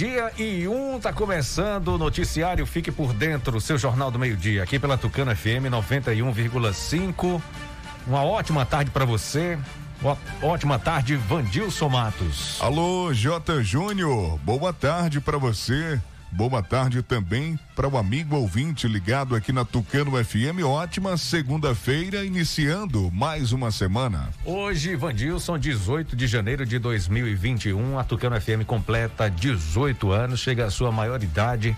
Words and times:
Meio-dia 0.00 0.30
e 0.38 0.68
um, 0.68 1.00
tá 1.00 1.12
começando 1.12 1.88
o 1.88 1.98
noticiário 1.98 2.64
Fique 2.64 2.88
por 2.92 3.12
Dentro, 3.12 3.60
seu 3.60 3.76
Jornal 3.76 4.12
do 4.12 4.18
Meio-Dia, 4.18 4.62
aqui 4.62 4.78
pela 4.78 4.96
Tucana 4.96 5.34
FM 5.34 5.66
91,5. 5.68 7.42
Uma 8.06 8.22
ótima 8.22 8.64
tarde 8.64 8.92
para 8.92 9.04
você. 9.04 9.58
Ó- 10.04 10.16
Ótima 10.40 10.78
tarde, 10.78 11.16
Vandilson 11.16 11.88
Matos. 11.88 12.58
Alô, 12.62 13.12
J. 13.12 13.60
Júnior, 13.64 14.38
boa 14.44 14.72
tarde 14.72 15.20
para 15.20 15.36
você. 15.36 16.00
Boa 16.30 16.62
tarde 16.62 17.02
também 17.02 17.58
para 17.74 17.88
o 17.88 17.96
amigo 17.96 18.36
ouvinte 18.36 18.86
ligado 18.86 19.34
aqui 19.34 19.50
na 19.50 19.64
Tucano 19.64 20.12
FM. 20.22 20.62
Ótima 20.62 21.16
segunda-feira, 21.16 22.22
iniciando 22.22 23.10
mais 23.10 23.50
uma 23.50 23.70
semana. 23.70 24.28
Hoje, 24.44 24.94
Vandilson, 24.94 25.58
18 25.58 26.14
de 26.14 26.26
janeiro 26.26 26.66
de 26.66 26.78
2021, 26.78 27.98
a 27.98 28.04
Tucano 28.04 28.38
FM 28.38 28.64
completa 28.66 29.30
18 29.30 30.12
anos, 30.12 30.40
chega 30.40 30.66
à 30.66 30.70
sua 30.70 30.92
maioridade, 30.92 31.74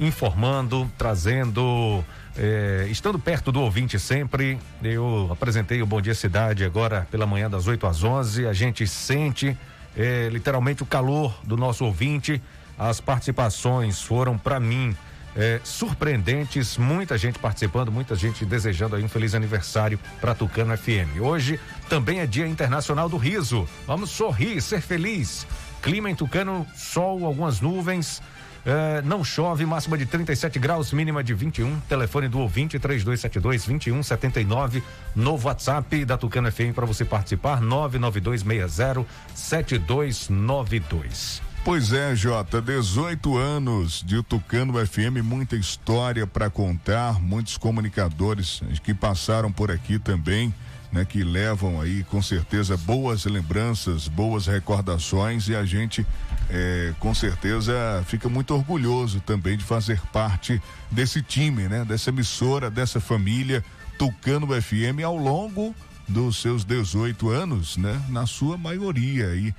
informando, 0.00 0.90
trazendo, 0.98 2.04
eh, 2.36 2.88
estando 2.90 3.18
perto 3.18 3.52
do 3.52 3.60
ouvinte 3.60 3.96
sempre. 3.98 4.58
Eu 4.82 5.28
apresentei 5.30 5.80
o 5.80 5.86
Bom 5.86 6.00
Dia 6.00 6.16
Cidade 6.16 6.64
agora 6.64 7.06
pela 7.12 7.26
manhã 7.26 7.48
das 7.48 7.68
8 7.68 7.86
às 7.86 8.02
11. 8.02 8.44
A 8.46 8.52
gente 8.52 8.86
sente 8.88 9.56
eh, 9.96 10.28
literalmente 10.32 10.82
o 10.82 10.86
calor 10.86 11.38
do 11.44 11.56
nosso 11.56 11.84
ouvinte. 11.84 12.42
As 12.78 13.00
participações 13.00 14.00
foram 14.00 14.38
para 14.38 14.60
mim 14.60 14.96
é, 15.36 15.60
surpreendentes, 15.62 16.76
muita 16.76 17.16
gente 17.16 17.38
participando, 17.38 17.92
muita 17.92 18.16
gente 18.16 18.44
desejando 18.44 18.96
aí 18.96 19.04
um 19.04 19.08
feliz 19.08 19.34
aniversário 19.34 19.98
para 20.20 20.34
Tucano 20.34 20.76
FM. 20.76 21.20
Hoje 21.20 21.60
também 21.88 22.20
é 22.20 22.26
Dia 22.26 22.46
Internacional 22.46 23.08
do 23.08 23.16
Riso. 23.16 23.68
Vamos 23.86 24.10
sorrir, 24.10 24.60
ser 24.60 24.80
feliz. 24.80 25.46
Clima 25.82 26.10
em 26.10 26.14
Tucano, 26.14 26.66
sol, 26.76 27.24
algumas 27.24 27.60
nuvens. 27.60 28.20
é, 28.66 29.00
não 29.02 29.24
chove, 29.24 29.64
máxima 29.64 29.96
de 29.96 30.06
37 30.06 30.58
graus, 30.58 30.92
mínima 30.92 31.22
de 31.22 31.34
21. 31.34 31.78
Telefone 31.88 32.28
do 32.28 32.40
ouvinte 32.40 32.78
3272 32.78 33.64
2179. 33.64 34.82
Novo 35.14 35.46
WhatsApp 35.46 36.04
da 36.04 36.18
Tucano 36.18 36.50
FM 36.50 36.72
para 36.74 36.84
você 36.84 37.04
participar: 37.04 37.60
99260 37.60 39.06
7292. 39.34 41.47
Pois 41.64 41.92
é, 41.92 42.16
Jota, 42.16 42.62
18 42.62 43.36
anos 43.36 44.02
de 44.06 44.22
Tucano 44.22 44.74
FM, 44.86 45.22
muita 45.22 45.54
história 45.54 46.26
para 46.26 46.48
contar, 46.48 47.20
muitos 47.20 47.58
comunicadores 47.58 48.62
que 48.82 48.94
passaram 48.94 49.52
por 49.52 49.70
aqui 49.70 49.98
também, 49.98 50.54
né, 50.90 51.04
que 51.04 51.22
levam 51.22 51.78
aí 51.80 52.04
com 52.04 52.22
certeza 52.22 52.74
boas 52.76 53.26
lembranças, 53.26 54.08
boas 54.08 54.46
recordações 54.46 55.46
e 55.48 55.54
a 55.54 55.62
gente 55.64 56.06
eh, 56.48 56.94
com 56.98 57.14
certeza 57.14 58.02
fica 58.06 58.30
muito 58.30 58.54
orgulhoso 58.54 59.20
também 59.20 59.58
de 59.58 59.64
fazer 59.64 60.00
parte 60.10 60.62
desse 60.90 61.20
time, 61.20 61.68
né, 61.68 61.84
dessa 61.84 62.08
emissora, 62.08 62.70
dessa 62.70 62.98
família 62.98 63.62
Tucano 63.98 64.48
FM 64.48 65.04
ao 65.04 65.16
longo 65.16 65.74
dos 66.08 66.40
seus 66.40 66.64
18 66.64 67.28
anos, 67.28 67.76
né, 67.76 68.00
na 68.08 68.26
sua 68.26 68.56
maioria 68.56 69.26
aí. 69.28 69.54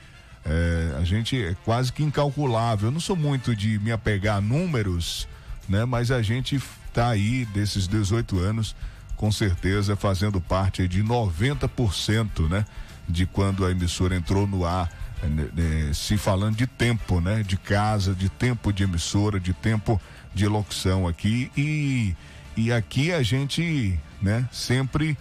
É, 0.50 0.98
a 1.00 1.04
gente 1.04 1.42
é 1.42 1.56
quase 1.64 1.94
que 1.94 2.04
incalculável. 2.04 2.88
Eu 2.88 2.92
não 2.92 3.00
sou 3.00 3.16
muito 3.16 3.56
de 3.56 3.78
me 3.80 3.92
apegar 3.92 4.38
a 4.38 4.42
números, 4.42 5.28
né? 5.68 5.86
Mas 5.86 6.10
a 6.10 6.24
gente 6.24 6.60
tá 6.92 7.10
aí 7.10 7.46
desses 7.46 7.88
18 7.88 8.40
anos, 8.40 8.76
com 9.16 9.32
certeza 9.32 9.96
fazendo 9.96 10.42
parte 10.42 10.88
de 10.88 11.04
90%, 11.04 12.50
né? 12.50 12.66
De 13.08 13.28
quando 13.28 13.64
a 13.64 13.72
emissora 13.72 14.16
entrou 14.16 14.48
no 14.48 14.66
ar, 14.66 14.92
né, 15.22 15.50
né, 15.54 15.94
se 15.94 16.18
falando 16.18 16.56
de 16.56 16.66
tempo, 16.66 17.22
né? 17.22 17.44
De 17.44 17.56
casa, 17.56 18.16
de 18.16 18.28
tempo 18.28 18.74
de 18.74 18.84
emissora, 18.84 19.40
de 19.40 19.54
tempo 19.54 20.02
de 20.34 20.48
locução 20.48 21.08
aqui 21.08 21.52
e 21.56 22.16
e 22.58 22.74
aqui 22.74 23.14
a 23.14 23.24
gente, 23.24 23.98
né? 24.22 24.46
Sempre 24.52 25.18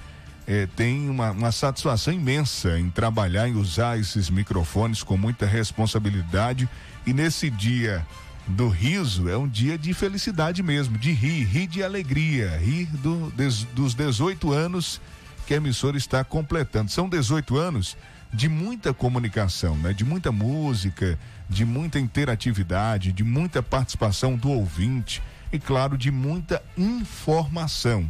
eh, 0.49 0.67
tem 0.75 1.11
uma, 1.11 1.31
uma 1.31 1.53
satisfação 1.53 2.13
imensa 2.13 2.79
em 2.79 2.89
trabalhar, 2.89 3.47
em 3.49 3.55
usar 3.55 3.99
esses 3.99 4.31
microfones 4.31 5.03
com 5.03 5.17
muita 5.17 5.45
responsabilidade. 5.47 6.67
E 7.07 7.13
nesse 7.13 7.51
dia 7.51 8.05
do 8.47 8.67
riso, 8.69 9.29
é 9.29 9.37
um 9.37 9.47
dia 9.47 9.77
de 9.77 9.93
felicidade 9.93 10.63
mesmo, 10.63 10.97
de 10.97 11.13
rir, 11.13 11.45
rir 11.45 11.67
de 11.67 11.83
alegria, 11.83 12.57
rir 12.57 12.87
do, 12.87 13.31
des- 13.37 13.65
dos 13.75 13.93
18 13.95 14.51
anos 14.53 15.01
que 15.47 15.53
a 15.53 15.59
emissora 15.59 15.99
está 15.99 16.25
completando. 16.25 16.91
São 16.91 17.09
18 17.09 17.59
anos 17.59 17.95
de 18.33 18.49
muita 18.49 18.93
comunicação, 18.95 19.77
né? 19.77 19.93
De 19.93 20.05
muita 20.05 20.33
música, 20.33 21.19
de 21.49 21.65
muita 21.67 21.99
interatividade, 21.99 23.13
de 23.13 23.23
muita 23.25 23.63
participação 23.63 24.35
do 24.37 24.51
ouvinte 24.51 25.23
e, 25.53 25.59
claro, 25.59 25.97
de 25.99 26.11
muita 26.11 26.63
informação. 26.77 28.09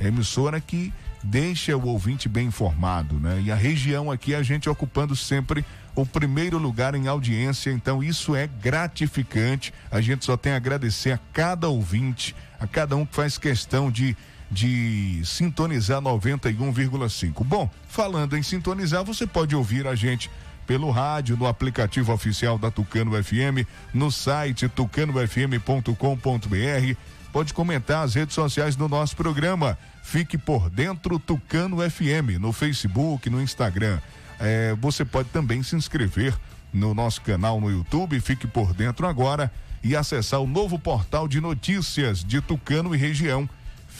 É 0.00 0.04
a 0.06 0.08
emissora 0.08 0.60
que 0.60 0.92
deixa 1.22 1.76
o 1.76 1.86
ouvinte 1.86 2.28
bem 2.28 2.48
informado, 2.48 3.18
né? 3.18 3.40
E 3.44 3.52
a 3.52 3.54
região 3.54 4.10
aqui 4.10 4.34
a 4.34 4.42
gente 4.42 4.68
ocupando 4.68 5.14
sempre 5.14 5.64
o 5.94 6.06
primeiro 6.06 6.58
lugar 6.58 6.94
em 6.94 7.06
audiência, 7.06 7.70
então 7.70 8.02
isso 8.02 8.34
é 8.34 8.46
gratificante. 8.46 9.72
A 9.90 10.00
gente 10.00 10.24
só 10.24 10.36
tem 10.36 10.52
a 10.52 10.56
agradecer 10.56 11.12
a 11.12 11.20
cada 11.32 11.68
ouvinte, 11.68 12.34
a 12.58 12.66
cada 12.66 12.96
um 12.96 13.04
que 13.04 13.14
faz 13.14 13.38
questão 13.38 13.90
de 13.90 14.16
de 14.52 15.22
sintonizar 15.24 16.02
91,5. 16.02 17.42
Bom, 17.42 17.70
falando 17.88 18.36
em 18.36 18.42
sintonizar, 18.42 19.02
você 19.02 19.26
pode 19.26 19.56
ouvir 19.56 19.86
a 19.86 19.94
gente 19.94 20.30
pelo 20.66 20.90
rádio, 20.90 21.38
no 21.38 21.46
aplicativo 21.46 22.12
oficial 22.12 22.58
da 22.58 22.70
Tucano 22.70 23.12
FM, 23.22 23.66
no 23.94 24.10
site 24.10 24.68
tucanofm.com.br. 24.68 26.96
Pode 27.32 27.54
comentar 27.54 28.04
as 28.04 28.14
redes 28.14 28.34
sociais 28.34 28.76
do 28.76 28.88
nosso 28.88 29.16
programa. 29.16 29.78
Fique 30.02 30.36
por 30.36 30.68
dentro 30.68 31.18
Tucano 31.18 31.78
FM, 31.78 32.38
no 32.40 32.52
Facebook, 32.52 33.30
no 33.30 33.40
Instagram. 33.40 33.98
É, 34.38 34.74
você 34.80 35.04
pode 35.04 35.28
também 35.30 35.62
se 35.62 35.76
inscrever 35.76 36.36
no 36.72 36.92
nosso 36.92 37.22
canal 37.22 37.60
no 37.60 37.70
YouTube, 37.70 38.18
fique 38.20 38.46
por 38.46 38.74
dentro 38.74 39.06
agora 39.06 39.50
e 39.82 39.94
acessar 39.96 40.40
o 40.40 40.46
novo 40.46 40.78
portal 40.78 41.28
de 41.28 41.40
notícias 41.40 42.24
de 42.24 42.40
Tucano 42.40 42.94
e 42.94 42.98
região. 42.98 43.48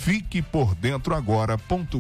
Fique 0.02 0.42
por 0.42 0.74
dentro 0.74 1.14
agora.com.br. 1.14 1.96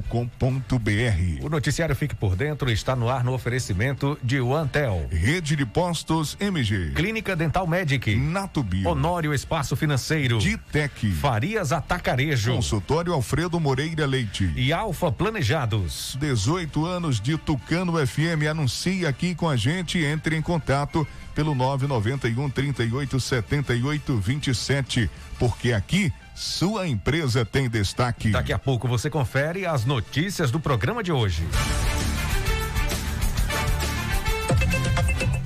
O 1.40 1.48
noticiário 1.48 1.94
Fique 1.94 2.16
por 2.16 2.34
Dentro 2.34 2.68
está 2.68 2.96
no 2.96 3.08
ar 3.08 3.22
no 3.22 3.32
oferecimento 3.32 4.18
de 4.20 4.40
OneTel. 4.40 5.06
Rede 5.08 5.54
de 5.54 5.64
Postos 5.64 6.36
MG. 6.40 6.94
Clínica 6.96 7.36
Dental 7.36 7.64
Medic. 7.64 8.16
Natubio. 8.16 8.88
Honório 8.88 9.32
Espaço 9.32 9.76
Financeiro. 9.76 10.38
Ditec. 10.38 11.12
Farias 11.12 11.70
Atacarejo. 11.70 12.56
Consultório 12.56 13.12
Alfredo 13.12 13.60
Moreira 13.60 14.04
Leite. 14.04 14.52
E 14.56 14.72
Alfa 14.72 15.12
Planejados. 15.12 16.18
18 16.20 16.84
anos 16.84 17.20
de 17.20 17.38
Tucano 17.38 18.04
FM. 18.04 18.48
Anuncia 18.50 19.08
aqui 19.08 19.32
com 19.32 19.48
a 19.48 19.54
gente. 19.54 20.00
Entre 20.00 20.36
em 20.36 20.42
contato 20.42 21.06
pelo 21.36 21.54
991 21.54 22.50
38 22.50 23.20
78 23.20 24.16
27. 24.16 25.08
Porque 25.38 25.72
aqui 25.72 26.12
sua 26.42 26.88
empresa 26.88 27.44
tem 27.44 27.68
destaque. 27.68 28.30
Daqui 28.30 28.52
a 28.52 28.58
pouco 28.58 28.88
você 28.88 29.08
confere 29.08 29.64
as 29.64 29.84
notícias 29.84 30.50
do 30.50 30.58
programa 30.58 31.02
de 31.02 31.12
hoje. 31.12 31.46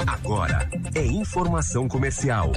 Agora 0.06 0.68
é 0.94 1.04
informação 1.04 1.86
comercial. 1.86 2.50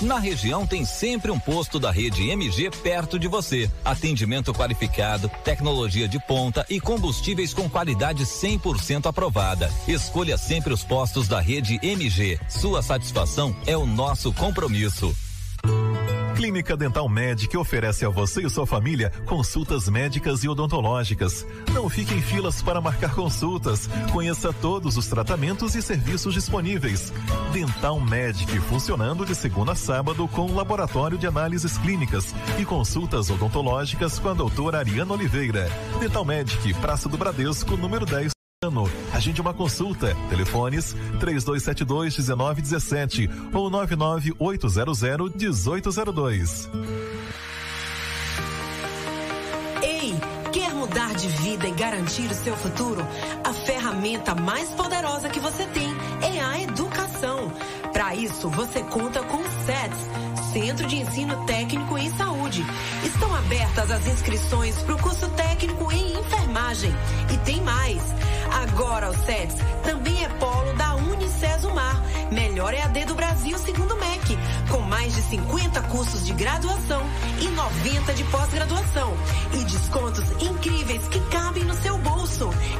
Na 0.00 0.18
região 0.18 0.66
tem 0.66 0.84
sempre 0.84 1.30
um 1.30 1.38
posto 1.38 1.78
da 1.78 1.90
rede 1.90 2.30
MG 2.30 2.70
perto 2.70 3.18
de 3.18 3.28
você. 3.28 3.70
Atendimento 3.84 4.54
qualificado, 4.54 5.28
tecnologia 5.44 6.08
de 6.08 6.18
ponta 6.24 6.64
e 6.70 6.80
combustíveis 6.80 7.52
com 7.52 7.68
qualidade 7.68 8.24
100% 8.24 9.06
aprovada. 9.06 9.70
Escolha 9.86 10.38
sempre 10.38 10.72
os 10.72 10.82
postos 10.82 11.28
da 11.28 11.40
rede 11.40 11.78
MG. 11.82 12.40
Sua 12.48 12.80
satisfação 12.80 13.54
é 13.66 13.76
o 13.76 13.84
nosso 13.84 14.32
compromisso. 14.32 15.14
Clínica 16.38 16.76
Dental 16.76 17.08
Medic 17.08 17.56
oferece 17.56 18.06
a 18.06 18.08
você 18.08 18.46
e 18.46 18.48
sua 18.48 18.64
família 18.64 19.10
consultas 19.26 19.88
médicas 19.88 20.44
e 20.44 20.48
odontológicas. 20.48 21.44
Não 21.74 21.88
fique 21.90 22.14
em 22.14 22.22
filas 22.22 22.62
para 22.62 22.80
marcar 22.80 23.12
consultas. 23.12 23.88
Conheça 24.12 24.52
todos 24.52 24.96
os 24.96 25.08
tratamentos 25.08 25.74
e 25.74 25.82
serviços 25.82 26.32
disponíveis. 26.32 27.12
Dental 27.52 27.98
Medic 27.98 28.56
funcionando 28.60 29.26
de 29.26 29.34
segunda 29.34 29.72
a 29.72 29.74
sábado 29.74 30.28
com 30.28 30.54
laboratório 30.54 31.18
de 31.18 31.26
análises 31.26 31.76
clínicas 31.76 32.32
e 32.56 32.64
consultas 32.64 33.30
odontológicas 33.30 34.20
com 34.20 34.28
a 34.28 34.34
doutora 34.34 34.78
Ariana 34.78 35.14
Oliveira. 35.14 35.68
Dental 35.98 36.24
Medic, 36.24 36.72
Praça 36.74 37.08
do 37.08 37.18
Bradesco, 37.18 37.76
número 37.76 38.06
10. 38.06 38.37
Ano. 38.64 38.90
Agende 39.12 39.40
uma 39.40 39.54
consulta. 39.54 40.16
Telefones 40.28 40.92
3272 41.20 42.18
1917 42.18 43.30
ou 43.54 43.70
99800 43.70 45.00
1802. 45.36 46.68
Ei, 49.80 50.12
quer 50.52 50.74
mudar 50.74 51.14
de 51.14 51.28
vida 51.28 51.68
e 51.68 51.70
garantir 51.70 52.28
o 52.28 52.34
seu 52.34 52.56
futuro? 52.56 53.06
A 53.44 53.52
ferramenta 53.52 54.34
mais 54.34 54.68
poderosa 54.70 55.28
que 55.28 55.38
você 55.38 55.64
tem 55.66 55.88
é 56.20 56.40
a 56.40 56.60
educação. 56.60 57.52
Para 57.92 58.16
isso, 58.16 58.50
você 58.50 58.82
conta 58.82 59.22
com 59.22 59.36
o 59.36 59.50
SETS, 59.66 60.52
Centro 60.52 60.84
de 60.88 60.96
Ensino 60.96 61.46
Técnico 61.46 61.96
em 61.96 62.10
Saúde. 62.16 62.66
Estão 63.04 63.32
abertas 63.36 63.88
as 63.88 64.04
inscrições 64.08 64.82
para 64.82 64.96
o 64.96 64.98
curso 64.98 65.28
técnico 65.30 65.92
em 65.92 66.18
enfermagem. 66.18 66.90
E 67.32 67.36
tem 67.38 67.62
mais. 67.62 68.02
Agora 68.52 69.10
o 69.10 69.14
SETS 69.14 69.56
também 69.82 70.24
é 70.24 70.28
polo 70.28 70.72
da 70.74 70.94
Unicesumar, 70.96 72.02
melhor 72.30 72.74
EAD 72.74 73.04
do 73.06 73.14
Brasil 73.14 73.58
segundo 73.58 73.94
o 73.94 74.00
MEC, 74.00 74.38
com 74.70 74.80
mais 74.80 75.14
de 75.14 75.22
50 75.22 75.82
cursos 75.82 76.26
de 76.26 76.32
graduação 76.32 77.02
e 77.40 77.48
90 77.48 78.14
de 78.14 78.24
pós-graduação 78.24 79.16
e 79.52 79.64
descontos 79.64 80.24
incríveis 80.40 81.06
que 81.08 81.20
cabem 81.30 81.64
no 81.64 81.74
seu 81.74 81.96
bolso. 81.98 82.17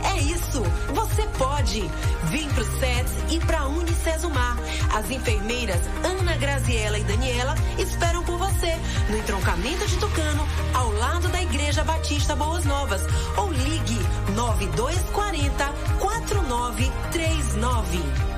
É 0.04 0.20
isso, 0.20 0.62
você 0.94 1.22
pode. 1.38 1.90
Vem 2.24 2.46
pro 2.50 2.64
SETS 2.78 3.12
e 3.30 3.38
pra 3.40 3.66
Unicesumar. 3.66 4.58
As 4.94 5.10
enfermeiras 5.10 5.80
Ana 6.04 6.36
Graziela 6.36 6.98
e 6.98 7.04
Daniela 7.04 7.54
esperam 7.78 8.22
por 8.24 8.36
você 8.36 8.76
no 9.08 9.16
entroncamento 9.16 9.86
de 9.86 9.96
Tucano, 9.96 10.46
ao 10.74 10.92
lado 10.92 11.28
da 11.28 11.42
Igreja 11.42 11.82
Batista 11.82 12.36
Boas 12.36 12.64
Novas. 12.64 13.00
Ou 13.36 13.50
ligue 13.50 13.98
9240 14.34 15.72
4939. 15.98 18.37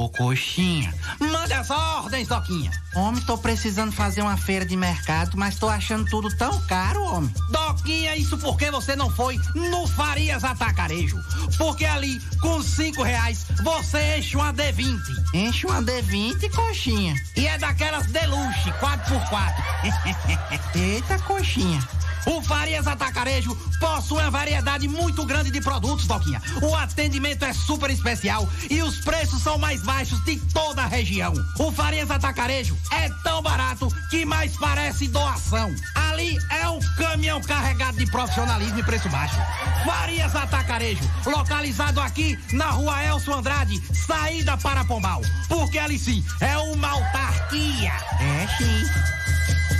Ô 0.00 0.08
coxinha, 0.08 0.94
manda 1.20 1.58
as 1.58 1.68
ordens, 1.68 2.26
Doquinha. 2.26 2.70
Homem, 2.94 3.22
tô 3.24 3.36
precisando 3.36 3.92
fazer 3.92 4.22
uma 4.22 4.34
feira 4.34 4.64
de 4.64 4.74
mercado, 4.74 5.36
mas 5.36 5.58
tô 5.58 5.68
achando 5.68 6.06
tudo 6.06 6.34
tão 6.38 6.58
caro, 6.62 7.02
homem. 7.02 7.30
Doquinha, 7.50 8.16
isso 8.16 8.38
porque 8.38 8.70
você 8.70 8.96
não 8.96 9.10
foi 9.10 9.38
no 9.54 9.86
Farias 9.88 10.42
Atacarejo. 10.42 11.22
Porque 11.58 11.84
ali, 11.84 12.18
com 12.40 12.62
cinco 12.62 13.02
reais, 13.02 13.44
você 13.62 14.16
enche 14.16 14.38
uma 14.38 14.54
D20. 14.54 14.98
Enche 15.34 15.66
uma 15.66 15.82
D20, 15.82 16.50
coxinha. 16.50 17.14
E 17.36 17.46
é 17.46 17.58
daquelas 17.58 18.06
deluxe, 18.06 18.72
4x4. 18.80 19.54
Eita, 20.80 21.18
coxinha. 21.18 21.86
O 22.26 22.42
Farias 22.42 22.86
Atacarejo 22.86 23.54
possui 23.78 24.18
uma 24.18 24.30
variedade 24.30 24.86
muito 24.86 25.24
grande 25.24 25.50
de 25.50 25.60
produtos, 25.60 26.06
Doquinha. 26.06 26.40
O 26.62 26.74
atendimento 26.74 27.44
é 27.44 27.52
super 27.52 27.90
especial 27.90 28.48
e 28.68 28.82
os 28.82 28.98
preços 28.98 29.42
são 29.42 29.58
mais 29.58 29.82
baixos 29.82 30.22
de 30.24 30.36
toda 30.52 30.82
a 30.82 30.86
região. 30.86 31.32
O 31.58 31.72
Farias 31.72 32.10
Atacarejo 32.10 32.76
é 32.92 33.08
tão 33.22 33.42
barato 33.42 33.88
que 34.10 34.24
mais 34.24 34.56
parece 34.56 35.08
doação. 35.08 35.74
Ali 35.94 36.38
é 36.50 36.68
um 36.68 36.80
caminhão 36.96 37.40
carregado 37.40 37.96
de 37.96 38.06
profissionalismo 38.10 38.78
e 38.78 38.82
preço 38.82 39.08
baixo. 39.08 39.36
Farias 39.84 40.34
Atacarejo, 40.34 41.10
localizado 41.26 42.00
aqui 42.00 42.38
na 42.52 42.70
rua 42.70 43.04
Elcio 43.04 43.34
Andrade, 43.34 43.80
saída 43.94 44.56
para 44.58 44.84
Pombal. 44.84 45.22
Porque 45.48 45.78
ali 45.78 45.98
sim 45.98 46.24
é 46.40 46.56
uma 46.58 46.88
autarquia. 46.88 47.92
É 48.20 48.46
sim. 48.58 49.79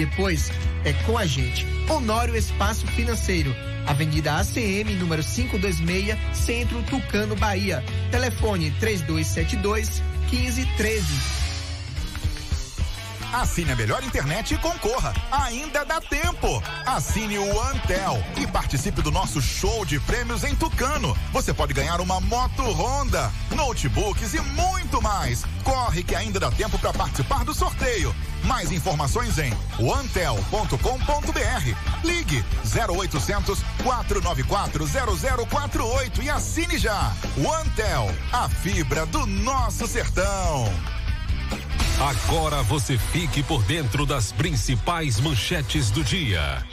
Depois 0.00 0.50
é 0.82 0.94
com 1.04 1.18
a 1.18 1.26
gente. 1.26 1.66
Honório 1.86 2.34
Espaço 2.34 2.86
Financeiro. 2.86 3.54
Avenida 3.86 4.38
ACM, 4.38 4.94
número 4.98 5.22
526, 5.22 6.16
Centro 6.32 6.82
Tucano, 6.84 7.36
Bahia. 7.36 7.84
Telefone 8.10 8.70
3272 8.80 10.02
1513. 10.30 11.40
Assine 13.32 13.72
a 13.72 13.76
melhor 13.76 14.02
internet 14.02 14.54
e 14.54 14.58
concorra. 14.58 15.12
Ainda 15.30 15.84
dá 15.84 16.00
tempo. 16.00 16.62
Assine 16.84 17.38
o 17.38 17.60
Antel 17.60 18.24
e 18.36 18.46
participe 18.46 19.02
do 19.02 19.10
nosso 19.10 19.40
show 19.40 19.84
de 19.84 20.00
prêmios 20.00 20.42
em 20.44 20.56
Tucano. 20.56 21.16
Você 21.30 21.54
pode 21.54 21.72
ganhar 21.72 22.00
uma 22.00 22.20
moto 22.20 22.62
Honda, 22.62 23.30
notebooks 23.54 24.34
e 24.34 24.40
muito 24.40 25.00
mais. 25.00 25.44
Corre 25.64 26.02
que 26.02 26.14
ainda 26.14 26.40
dá 26.40 26.50
tempo 26.50 26.78
para 26.78 26.92
participar 26.92 27.44
do 27.44 27.54
sorteio. 27.54 28.14
Mais 28.44 28.72
informações 28.72 29.38
em 29.38 29.52
antel.com.br. 29.78 31.76
Ligue 32.04 32.44
0800 32.64 33.62
494 33.82 34.86
0048 34.86 36.22
e 36.22 36.30
assine 36.30 36.78
já. 36.78 37.12
O 37.36 37.52
Antel, 37.52 38.14
a 38.32 38.48
fibra 38.48 39.06
do 39.06 39.26
nosso 39.26 39.86
sertão. 39.86 40.72
Agora 42.00 42.62
você 42.62 42.96
fique 42.96 43.42
por 43.42 43.62
dentro 43.64 44.06
das 44.06 44.32
principais 44.32 45.20
manchetes 45.20 45.90
do 45.90 46.02
dia. 46.02 46.64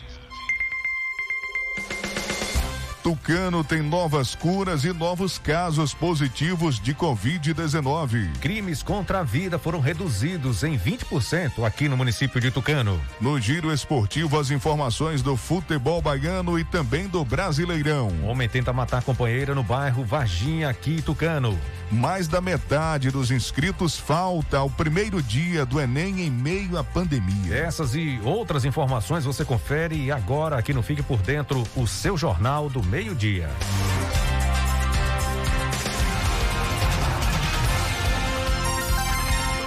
Tucano 3.08 3.64
tem 3.64 3.82
novas 3.82 4.36
curas 4.36 4.84
e 4.84 4.92
novos 4.92 5.38
casos 5.38 5.94
positivos 5.94 6.78
de 6.78 6.94
Covid-19. 6.94 8.38
Crimes 8.42 8.84
contra 8.84 9.22
a 9.22 9.24
vida 9.24 9.58
foram 9.58 9.80
reduzidos 9.80 10.62
em 10.62 10.78
20% 10.78 11.66
aqui 11.66 11.88
no 11.88 11.96
município 11.96 12.42
de 12.42 12.52
Tucano. 12.52 13.00
No 13.22 13.40
giro 13.40 13.72
esportivo, 13.72 14.38
as 14.38 14.52
informações 14.52 15.22
do 15.22 15.38
futebol 15.38 16.02
baiano 16.02 16.60
e 16.60 16.66
também 16.66 17.08
do 17.08 17.24
Brasileirão. 17.24 18.12
Homem 18.26 18.50
tenta 18.50 18.74
matar 18.74 19.02
companheira 19.02 19.56
no 19.56 19.64
bairro 19.64 20.04
Varginha, 20.04 20.68
aqui 20.68 20.96
em 20.96 21.02
Tucano. 21.02 21.58
Mais 21.90 22.28
da 22.28 22.42
metade 22.42 23.10
dos 23.10 23.32
inscritos 23.32 23.98
falta 23.98 24.58
ao 24.58 24.70
primeiro 24.70 25.24
dia 25.24 25.66
do 25.66 25.80
Enem 25.80 26.24
em 26.26 26.30
meio 26.30 26.78
à 26.78 26.84
pandemia. 26.84 27.56
Essas 27.56 27.96
e 27.96 28.20
outras 28.26 28.66
informações 28.66 29.24
você 29.24 29.46
confere 29.46 30.12
agora 30.12 30.58
aqui 30.58 30.74
no 30.74 30.84
Fique 30.84 31.02
por 31.02 31.22
Dentro, 31.22 31.64
o 31.78 31.88
seu 31.88 32.18
jornal 32.18 32.70
do 32.70 32.84
meio-dia. 32.98 33.48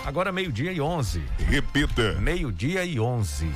Agora 0.04 0.32
meio-dia 0.32 0.72
e 0.72 0.80
11. 0.80 1.22
Repita. 1.38 2.14
Meio-dia 2.14 2.84
e 2.84 2.98
11. 2.98 3.48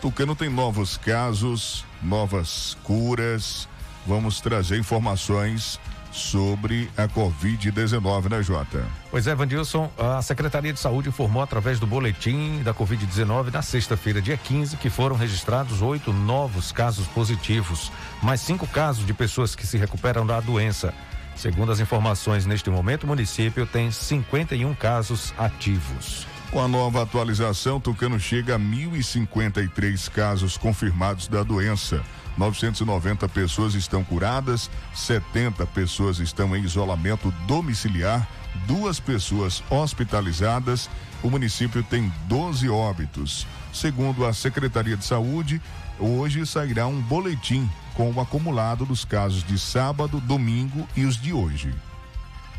Tucano 0.00 0.34
tem 0.34 0.48
novos 0.48 0.96
casos, 0.96 1.84
novas 2.02 2.76
curas 2.82 3.68
vamos 4.04 4.40
trazer 4.40 4.76
informações 4.80 5.78
sobre 6.10 6.90
a 6.96 7.06
Covid-19, 7.06 8.28
né, 8.28 8.42
Jota? 8.42 9.01
Pois 9.12 9.26
é, 9.26 9.34
Vandilson, 9.34 9.92
a 9.98 10.22
Secretaria 10.22 10.72
de 10.72 10.80
Saúde 10.80 11.10
informou 11.10 11.42
através 11.42 11.78
do 11.78 11.86
boletim 11.86 12.62
da 12.62 12.72
Covid-19 12.72 13.52
na 13.52 13.60
sexta-feira, 13.60 14.22
dia 14.22 14.38
15, 14.38 14.78
que 14.78 14.88
foram 14.88 15.14
registrados 15.14 15.82
oito 15.82 16.14
novos 16.14 16.72
casos 16.72 17.06
positivos, 17.08 17.92
mais 18.22 18.40
cinco 18.40 18.66
casos 18.66 19.04
de 19.04 19.12
pessoas 19.12 19.54
que 19.54 19.66
se 19.66 19.76
recuperam 19.76 20.24
da 20.24 20.40
doença. 20.40 20.94
Segundo 21.36 21.70
as 21.70 21.78
informações, 21.78 22.46
neste 22.46 22.70
momento, 22.70 23.04
o 23.04 23.06
município 23.06 23.66
tem 23.66 23.90
51 23.90 24.74
casos 24.76 25.34
ativos. 25.36 26.26
Com 26.52 26.60
a 26.60 26.68
nova 26.68 27.02
atualização, 27.02 27.80
Tucano 27.80 28.20
chega 28.20 28.56
a 28.56 28.58
1.053 28.58 30.10
casos 30.10 30.58
confirmados 30.58 31.26
da 31.26 31.42
doença. 31.42 32.02
990 32.36 33.26
pessoas 33.30 33.72
estão 33.72 34.04
curadas, 34.04 34.70
70 34.94 35.64
pessoas 35.68 36.18
estão 36.18 36.54
em 36.54 36.62
isolamento 36.62 37.30
domiciliar, 37.46 38.28
duas 38.66 39.00
pessoas 39.00 39.64
hospitalizadas. 39.70 40.90
O 41.22 41.30
município 41.30 41.82
tem 41.82 42.12
12 42.28 42.68
óbitos. 42.68 43.46
Segundo 43.72 44.26
a 44.26 44.34
Secretaria 44.34 44.98
de 44.98 45.06
Saúde, 45.06 45.58
hoje 45.98 46.44
sairá 46.44 46.86
um 46.86 47.00
boletim 47.00 47.66
com 47.94 48.12
o 48.12 48.20
acumulado 48.20 48.84
dos 48.84 49.06
casos 49.06 49.42
de 49.42 49.58
sábado, 49.58 50.20
domingo 50.20 50.86
e 50.94 51.06
os 51.06 51.16
de 51.16 51.32
hoje. 51.32 51.72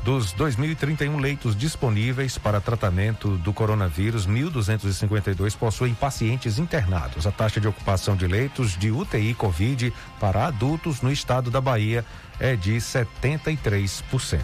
Dos 0.06 0.32
2.031 0.34 1.20
leitos 1.20 1.56
disponíveis 1.56 2.38
para 2.38 2.60
tratamento 2.60 3.36
do 3.38 3.52
coronavírus, 3.52 4.24
1.252 4.24 5.56
possuem 5.56 5.94
pacientes 5.94 6.60
internados. 6.60 7.26
A 7.26 7.32
taxa 7.32 7.60
de 7.60 7.66
ocupação 7.66 8.14
de 8.14 8.26
leitos 8.26 8.76
de 8.76 8.92
UTI 8.92 9.34
Covid 9.34 9.92
para 10.20 10.46
adultos 10.46 11.02
no 11.02 11.10
estado 11.10 11.50
da 11.50 11.60
Bahia 11.60 12.04
é 12.38 12.54
de 12.54 12.76
73%. 12.76 14.40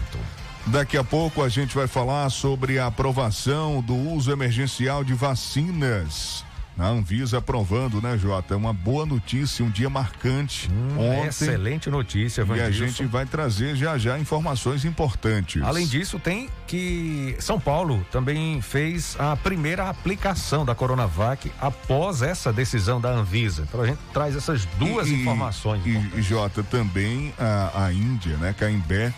Daqui 0.67 0.97
a 0.97 1.03
pouco 1.03 1.43
a 1.43 1.49
gente 1.49 1.75
vai 1.75 1.87
falar 1.87 2.29
sobre 2.29 2.79
a 2.79 2.87
aprovação 2.87 3.81
do 3.81 3.95
uso 3.95 4.31
emergencial 4.31 5.03
de 5.03 5.13
vacinas. 5.13 6.45
A 6.77 6.87
Anvisa 6.87 7.37
aprovando, 7.37 8.01
né, 8.01 8.17
Jota? 8.17 8.57
Uma 8.57 8.73
boa 8.73 9.05
notícia, 9.05 9.63
um 9.63 9.69
dia 9.69 9.89
marcante. 9.89 10.71
Hum, 10.71 10.97
ontem. 10.97 11.27
Excelente 11.27 11.89
notícia, 11.89 12.43
Vandilson. 12.43 12.67
E 12.67 12.83
a 12.83 12.87
gente 12.87 13.05
vai 13.05 13.25
trazer 13.25 13.75
já 13.75 13.95
já 13.97 14.17
informações 14.17 14.83
importantes. 14.83 15.61
Além 15.61 15.85
disso, 15.85 16.17
tem 16.17 16.49
que 16.65 17.35
São 17.39 17.59
Paulo 17.59 18.03
também 18.11 18.59
fez 18.59 19.15
a 19.19 19.35
primeira 19.35 19.87
aplicação 19.87 20.65
da 20.65 20.73
Coronavac 20.73 21.51
após 21.61 22.23
essa 22.23 22.51
decisão 22.51 22.99
da 22.99 23.09
Anvisa. 23.09 23.65
Então 23.67 23.81
a 23.81 23.85
gente 23.85 23.99
traz 24.11 24.35
essas 24.35 24.65
duas 24.79 25.07
e, 25.07 25.13
informações. 25.13 25.85
E, 25.85 26.17
e, 26.17 26.21
Jota, 26.23 26.63
também 26.63 27.33
a, 27.37 27.85
a 27.85 27.93
Índia, 27.93 28.35
né, 28.37 28.55
Caimbé, 28.57 29.13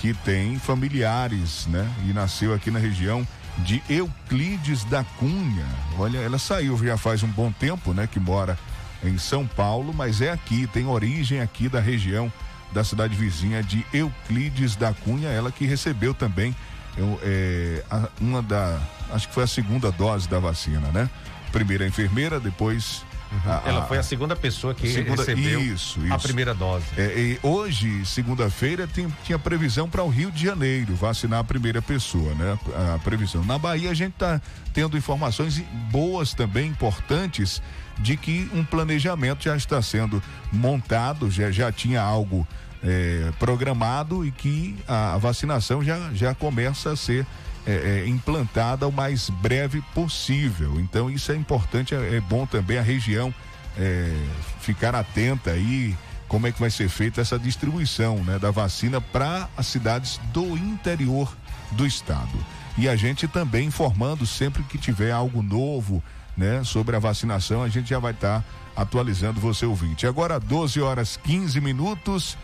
que 0.00 0.14
tem 0.14 0.58
familiares, 0.58 1.66
né, 1.66 1.88
e 2.08 2.12
nasceu 2.12 2.54
aqui 2.54 2.70
na 2.70 2.78
região 2.78 3.26
de 3.58 3.82
Euclides 3.88 4.84
da 4.84 5.04
Cunha. 5.18 5.66
Olha, 5.98 6.18
ela 6.18 6.38
saiu 6.38 6.78
já 6.84 6.96
faz 6.96 7.22
um 7.22 7.28
bom 7.28 7.52
tempo, 7.52 7.92
né, 7.92 8.08
que 8.10 8.18
mora 8.18 8.58
em 9.04 9.18
São 9.18 9.46
Paulo, 9.46 9.92
mas 9.92 10.20
é 10.20 10.30
aqui, 10.30 10.66
tem 10.66 10.86
origem 10.86 11.40
aqui 11.40 11.68
da 11.68 11.80
região 11.80 12.32
da 12.72 12.84
cidade 12.84 13.14
vizinha 13.14 13.62
de 13.62 13.84
Euclides 13.92 14.76
da 14.76 14.94
Cunha, 14.94 15.28
ela 15.28 15.50
que 15.50 15.66
recebeu 15.66 16.14
também 16.14 16.54
eu, 16.96 17.20
é, 17.22 17.82
uma 18.20 18.42
da, 18.42 18.80
acho 19.12 19.28
que 19.28 19.34
foi 19.34 19.44
a 19.44 19.46
segunda 19.46 19.90
dose 19.92 20.28
da 20.28 20.38
vacina, 20.38 20.88
né? 20.92 21.08
Primeiro 21.52 21.84
a 21.84 21.86
enfermeira, 21.86 22.40
depois. 22.40 23.04
A, 23.46 23.62
Ela 23.64 23.86
foi 23.86 23.98
a 23.98 24.02
segunda 24.02 24.34
pessoa 24.34 24.74
que 24.74 24.88
segunda, 24.92 25.22
recebeu 25.22 25.60
isso, 25.60 26.00
isso. 26.04 26.12
a 26.12 26.18
primeira 26.18 26.52
dose. 26.52 26.84
É, 26.96 27.38
hoje, 27.42 28.04
segunda-feira, 28.04 28.88
tinha 29.24 29.38
previsão 29.38 29.88
para 29.88 30.02
o 30.02 30.08
Rio 30.08 30.30
de 30.30 30.44
Janeiro 30.44 30.94
vacinar 30.94 31.40
a 31.40 31.44
primeira 31.44 31.80
pessoa, 31.80 32.34
né? 32.34 32.58
A, 32.74 32.94
a 32.94 32.98
previsão. 32.98 33.44
Na 33.44 33.56
Bahia, 33.56 33.90
a 33.90 33.94
gente 33.94 34.14
está 34.14 34.40
tendo 34.74 34.96
informações 34.96 35.62
boas 35.90 36.34
também, 36.34 36.68
importantes, 36.68 37.62
de 37.98 38.16
que 38.16 38.50
um 38.52 38.64
planejamento 38.64 39.44
já 39.44 39.56
está 39.56 39.80
sendo 39.80 40.22
montado, 40.52 41.30
já, 41.30 41.50
já 41.50 41.70
tinha 41.70 42.02
algo 42.02 42.46
é, 42.82 43.30
programado 43.38 44.24
e 44.24 44.30
que 44.30 44.76
a, 44.88 45.14
a 45.14 45.18
vacinação 45.18 45.84
já, 45.84 46.10
já 46.12 46.34
começa 46.34 46.92
a 46.92 46.96
ser 46.96 47.26
é, 47.66 48.02
é, 48.04 48.08
implantada 48.08 48.86
o 48.86 48.92
mais 48.92 49.30
breve 49.30 49.82
possível. 49.94 50.80
Então 50.80 51.10
isso 51.10 51.32
é 51.32 51.36
importante, 51.36 51.94
é, 51.94 52.16
é 52.16 52.20
bom 52.20 52.46
também 52.46 52.78
a 52.78 52.82
região 52.82 53.34
é, 53.78 54.14
ficar 54.60 54.94
atenta 54.94 55.50
aí 55.50 55.96
como 56.28 56.46
é 56.46 56.52
que 56.52 56.60
vai 56.60 56.70
ser 56.70 56.88
feita 56.88 57.20
essa 57.20 57.38
distribuição 57.38 58.16
né, 58.18 58.38
da 58.38 58.50
vacina 58.50 59.00
para 59.00 59.48
as 59.56 59.66
cidades 59.66 60.20
do 60.32 60.56
interior 60.56 61.36
do 61.72 61.84
estado. 61.84 62.38
E 62.78 62.88
a 62.88 62.94
gente 62.94 63.26
também 63.26 63.66
informando 63.66 64.24
sempre 64.24 64.62
que 64.62 64.78
tiver 64.78 65.10
algo 65.10 65.42
novo 65.42 66.02
né, 66.36 66.62
sobre 66.62 66.94
a 66.94 67.00
vacinação, 67.00 67.62
a 67.62 67.68
gente 67.68 67.90
já 67.90 67.98
vai 67.98 68.12
estar 68.12 68.40
tá 68.40 68.44
atualizando 68.80 69.40
você 69.40 69.66
ouvinte. 69.66 70.06
Agora 70.06 70.38
12 70.38 70.80
horas 70.80 71.16
15 71.16 71.60
minutos 71.60 72.38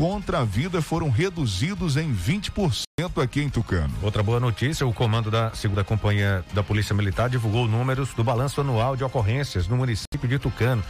contra 0.00 0.38
a 0.38 0.44
vida 0.44 0.80
foram 0.80 1.10
reduzidos 1.10 1.98
em 1.98 2.10
20% 2.10 2.86
aqui 3.22 3.42
em 3.42 3.50
Tucano. 3.50 3.92
Outra 4.02 4.22
boa 4.22 4.40
notícia: 4.40 4.86
o 4.86 4.94
comando 4.94 5.30
da 5.30 5.52
segunda 5.52 5.84
companhia 5.84 6.42
da 6.54 6.62
Polícia 6.62 6.94
Militar 6.94 7.28
divulgou 7.28 7.68
números 7.68 8.14
do 8.14 8.24
balanço 8.24 8.62
anual 8.62 8.96
de 8.96 9.04
ocorrências 9.04 9.68
no 9.68 9.76
município 9.76 10.26
de 10.26 10.38
Tucano. 10.38 10.82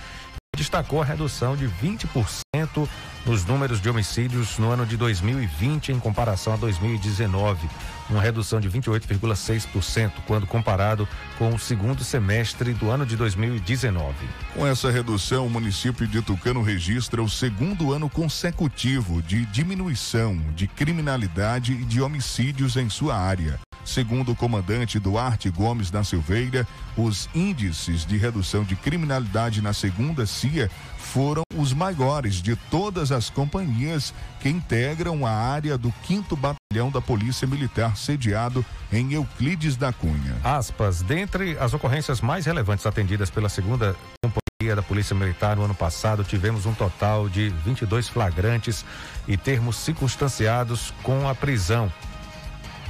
Destacou 0.56 1.02
a 1.02 1.04
redução 1.04 1.56
de 1.56 1.66
20% 1.66 2.88
nos 3.26 3.44
números 3.44 3.80
de 3.80 3.90
homicídios 3.90 4.58
no 4.58 4.70
ano 4.70 4.86
de 4.86 4.96
2020 4.96 5.90
em 5.90 5.98
comparação 5.98 6.52
a 6.52 6.56
2019 6.56 7.68
uma 8.10 8.20
redução 8.20 8.60
de 8.60 8.68
28,6% 8.68 10.12
quando 10.26 10.46
comparado 10.46 11.08
com 11.38 11.54
o 11.54 11.58
segundo 11.58 12.02
semestre 12.02 12.74
do 12.74 12.90
ano 12.90 13.06
de 13.06 13.16
2019. 13.16 14.14
Com 14.54 14.66
essa 14.66 14.90
redução, 14.90 15.46
o 15.46 15.50
município 15.50 16.06
de 16.06 16.20
Tucano 16.20 16.62
registra 16.62 17.22
o 17.22 17.28
segundo 17.28 17.92
ano 17.92 18.10
consecutivo 18.10 19.22
de 19.22 19.46
diminuição 19.46 20.36
de 20.54 20.66
criminalidade 20.66 21.72
e 21.72 21.84
de 21.84 22.00
homicídios 22.00 22.76
em 22.76 22.88
sua 22.88 23.16
área. 23.16 23.58
Segundo 23.84 24.32
o 24.32 24.36
comandante 24.36 24.98
Duarte 24.98 25.50
Gomes 25.50 25.90
da 25.90 26.04
Silveira, 26.04 26.66
os 26.96 27.28
índices 27.34 28.04
de 28.04 28.16
redução 28.16 28.62
de 28.62 28.76
criminalidade 28.76 29.62
na 29.62 29.72
segunda 29.72 30.26
CIA 30.26 30.70
foram 30.98 31.42
os 31.56 31.72
maiores 31.72 32.36
de 32.36 32.54
todas 32.54 33.10
as 33.10 33.28
companhias 33.28 34.14
que 34.40 34.48
integram 34.48 35.26
a 35.26 35.30
área 35.30 35.76
do 35.76 35.92
5 36.06 36.36
Batalhão 36.36 36.90
da 36.90 37.00
Polícia 37.00 37.46
Militar, 37.46 37.96
sediado 37.96 38.64
em 38.92 39.12
Euclides 39.12 39.76
da 39.76 39.92
Cunha. 39.92 40.36
Aspas, 40.44 41.02
dentre 41.02 41.56
as 41.58 41.74
ocorrências 41.74 42.20
mais 42.20 42.46
relevantes 42.46 42.86
atendidas 42.86 43.30
pela 43.30 43.48
segunda 43.48 43.96
companhia 44.22 44.76
da 44.76 44.82
Polícia 44.82 45.16
Militar 45.16 45.56
no 45.56 45.64
ano 45.64 45.74
passado, 45.74 46.22
tivemos 46.22 46.66
um 46.66 46.74
total 46.74 47.28
de 47.28 47.48
22 47.64 48.08
flagrantes 48.08 48.84
e 49.26 49.36
termos 49.36 49.76
circunstanciados 49.76 50.94
com 51.02 51.28
a 51.28 51.34
prisão 51.34 51.92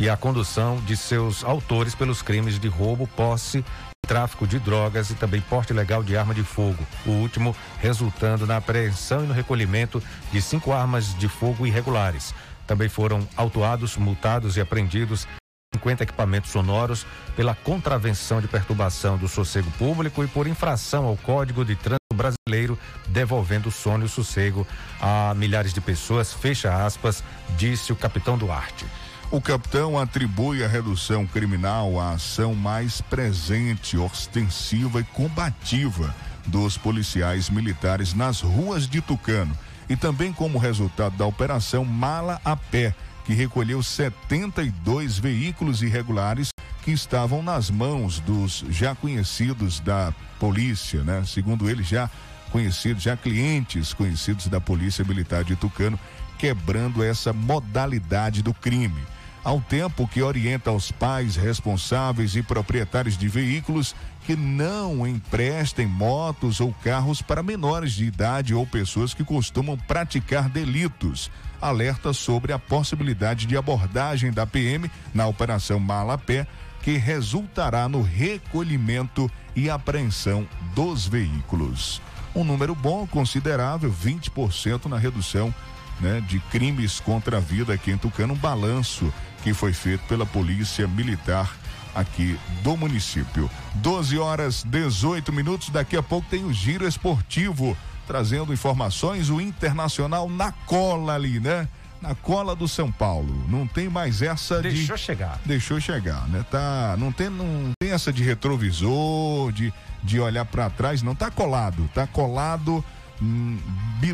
e 0.00 0.08
a 0.08 0.16
condução 0.16 0.80
de 0.80 0.96
seus 0.96 1.44
autores 1.44 1.94
pelos 1.94 2.22
crimes 2.22 2.58
de 2.58 2.68
roubo, 2.68 3.06
posse 3.06 3.62
tráfico 4.08 4.46
de 4.46 4.58
drogas 4.58 5.10
e 5.10 5.14
também 5.14 5.42
porte 5.42 5.74
ilegal 5.74 6.02
de 6.02 6.16
arma 6.16 6.34
de 6.34 6.42
fogo. 6.42 6.84
O 7.04 7.10
último 7.10 7.54
resultando 7.78 8.46
na 8.46 8.56
apreensão 8.56 9.22
e 9.22 9.26
no 9.26 9.34
recolhimento 9.34 10.02
de 10.32 10.40
cinco 10.40 10.72
armas 10.72 11.16
de 11.16 11.28
fogo 11.28 11.66
irregulares. 11.66 12.34
Também 12.66 12.88
foram 12.88 13.28
autuados, 13.36 13.98
multados 13.98 14.56
e 14.56 14.60
apreendidos 14.60 15.28
50 15.74 16.02
equipamentos 16.02 16.50
sonoros 16.50 17.06
pela 17.36 17.54
contravenção 17.54 18.40
de 18.40 18.48
perturbação 18.48 19.18
do 19.18 19.28
sossego 19.28 19.70
público 19.72 20.24
e 20.24 20.26
por 20.26 20.46
infração 20.46 21.04
ao 21.04 21.16
Código 21.18 21.64
de 21.64 21.76
Trânsito 21.76 22.00
Brasileiro, 22.14 22.78
devolvendo 23.06 23.68
o 23.68 23.72
sono 23.72 24.04
e 24.04 24.06
o 24.06 24.08
sossego 24.08 24.66
a 25.00 25.34
milhares 25.36 25.74
de 25.74 25.80
pessoas, 25.80 26.32
fecha 26.32 26.84
aspas, 26.84 27.22
disse 27.56 27.92
o 27.92 27.96
capitão 27.96 28.36
Duarte. 28.36 28.86
O 29.32 29.40
capitão 29.40 29.96
atribui 29.96 30.64
a 30.64 30.66
redução 30.66 31.24
criminal 31.24 32.00
à 32.00 32.14
ação 32.14 32.52
mais 32.52 33.00
presente, 33.00 33.96
ostensiva 33.96 35.00
e 35.00 35.04
combativa 35.04 36.12
dos 36.48 36.76
policiais 36.76 37.48
militares 37.48 38.12
nas 38.12 38.40
ruas 38.40 38.88
de 38.88 39.00
Tucano 39.00 39.56
e 39.88 39.94
também 39.94 40.32
como 40.32 40.58
resultado 40.58 41.16
da 41.16 41.24
operação 41.26 41.84
Mala 41.84 42.40
a 42.44 42.56
Pé, 42.56 42.92
que 43.24 43.32
recolheu 43.32 43.84
72 43.84 45.18
veículos 45.18 45.80
irregulares 45.80 46.48
que 46.82 46.90
estavam 46.90 47.40
nas 47.40 47.70
mãos 47.70 48.18
dos 48.18 48.64
já 48.68 48.96
conhecidos 48.96 49.78
da 49.78 50.12
polícia, 50.40 51.04
né? 51.04 51.22
Segundo 51.24 51.70
ele, 51.70 51.84
já 51.84 52.10
conhecidos, 52.50 53.04
já 53.04 53.16
clientes 53.16 53.94
conhecidos 53.94 54.48
da 54.48 54.60
Polícia 54.60 55.04
Militar 55.04 55.44
de 55.44 55.54
Tucano, 55.54 56.00
quebrando 56.36 57.00
essa 57.00 57.32
modalidade 57.32 58.42
do 58.42 58.52
crime 58.52 59.00
ao 59.42 59.60
tempo 59.60 60.06
que 60.06 60.22
orienta 60.22 60.70
os 60.70 60.92
pais 60.92 61.36
responsáveis 61.36 62.36
e 62.36 62.42
proprietários 62.42 63.16
de 63.16 63.28
veículos 63.28 63.94
que 64.26 64.36
não 64.36 65.06
emprestem 65.06 65.86
motos 65.86 66.60
ou 66.60 66.72
carros 66.84 67.22
para 67.22 67.42
menores 67.42 67.92
de 67.92 68.04
idade 68.04 68.54
ou 68.54 68.66
pessoas 68.66 69.14
que 69.14 69.24
costumam 69.24 69.76
praticar 69.76 70.48
delitos. 70.48 71.30
Alerta 71.60 72.12
sobre 72.12 72.52
a 72.52 72.58
possibilidade 72.58 73.46
de 73.46 73.56
abordagem 73.56 74.30
da 74.30 74.46
PM 74.46 74.90
na 75.12 75.26
Operação 75.26 75.80
Malapé, 75.80 76.46
que 76.82 76.96
resultará 76.96 77.88
no 77.88 78.02
recolhimento 78.02 79.30
e 79.56 79.68
apreensão 79.68 80.46
dos 80.74 81.06
veículos. 81.06 82.00
Um 82.34 82.44
número 82.44 82.74
bom, 82.74 83.06
considerável, 83.06 83.92
20% 83.92 84.86
na 84.86 84.96
redução 84.96 85.52
né, 86.00 86.22
de 86.26 86.38
crimes 86.38 87.00
contra 87.00 87.36
a 87.36 87.40
vida 87.40 87.74
aqui 87.74 87.90
em 87.90 87.98
Tucano, 87.98 88.34
um 88.34 88.36
balanço 88.36 89.12
que 89.42 89.54
foi 89.54 89.72
feito 89.72 90.04
pela 90.06 90.26
Polícia 90.26 90.86
Militar 90.86 91.50
aqui 91.94 92.38
do 92.62 92.76
município. 92.76 93.50
12 93.74 94.18
horas 94.18 94.62
18 94.64 95.32
minutos. 95.32 95.70
Daqui 95.70 95.96
a 95.96 96.02
pouco 96.02 96.28
tem 96.28 96.44
o 96.44 96.52
Giro 96.52 96.86
Esportivo 96.86 97.76
trazendo 98.06 98.52
informações. 98.52 99.30
O 99.30 99.40
Internacional 99.40 100.28
na 100.28 100.52
cola 100.52 101.14
ali, 101.14 101.40
né? 101.40 101.68
Na 102.00 102.14
cola 102.14 102.56
do 102.56 102.66
São 102.66 102.90
Paulo. 102.90 103.44
Não 103.48 103.66
tem 103.66 103.88
mais 103.88 104.22
essa 104.22 104.60
Deixou 104.60 104.70
de. 104.70 104.78
Deixou 104.78 104.96
chegar. 104.96 105.40
Deixou 105.44 105.80
chegar, 105.80 106.28
né? 106.28 106.44
Tá, 106.50 106.96
não 106.98 107.12
tem, 107.12 107.28
não 107.28 107.72
tem 107.78 107.90
essa 107.90 108.12
de 108.12 108.22
retrovisor, 108.22 109.52
de, 109.52 109.72
de 110.02 110.18
olhar 110.18 110.46
para 110.46 110.70
trás, 110.70 111.02
não. 111.02 111.14
Tá 111.14 111.30
colado. 111.30 111.88
Tá 111.94 112.06
colado. 112.06 112.84
Hum, 113.22 113.58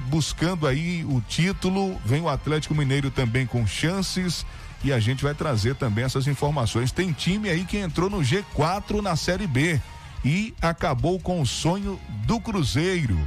buscando 0.08 0.66
aí 0.66 1.04
o 1.04 1.20
título, 1.20 1.96
vem 2.04 2.20
o 2.22 2.28
Atlético 2.28 2.74
Mineiro 2.74 3.08
também 3.08 3.46
com 3.46 3.64
chances 3.64 4.44
e 4.84 4.92
a 4.92 5.00
gente 5.00 5.22
vai 5.22 5.34
trazer 5.34 5.74
também 5.74 6.04
essas 6.04 6.26
informações. 6.26 6.92
Tem 6.92 7.12
time 7.12 7.48
aí 7.48 7.64
que 7.64 7.78
entrou 7.78 8.08
no 8.08 8.18
G4 8.18 9.00
na 9.00 9.16
Série 9.16 9.46
B 9.46 9.80
e 10.24 10.54
acabou 10.60 11.18
com 11.18 11.40
o 11.40 11.46
sonho 11.46 12.00
do 12.26 12.40
Cruzeiro 12.40 13.18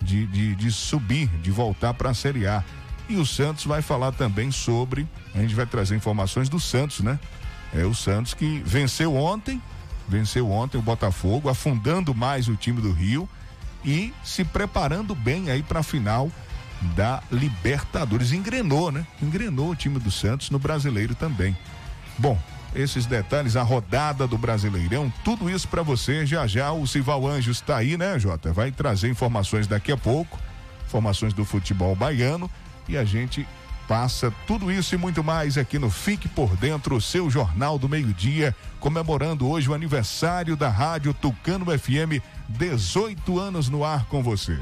de, 0.00 0.26
de, 0.26 0.54
de 0.54 0.70
subir, 0.70 1.28
de 1.42 1.50
voltar 1.50 1.94
para 1.94 2.10
a 2.10 2.14
Série 2.14 2.46
A. 2.46 2.64
E 3.08 3.16
o 3.16 3.24
Santos 3.24 3.64
vai 3.64 3.80
falar 3.80 4.12
também 4.12 4.50
sobre. 4.50 5.06
A 5.34 5.40
gente 5.40 5.54
vai 5.54 5.66
trazer 5.66 5.96
informações 5.96 6.48
do 6.48 6.60
Santos, 6.60 7.00
né? 7.00 7.18
É 7.74 7.84
o 7.84 7.94
Santos 7.94 8.34
que 8.34 8.62
venceu 8.64 9.14
ontem, 9.14 9.60
venceu 10.08 10.50
ontem 10.50 10.78
o 10.78 10.82
Botafogo, 10.82 11.48
afundando 11.48 12.14
mais 12.14 12.48
o 12.48 12.56
time 12.56 12.80
do 12.80 12.92
Rio 12.92 13.28
e 13.84 14.12
se 14.24 14.44
preparando 14.44 15.14
bem 15.14 15.50
aí 15.50 15.62
para 15.62 15.80
a 15.80 15.82
final 15.82 16.30
da 16.94 17.22
Libertadores. 17.30 18.32
Engrenou, 18.32 18.90
né? 18.90 19.06
Engrenou 19.22 19.70
o 19.70 19.76
time 19.76 19.98
do 19.98 20.10
Santos 20.10 20.50
no 20.50 20.58
brasileiro 20.58 21.14
também. 21.14 21.56
Bom, 22.18 22.38
esses 22.74 23.06
detalhes, 23.06 23.56
a 23.56 23.62
rodada 23.62 24.26
do 24.26 24.36
Brasileirão, 24.36 25.12
tudo 25.24 25.48
isso 25.48 25.68
para 25.68 25.82
você. 25.82 26.26
Já 26.26 26.46
já 26.46 26.72
o 26.72 26.86
Sival 26.86 27.26
Anjos 27.26 27.58
está 27.58 27.76
aí, 27.76 27.96
né, 27.96 28.18
Jota? 28.18 28.52
Vai 28.52 28.70
trazer 28.70 29.08
informações 29.08 29.66
daqui 29.66 29.90
a 29.90 29.96
pouco, 29.96 30.38
informações 30.86 31.32
do 31.32 31.44
futebol 31.44 31.94
baiano 31.96 32.50
e 32.88 32.96
a 32.96 33.04
gente 33.04 33.46
passa 33.86 34.30
tudo 34.46 34.70
isso 34.70 34.94
e 34.94 34.98
muito 34.98 35.24
mais 35.24 35.56
aqui 35.56 35.78
no 35.78 35.88
Fique 35.88 36.28
por 36.28 36.54
Dentro, 36.56 36.96
o 36.96 37.00
seu 37.00 37.30
jornal 37.30 37.78
do 37.78 37.88
meio-dia, 37.88 38.54
comemorando 38.78 39.48
hoje 39.48 39.70
o 39.70 39.74
aniversário 39.74 40.54
da 40.54 40.68
Rádio 40.68 41.14
Tucano 41.14 41.66
FM, 41.66 42.22
18 42.48 43.38
anos 43.38 43.70
no 43.70 43.84
ar 43.84 44.04
com 44.04 44.22
você. 44.22 44.58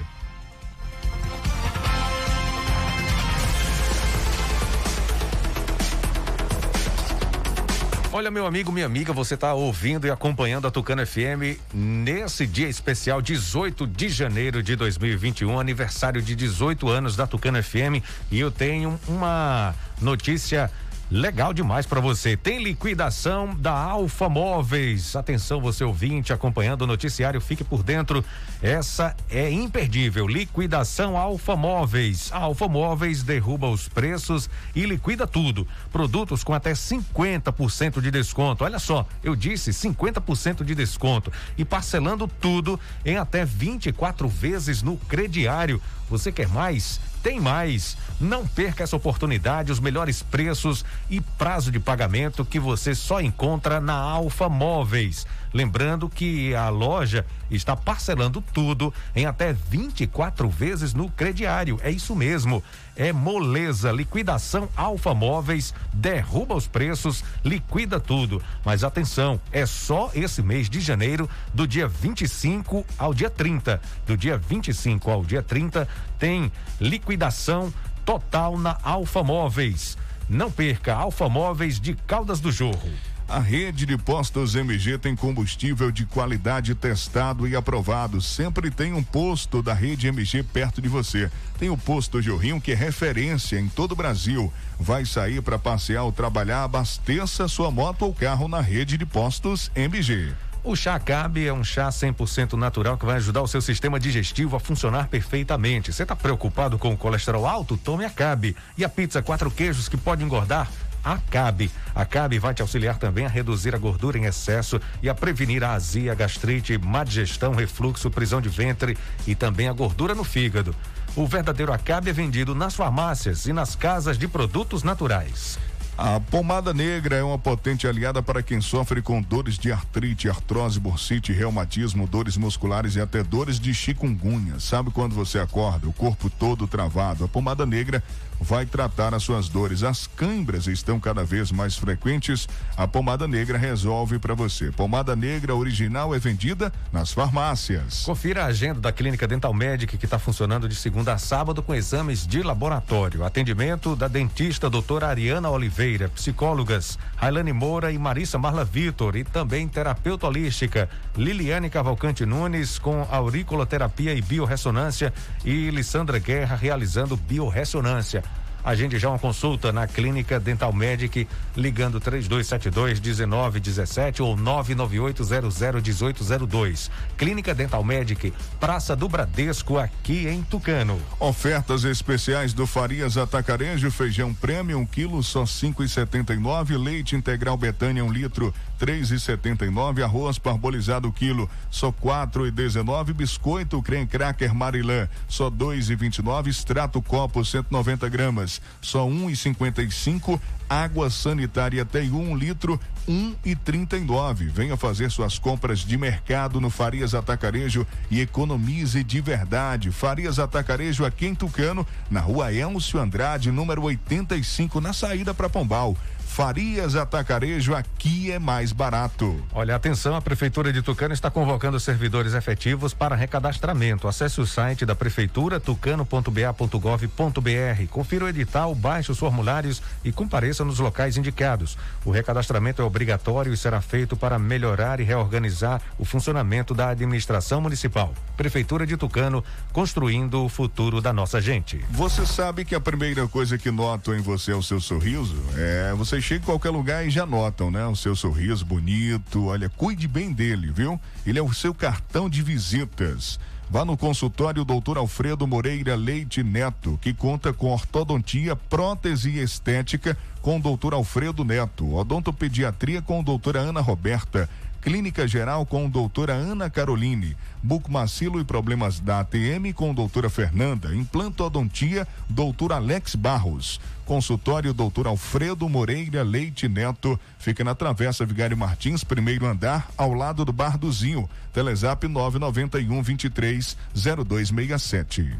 Olha, 8.17 8.31
meu 8.31 8.47
amigo, 8.47 8.73
minha 8.73 8.87
amiga, 8.87 9.13
você 9.13 9.35
está 9.35 9.53
ouvindo 9.53 10.07
e 10.07 10.11
acompanhando 10.11 10.67
a 10.67 10.71
Tucano 10.71 11.07
FM 11.07 11.61
nesse 11.71 12.47
dia 12.47 12.67
especial, 12.67 13.21
18 13.21 13.87
de 13.87 14.09
janeiro 14.09 14.63
de 14.63 14.75
2021, 14.75 15.61
aniversário 15.61 16.23
de 16.23 16.35
18 16.35 16.89
anos 16.89 17.15
da 17.15 17.27
Tucano 17.27 17.63
FM. 17.63 18.03
E 18.31 18.41
eu 18.41 18.51
tenho 18.51 18.99
uma 19.07 19.75
notícia 20.01 20.71
Legal 21.09 21.55
demais 21.55 21.87
para 21.87 22.01
você. 22.01 22.37
Tem 22.37 22.61
liquidação 22.61 23.55
da 23.55 23.71
Alfa 23.71 24.29
Móveis. 24.29 25.15
Atenção, 25.15 25.61
você 25.61 25.85
ouvinte, 25.85 26.33
acompanhando 26.33 26.83
o 26.83 26.87
noticiário, 26.87 27.41
fique 27.41 27.63
por 27.63 27.85
dentro. 27.85 28.25
Essa 28.61 29.15
é 29.31 29.49
imperdível. 29.49 30.27
Liquidação 30.27 31.17
Alfa 31.17 31.55
Móveis. 31.55 32.33
A 32.33 32.39
Alfa 32.39 32.67
Móveis 32.67 33.23
derruba 33.23 33.69
os 33.69 33.89
preços 33.89 34.51
e 34.75 34.85
liquida 34.85 35.29
tudo. 35.29 35.65
Produtos 35.93 36.43
com 36.43 36.53
até 36.53 36.73
50% 36.73 38.01
de 38.01 38.11
desconto. 38.11 38.65
Olha 38.65 38.81
só, 38.81 39.07
eu 39.23 39.37
disse 39.37 39.71
50% 39.71 40.65
de 40.65 40.75
desconto 40.75 41.33
e 41.57 41.65
parcelando 41.65 42.27
tudo 42.27 42.81
em 43.05 43.17
até 43.17 43.45
24 43.45 44.27
vezes 44.27 44.83
no 44.83 44.97
crediário. 44.97 45.81
Você 46.11 46.33
quer 46.33 46.49
mais? 46.49 47.01
Tem 47.27 47.41
mais. 47.41 47.97
Não 48.21 48.47
perca 48.47 48.85
essa 48.85 48.95
oportunidade, 48.95 49.73
os 49.73 49.81
melhores 49.81 50.23
preços 50.23 50.85
e 51.11 51.21
prazo 51.21 51.73
de 51.73 51.81
pagamento 51.81 52.45
que 52.45 52.61
você 52.61 52.95
só 52.95 53.21
encontra 53.21 53.81
na 53.81 53.95
Alfa 53.95 54.49
Móveis. 54.49 55.27
Lembrando 55.57 56.07
que 56.07 56.55
a 56.55 56.69
loja 56.69 57.25
está 57.51 57.75
parcelando 57.75 58.45
tudo 58.53 58.93
em 59.15 59.25
até 59.25 59.55
24 59.55 60.51
vezes 60.51 60.93
no 60.93 61.09
crediário. 61.09 61.81
É 61.83 61.91
isso 61.91 62.15
mesmo. 62.15 62.63
É 62.95 63.11
moleza, 63.11 63.91
liquidação 63.91 64.69
Alfa 64.77 65.15
Móveis, 65.15 65.73
derruba 65.95 66.55
os 66.55 66.67
preços, 66.67 67.25
liquida 67.43 67.99
tudo. 67.99 68.43
Mas 68.67 68.85
atenção, 68.85 69.41
é 69.51 69.65
só 69.65 70.11
esse 70.15 70.43
mês 70.43 70.69
de 70.69 70.79
janeiro, 70.79 71.27
do 71.55 71.67
dia 71.67 71.89
25 71.89 72.85
ao 72.99 73.15
dia 73.15 73.31
30. 73.31 73.81
Do 74.07 74.15
dia 74.15 74.37
25 74.37 75.11
ao 75.11 75.25
dia 75.25 75.43
30 75.43 75.89
tem 76.19 76.53
liquidação 76.79 77.73
total 78.05 78.59
na 78.59 78.77
Alfa 78.83 79.23
Móveis. 79.23 79.97
Não 80.29 80.51
perca 80.51 80.95
Alfa 80.95 81.31
Móveis 81.31 81.81
de 81.81 81.95
Caldas 81.95 82.41
do 82.41 82.53
Jorro. 82.53 83.16
A 83.29 83.41
rede 83.41 83.85
de 83.85 83.99
postos 83.99 84.55
MG 84.55 84.99
tem 84.99 85.17
combustível 85.17 85.91
de 85.91 86.07
qualidade 86.07 86.77
testado 86.77 87.49
e 87.49 87.57
aprovado. 87.57 88.21
Sempre 88.21 88.71
tem 88.71 88.93
um 88.93 89.03
posto 89.03 89.61
da 89.61 89.75
rede 89.75 90.07
MG 90.07 90.45
perto 90.45 90.81
de 90.81 90.89
você. 90.89 91.29
Tem 91.59 91.69
o 91.69 91.77
posto 91.77 92.23
Jorrinho, 92.23 92.61
que 92.61 92.71
é 92.71 92.75
referência 92.77 93.59
em 93.59 93.69
todo 93.69 93.93
o 93.93 93.97
Brasil. 93.97 94.53
Vai 94.79 95.05
sair 95.05 95.43
para 95.43 95.59
passear 95.59 96.05
ou 96.05 96.13
trabalhar, 96.13 96.63
abasteça 96.63 97.49
sua 97.49 97.69
moto 97.69 98.03
ou 98.03 98.15
carro 98.15 98.47
na 98.47 98.61
rede 98.61 98.97
de 98.97 99.05
postos 99.05 99.73
MG. 99.75 100.33
O 100.63 100.77
chá 100.77 100.99
Cabe 100.99 101.47
é 101.47 101.53
um 101.53 101.65
chá 101.65 101.89
100% 101.89 102.53
natural 102.53 102.97
que 102.97 103.07
vai 103.07 103.17
ajudar 103.17 103.43
o 103.43 103.49
seu 103.49 103.61
sistema 103.61 103.99
digestivo 103.99 104.55
a 104.55 104.61
funcionar 104.61 105.09
perfeitamente. 105.09 105.93
Você 105.93 106.05
está 106.05 106.15
preocupado 106.15 106.79
com 106.79 106.93
o 106.93 106.97
colesterol 106.97 107.47
alto? 107.47 107.77
Tome 107.77 108.05
a 108.05 108.11
Cabe. 108.11 108.57
E 108.79 108.85
a 108.85 108.89
pizza 108.89 109.21
quatro 109.21 109.51
queijos 109.51 109.89
que 109.89 109.97
pode 109.97 110.23
engordar? 110.23 110.69
Acabe. 111.07 111.71
Acabe 111.95 112.41
vai 112.41 112.53
te 112.53 112.63
auxiliar 112.63 112.99
também 112.99 113.25
a 113.25 113.29
reduzir 113.29 113.77
a 113.77 113.79
gordura 113.79 114.19
em 114.19 114.25
excesso 114.25 114.81
e 115.01 115.09
a 115.09 115.15
prevenir 115.15 115.63
a 115.63 115.73
azia, 115.73 116.13
gastrite, 116.17 116.77
má 116.77 117.05
digestão, 117.05 117.55
refluxo, 117.55 118.11
prisão 118.11 118.41
de 118.41 118.49
ventre 118.49 118.99
e 119.25 119.37
também 119.37 119.69
a 119.69 119.73
gordura 119.73 120.17
no 120.17 120.25
fígado. 120.25 120.75
O 121.15 121.25
verdadeiro 121.25 121.73
Acabe 121.73 122.11
é 122.11 122.13
vendido 122.13 122.57
nas 122.57 122.75
farmácias 122.75 123.47
e 123.47 123.53
nas 123.53 123.77
casas 123.77 124.19
de 124.19 124.27
produtos 124.27 124.83
naturais. 124.83 125.57
A 125.99 126.21
pomada 126.21 126.75
negra 126.75 127.17
é 127.17 127.23
uma 127.23 127.39
potente 127.39 127.89
aliada 127.89 128.23
para 128.23 128.43
quem 128.43 128.61
sofre 128.61 129.01
com 129.01 129.23
dores 129.23 129.57
de 129.57 129.73
artrite, 129.73 130.29
artrose, 130.29 130.79
bursite, 130.79 131.33
reumatismo, 131.33 132.07
dores 132.07 132.37
musculares 132.37 132.97
e 132.97 133.01
até 133.01 133.23
dores 133.23 133.59
de 133.59 133.73
chikungunya. 133.73 134.61
Sabe 134.61 134.91
quando 134.91 135.15
você 135.15 135.39
acorda, 135.39 135.89
o 135.89 135.93
corpo 135.95 136.29
todo 136.29 136.67
travado? 136.67 137.25
A 137.25 137.29
pomada 137.29 137.65
negra 137.65 138.03
vai 138.41 138.67
tratar 138.67 139.15
as 139.15 139.23
suas 139.23 139.49
dores. 139.49 139.83
As 139.83 140.07
câimbras 140.07 140.67
estão 140.67 141.01
cada 141.01 141.25
vez 141.25 141.51
mais 141.51 141.77
frequentes. 141.77 142.49
A 142.77 142.87
pomada 142.87 143.27
negra 143.27 143.59
resolve 143.59 144.19
para 144.19 144.35
você. 144.35 144.71
Pomada 144.71 145.17
negra 145.17 145.55
original 145.55 146.15
é 146.15 146.19
vendida 146.19 146.73
nas 146.93 147.13
farmácias. 147.13 148.03
Confira 148.05 148.45
a 148.45 148.47
agenda 148.47 148.81
da 148.81 148.93
Clínica 148.93 149.27
Dental 149.27 149.53
Medic 149.53 149.97
que 149.97 150.05
está 150.05 150.19
funcionando 150.19 150.69
de 150.69 150.75
segunda 150.75 151.15
a 151.15 151.19
sábado 151.19 151.63
com 151.63 151.75
exames 151.75 152.27
de 152.27 152.43
laboratório. 152.43 153.25
Atendimento 153.25 153.97
da 153.97 154.09
dentista 154.09 154.69
doutora 154.69 155.09
Ariana 155.09 155.51
Oliveira, 155.51 155.86
psicólogas 156.15 156.99
Railane 157.17 157.53
Moura 157.53 157.93
e 157.93 157.99
Marissa 157.99 158.39
Marla 158.39 158.65
Vitor 158.65 159.15
e 159.17 159.25
também 159.25 159.69
terapeuta 159.69 160.27
holística 160.27 160.89
Liliane 161.17 161.71
Cavalcante 161.71 162.27
Nunes 162.27 162.79
com 162.79 163.07
auriculoterapia 163.11 164.13
e 164.13 164.21
biorressonância 164.21 165.13
e 165.45 165.71
Lissandra 165.71 166.19
Guerra 166.19 166.57
realizando 166.57 167.17
biorressonância. 167.17 168.23
Agende 168.67 168.99
já 168.99 169.11
uma 169.11 169.19
consulta 169.21 169.73
na 169.73 169.87
Clínica 169.87 170.41
Dental 170.41 170.73
Medic, 170.73 171.29
ligando 171.57 172.01
3272 172.01 172.99
1917 172.99 174.21
ou 174.21 174.37
99800 174.37 175.61
1802. 175.85 176.91
Clínica 177.17 177.55
Dental 177.55 177.85
Medic, 177.85 178.35
Praça 178.59 178.97
do 178.97 179.09
Bradesco, 179.09 179.79
aqui 179.79 180.27
em 180.27 180.43
Tucano. 180.43 181.01
Ofertas 181.21 181.85
especiais 181.85 182.53
do 182.53 182.67
Farias 182.67 183.17
Atacarejo, 183.17 183.89
feijão 183.89 184.35
prêmio, 184.35 184.81
um 184.81 184.85
quilo, 184.85 185.23
só 185.23 185.47
cinco 185.47 185.85
e 185.85 185.89
setenta 185.89 186.35
e 186.35 186.37
nove, 186.37 186.77
leite 186.77 187.15
integral 187.15 187.57
Betânia, 187.57 188.05
um 188.05 188.11
litro, 188.11 188.53
três 188.79 189.11
e 189.11 189.19
setenta 189.19 189.65
e 189.65 189.71
nove, 189.71 190.03
arroz 190.03 190.39
parbolizado 190.39 191.11
quilo, 191.13 191.49
só 191.71 191.91
quatro 191.91 192.47
e 192.47 192.51
dezenove, 192.51 193.13
biscoito 193.13 193.83
creme 193.83 194.07
cracker 194.07 194.55
Marilã, 194.55 195.09
só 195.29 195.51
dois 195.51 195.91
e 195.91 195.97
vinte 195.97 196.19
e 196.19 196.23
nove, 196.23 196.51
extrato 196.51 197.01
copo 197.03 197.45
190 197.45 198.09
gramas, 198.09 198.61
só 198.81 199.07
um 199.07 199.31
e 199.31 199.37
cinquenta 199.37 199.83
e 199.83 199.91
cinco, 199.91 200.41
água 200.69 201.09
sanitária 201.11 201.85
tem 201.85 202.11
um 202.11 202.37
litro, 202.37 202.79
um 203.09 203.35
e 203.45 203.55
trinta 203.55 203.97
e 203.97 204.01
nove. 204.01 204.47
Venha 204.47 204.77
fazer 204.77 205.11
suas 205.11 205.39
compras 205.39 205.81
de 205.81 205.97
mercado 205.97 206.61
no 206.61 206.71
Farias 206.71 207.15
Atacarejo 207.15 207.87
e 208.11 208.21
economize 208.21 209.03
de 209.05 209.21
verdade. 209.21 209.91
Farias 209.93 210.39
Atacarejo 210.39 211.05
aqui 211.05 211.27
em 211.27 211.35
Tucano, 211.35 211.87
na 212.11 212.21
rua 212.21 212.53
Elcio 212.53 213.01
Andrade, 213.01 213.51
número 213.51 213.83
85, 213.83 214.81
na 214.81 214.93
saída 214.93 215.33
para 215.33 215.49
Pombal. 215.49 215.97
Farias 216.27 216.97
Atacarejo, 216.97 217.75
aqui 217.75 218.31
é 218.31 218.39
mais 218.39 218.71
barato. 218.71 219.43
Olha, 219.55 219.75
atenção, 219.75 220.15
a 220.15 220.21
Prefeitura 220.21 220.71
de 220.71 220.83
Tucano 220.83 221.15
está 221.15 221.31
convocando 221.31 221.81
servidores 221.81 222.35
efetivos 222.35 222.93
para 222.93 223.17
recadastramento. 223.17 224.07
Acesse 224.07 224.39
o 224.39 224.47
site 224.47 224.85
da 224.85 224.95
Prefeitura, 224.95 225.59
tucano.ba.gov.br. 225.59 227.87
Confira 227.89 228.27
o 228.27 228.29
edital, 228.29 228.75
baixe 228.75 229.11
os 229.11 229.19
formulários 229.19 229.81
e 230.05 230.13
compareça 230.13 230.63
nos 230.63 230.79
locais 230.79 231.17
indicados. 231.17 231.79
O 232.05 232.11
recadastramento 232.11 232.83
é 232.83 232.85
obrigatório 232.85 233.55
e 233.55 233.57
será 233.57 233.81
feito 233.81 234.15
para 234.15 234.39
melhorar 234.39 235.01
e 235.01 235.05
reorganizar 235.05 235.81
o 235.99 236.05
funcionamento 236.05 236.75
da 236.75 236.91
administração 236.91 237.63
municipal. 237.63 238.13
Prefeitura 238.37 238.87
de 238.87 238.99
Tucano, 238.99 239.43
construindo 239.73 240.45
o 240.45 240.51
futuro 240.51 241.01
da 241.01 241.15
nossa 241.15 241.41
gente. 241.41 241.83
Você 241.91 242.27
sabe 242.27 242.67
que 242.67 242.75
a 242.75 242.81
primeira 242.81 243.27
coisa 243.27 243.57
que 243.57 243.71
noto 243.71 244.13
em 244.13 244.21
você 244.21 244.53
é 244.53 244.55
o 244.55 244.63
seu 244.63 244.81
sorriso? 244.81 245.43
É, 245.57 245.95
você 245.97 246.16
chega 246.21 246.43
em 246.43 246.47
qualquer 246.47 246.71
lugar 246.71 247.07
e 247.07 247.11
já 247.11 247.27
notam, 247.27 247.71
né? 247.71 247.87
O 247.87 247.97
seu 247.97 248.15
sorriso 248.15 248.65
bonito. 248.65 249.47
Olha, 249.47 249.69
cuide 249.69 250.07
bem 250.07 250.33
dele, 250.33 250.71
viu? 250.71 251.01
Ele 251.27 251.39
é 251.39 251.43
o 251.43 251.53
seu 251.53 251.75
cartão 251.75 252.29
de 252.29 252.43
visitas. 252.43 253.39
Vá 253.69 253.85
no 253.85 253.97
consultório 253.97 254.65
Dr. 254.65 254.97
Alfredo 254.97 255.45
Moreira 255.45 255.97
Leite 255.97 256.43
Neto, 256.43 256.97
que 257.03 257.13
conta 257.13 257.53
com 257.53 257.73
ortodontia, 257.73 258.55
prótese 258.55 259.31
e 259.31 259.43
estética 259.43 260.17
com 260.41 260.59
o 260.59 260.77
Dr. 260.77 260.95
Alfredo 260.95 261.45
Neto, 261.45 261.93
odontopediatria 261.93 263.03
com 263.03 263.19
a 263.19 263.23
doutora 263.23 263.59
Ana 263.59 263.81
Roberta, 263.81 264.49
Clínica 264.87 265.27
Geral 265.27 265.67
com 265.67 265.91
doutora 265.91 266.33
Ana 266.33 266.71
Caroline, 266.71 267.37
Bucmacilo 267.61 268.41
e 268.41 268.45
Problemas 268.45 269.01
da 269.01 269.19
ATM 269.19 269.73
com 269.75 269.93
doutora 269.93 270.31
Fernanda, 270.31 270.95
Implantodontia, 270.95 272.07
doutor 272.29 272.73
Alex 272.73 273.17
Barros, 273.17 273.81
Consultório 274.05 274.73
doutor 274.73 275.09
Alfredo 275.09 275.69
Moreira 275.69 276.23
Leite 276.23 276.69
Neto, 276.69 277.19
fica 277.37 277.65
na 277.65 277.75
Travessa 277.75 278.25
Vigário 278.25 278.57
Martins, 278.57 279.03
primeiro 279.03 279.45
andar, 279.45 279.91
ao 279.99 280.15
lado 280.15 280.45
do 280.45 280.53
Bar 280.53 280.79
do 280.79 280.93
Zinho, 280.93 281.29
Telezap 281.53 282.07
991 282.07 283.03
23 283.03 283.77
0267. 283.97 285.37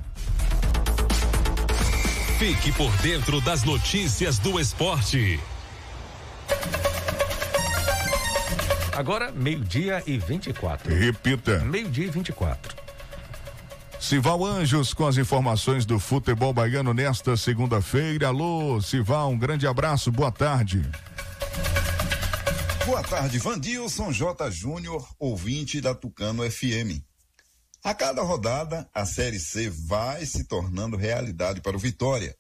Fique 2.37 2.73
por 2.73 2.91
dentro 2.97 3.41
das 3.41 3.63
notícias 3.63 4.41
do 4.41 4.59
esporte. 4.59 5.39
Agora, 8.97 9.31
meio-dia 9.31 10.03
e 10.07 10.17
24. 10.17 10.95
Repita. 10.95 11.59
Meio-dia 11.59 12.07
e 12.07 12.11
24. 12.11 12.75
Sival 14.01 14.43
Anjos 14.43 14.95
com 14.95 15.07
as 15.07 15.19
informações 15.19 15.85
do 15.85 15.99
futebol 15.99 16.51
baiano 16.51 16.95
nesta 16.95 17.37
segunda-feira. 17.37 18.29
Alô, 18.29 18.81
Sival, 18.81 19.29
um 19.33 19.39
grande 19.39 19.67
abraço, 19.67 20.11
boa 20.11 20.33
tarde. 20.33 20.83
Boa 22.87 23.03
tarde, 23.03 23.39
Vandilson 23.39 24.11
J. 24.13 24.51
Júnior, 24.51 25.07
ouvinte 25.19 25.79
da 25.79 25.95
Tucano 25.95 26.51
FM. 26.51 27.05
A 27.85 27.93
cada 27.93 28.23
rodada, 28.23 28.89
a 28.95 29.05
Série 29.05 29.39
C 29.39 29.69
vai 29.69 30.25
se 30.25 30.45
tornando 30.45 30.97
realidade 30.97 31.61
para 31.61 31.77
o 31.77 31.79
Vitória. 31.79 32.35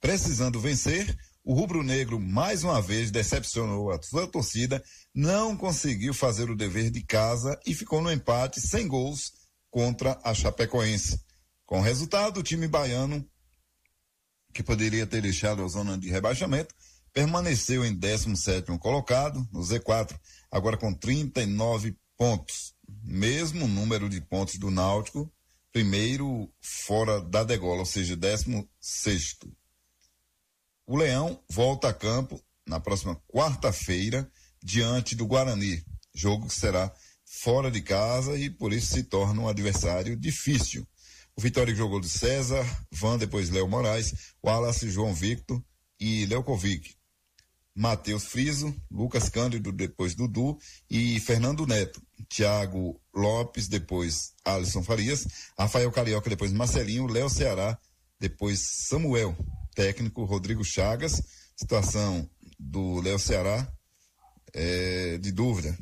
Precisando 0.00 0.58
vencer, 0.58 1.16
o 1.44 1.54
rubro-negro 1.54 2.20
mais 2.20 2.64
uma 2.64 2.82
vez 2.82 3.10
decepcionou 3.10 3.90
a 3.90 4.02
sua 4.02 4.26
torcida, 4.26 4.82
não 5.14 5.56
conseguiu 5.56 6.14
fazer 6.14 6.50
o 6.50 6.56
dever 6.56 6.90
de 6.90 7.02
casa 7.02 7.58
e 7.66 7.74
ficou 7.74 8.00
no 8.00 8.12
empate 8.12 8.60
sem 8.60 8.86
gols 8.86 9.32
contra 9.70 10.18
a 10.24 10.34
Chapecoense. 10.34 11.20
Com 11.66 11.80
o 11.80 11.82
resultado, 11.82 12.40
o 12.40 12.42
time 12.42 12.66
baiano, 12.66 13.24
que 14.52 14.62
poderia 14.62 15.06
ter 15.06 15.22
deixado 15.22 15.64
a 15.64 15.68
zona 15.68 15.96
de 15.96 16.08
rebaixamento, 16.08 16.74
permaneceu 17.12 17.84
em 17.84 17.96
17º 17.96 18.78
colocado 18.78 19.46
no 19.52 19.60
Z4, 19.60 20.18
agora 20.50 20.76
com 20.76 20.92
39 20.92 21.96
pontos, 22.16 22.74
mesmo 23.02 23.66
número 23.66 24.08
de 24.08 24.20
pontos 24.20 24.58
do 24.58 24.70
Náutico, 24.70 25.32
primeiro 25.72 26.52
fora 26.60 27.20
da 27.20 27.44
degola, 27.44 27.80
ou 27.80 27.86
seja, 27.86 28.16
16º. 28.16 29.50
O 30.86 30.96
Leão 30.96 31.40
volta 31.48 31.88
a 31.88 31.94
campo 31.94 32.42
na 32.66 32.80
próxima 32.80 33.16
quarta-feira 33.28 34.30
diante 34.62 35.14
do 35.14 35.26
Guarani, 35.26 35.82
jogo 36.14 36.46
que 36.46 36.54
será 36.54 36.92
fora 37.24 37.70
de 37.70 37.80
casa 37.80 38.36
e 38.36 38.50
por 38.50 38.72
isso 38.72 38.94
se 38.94 39.04
torna 39.04 39.42
um 39.42 39.48
adversário 39.48 40.16
difícil. 40.16 40.86
O 41.36 41.40
Vitória 41.40 41.74
jogou 41.74 42.00
de 42.00 42.08
César, 42.08 42.64
Van, 42.90 43.16
depois 43.16 43.50
Léo 43.50 43.68
Moraes, 43.68 44.34
Wallace, 44.44 44.90
João 44.90 45.14
Victor 45.14 45.62
e 45.98 46.26
Leucovic. 46.26 46.94
Matheus 47.74 48.24
Friso, 48.24 48.74
Lucas 48.90 49.28
Cândido, 49.28 49.72
depois 49.72 50.14
Dudu 50.14 50.58
e 50.90 51.18
Fernando 51.20 51.66
Neto. 51.66 52.02
Thiago 52.28 53.00
Lopes, 53.14 53.68
depois 53.68 54.34
Alisson 54.44 54.82
Farias, 54.82 55.26
Rafael 55.58 55.90
Carioca, 55.90 56.28
depois 56.28 56.52
Marcelinho, 56.52 57.06
Léo 57.06 57.30
Ceará, 57.30 57.78
depois 58.18 58.60
Samuel, 58.60 59.36
técnico 59.74 60.24
Rodrigo 60.24 60.64
Chagas, 60.64 61.22
situação 61.56 62.28
do 62.58 63.00
Léo 63.00 63.18
Ceará 63.18 63.66
é, 64.54 65.18
de 65.18 65.32
dúvida 65.32 65.76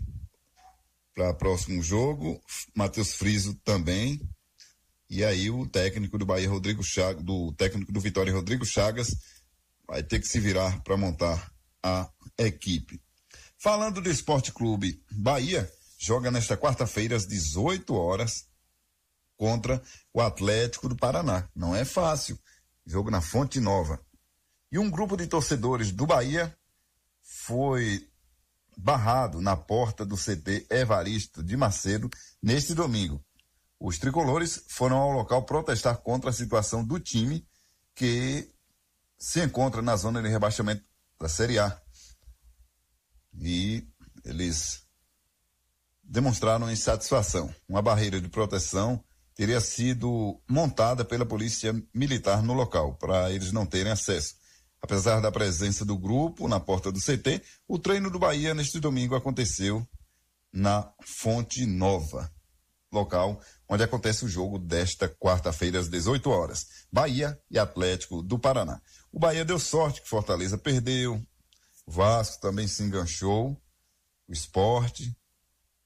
para 1.14 1.34
próximo 1.34 1.82
jogo, 1.82 2.40
Matheus 2.74 3.12
Friso 3.12 3.54
também, 3.64 4.20
e 5.10 5.24
aí 5.24 5.50
o 5.50 5.66
técnico 5.66 6.16
do 6.16 6.24
Bahia, 6.24 6.48
Rodrigo 6.48 6.82
Chagas, 6.82 7.24
do 7.24 7.52
técnico 7.52 7.90
do 7.90 8.00
Vitória, 8.00 8.32
Rodrigo 8.32 8.64
Chagas, 8.64 9.16
vai 9.86 10.02
ter 10.02 10.20
que 10.20 10.28
se 10.28 10.38
virar 10.38 10.80
para 10.82 10.96
montar 10.96 11.52
a 11.82 12.08
equipe. 12.38 13.00
Falando 13.56 14.00
do 14.00 14.10
Esporte 14.10 14.52
Clube 14.52 15.02
Bahia, 15.10 15.68
joga 15.98 16.30
nesta 16.30 16.56
quarta-feira 16.56 17.16
às 17.16 17.26
18 17.26 17.92
horas 17.94 18.46
contra 19.36 19.82
o 20.12 20.20
Atlético 20.20 20.88
do 20.88 20.96
Paraná. 20.96 21.48
Não 21.54 21.74
é 21.74 21.84
fácil. 21.84 22.38
Jogo 22.86 23.10
na 23.10 23.20
Fonte 23.20 23.58
Nova. 23.58 24.00
E 24.70 24.78
um 24.78 24.90
grupo 24.90 25.16
de 25.16 25.26
torcedores 25.26 25.90
do 25.90 26.06
Bahia 26.06 26.56
foi 27.22 28.06
barrado 28.78 29.40
na 29.40 29.56
porta 29.56 30.06
do 30.06 30.16
CT 30.16 30.68
Evaristo 30.70 31.42
de 31.42 31.56
Macedo 31.56 32.08
neste 32.40 32.74
domingo. 32.74 33.20
Os 33.80 33.98
tricolores 33.98 34.64
foram 34.68 34.98
ao 34.98 35.10
local 35.10 35.44
protestar 35.44 35.98
contra 35.98 36.30
a 36.30 36.32
situação 36.32 36.84
do 36.84 37.00
time 37.00 37.44
que 37.94 38.48
se 39.18 39.44
encontra 39.44 39.82
na 39.82 39.96
zona 39.96 40.22
de 40.22 40.28
rebaixamento 40.28 40.84
da 41.20 41.28
Série 41.28 41.58
A. 41.58 41.80
E 43.40 43.84
eles 44.24 44.84
demonstraram 46.02 46.70
insatisfação. 46.70 47.52
Uma 47.68 47.82
barreira 47.82 48.20
de 48.20 48.28
proteção 48.28 49.02
teria 49.34 49.60
sido 49.60 50.40
montada 50.48 51.04
pela 51.04 51.26
polícia 51.26 51.74
militar 51.92 52.42
no 52.42 52.54
local, 52.54 52.94
para 52.94 53.30
eles 53.32 53.52
não 53.52 53.66
terem 53.66 53.92
acesso. 53.92 54.36
Apesar 54.80 55.20
da 55.20 55.32
presença 55.32 55.84
do 55.84 55.98
grupo 55.98 56.48
na 56.48 56.60
porta 56.60 56.92
do 56.92 57.00
CT, 57.00 57.42
o 57.66 57.78
treino 57.78 58.10
do 58.10 58.18
Bahia 58.18 58.54
neste 58.54 58.78
domingo 58.78 59.14
aconteceu 59.14 59.86
na 60.52 60.90
Fonte 61.04 61.66
Nova, 61.66 62.32
local 62.90 63.40
onde 63.68 63.82
acontece 63.82 64.24
o 64.24 64.28
jogo 64.28 64.58
desta 64.58 65.08
quarta-feira 65.08 65.78
às 65.78 65.88
18 65.88 66.30
horas. 66.30 66.66
Bahia 66.90 67.38
e 67.50 67.58
Atlético 67.58 68.22
do 68.22 68.38
Paraná. 68.38 68.80
O 69.12 69.18
Bahia 69.18 69.44
deu 69.44 69.58
sorte 69.58 70.00
que 70.00 70.08
Fortaleza 70.08 70.56
perdeu, 70.56 71.22
Vasco 71.86 72.40
também 72.40 72.68
se 72.68 72.82
enganchou, 72.82 73.60
o 74.26 74.32
esporte, 74.32 75.16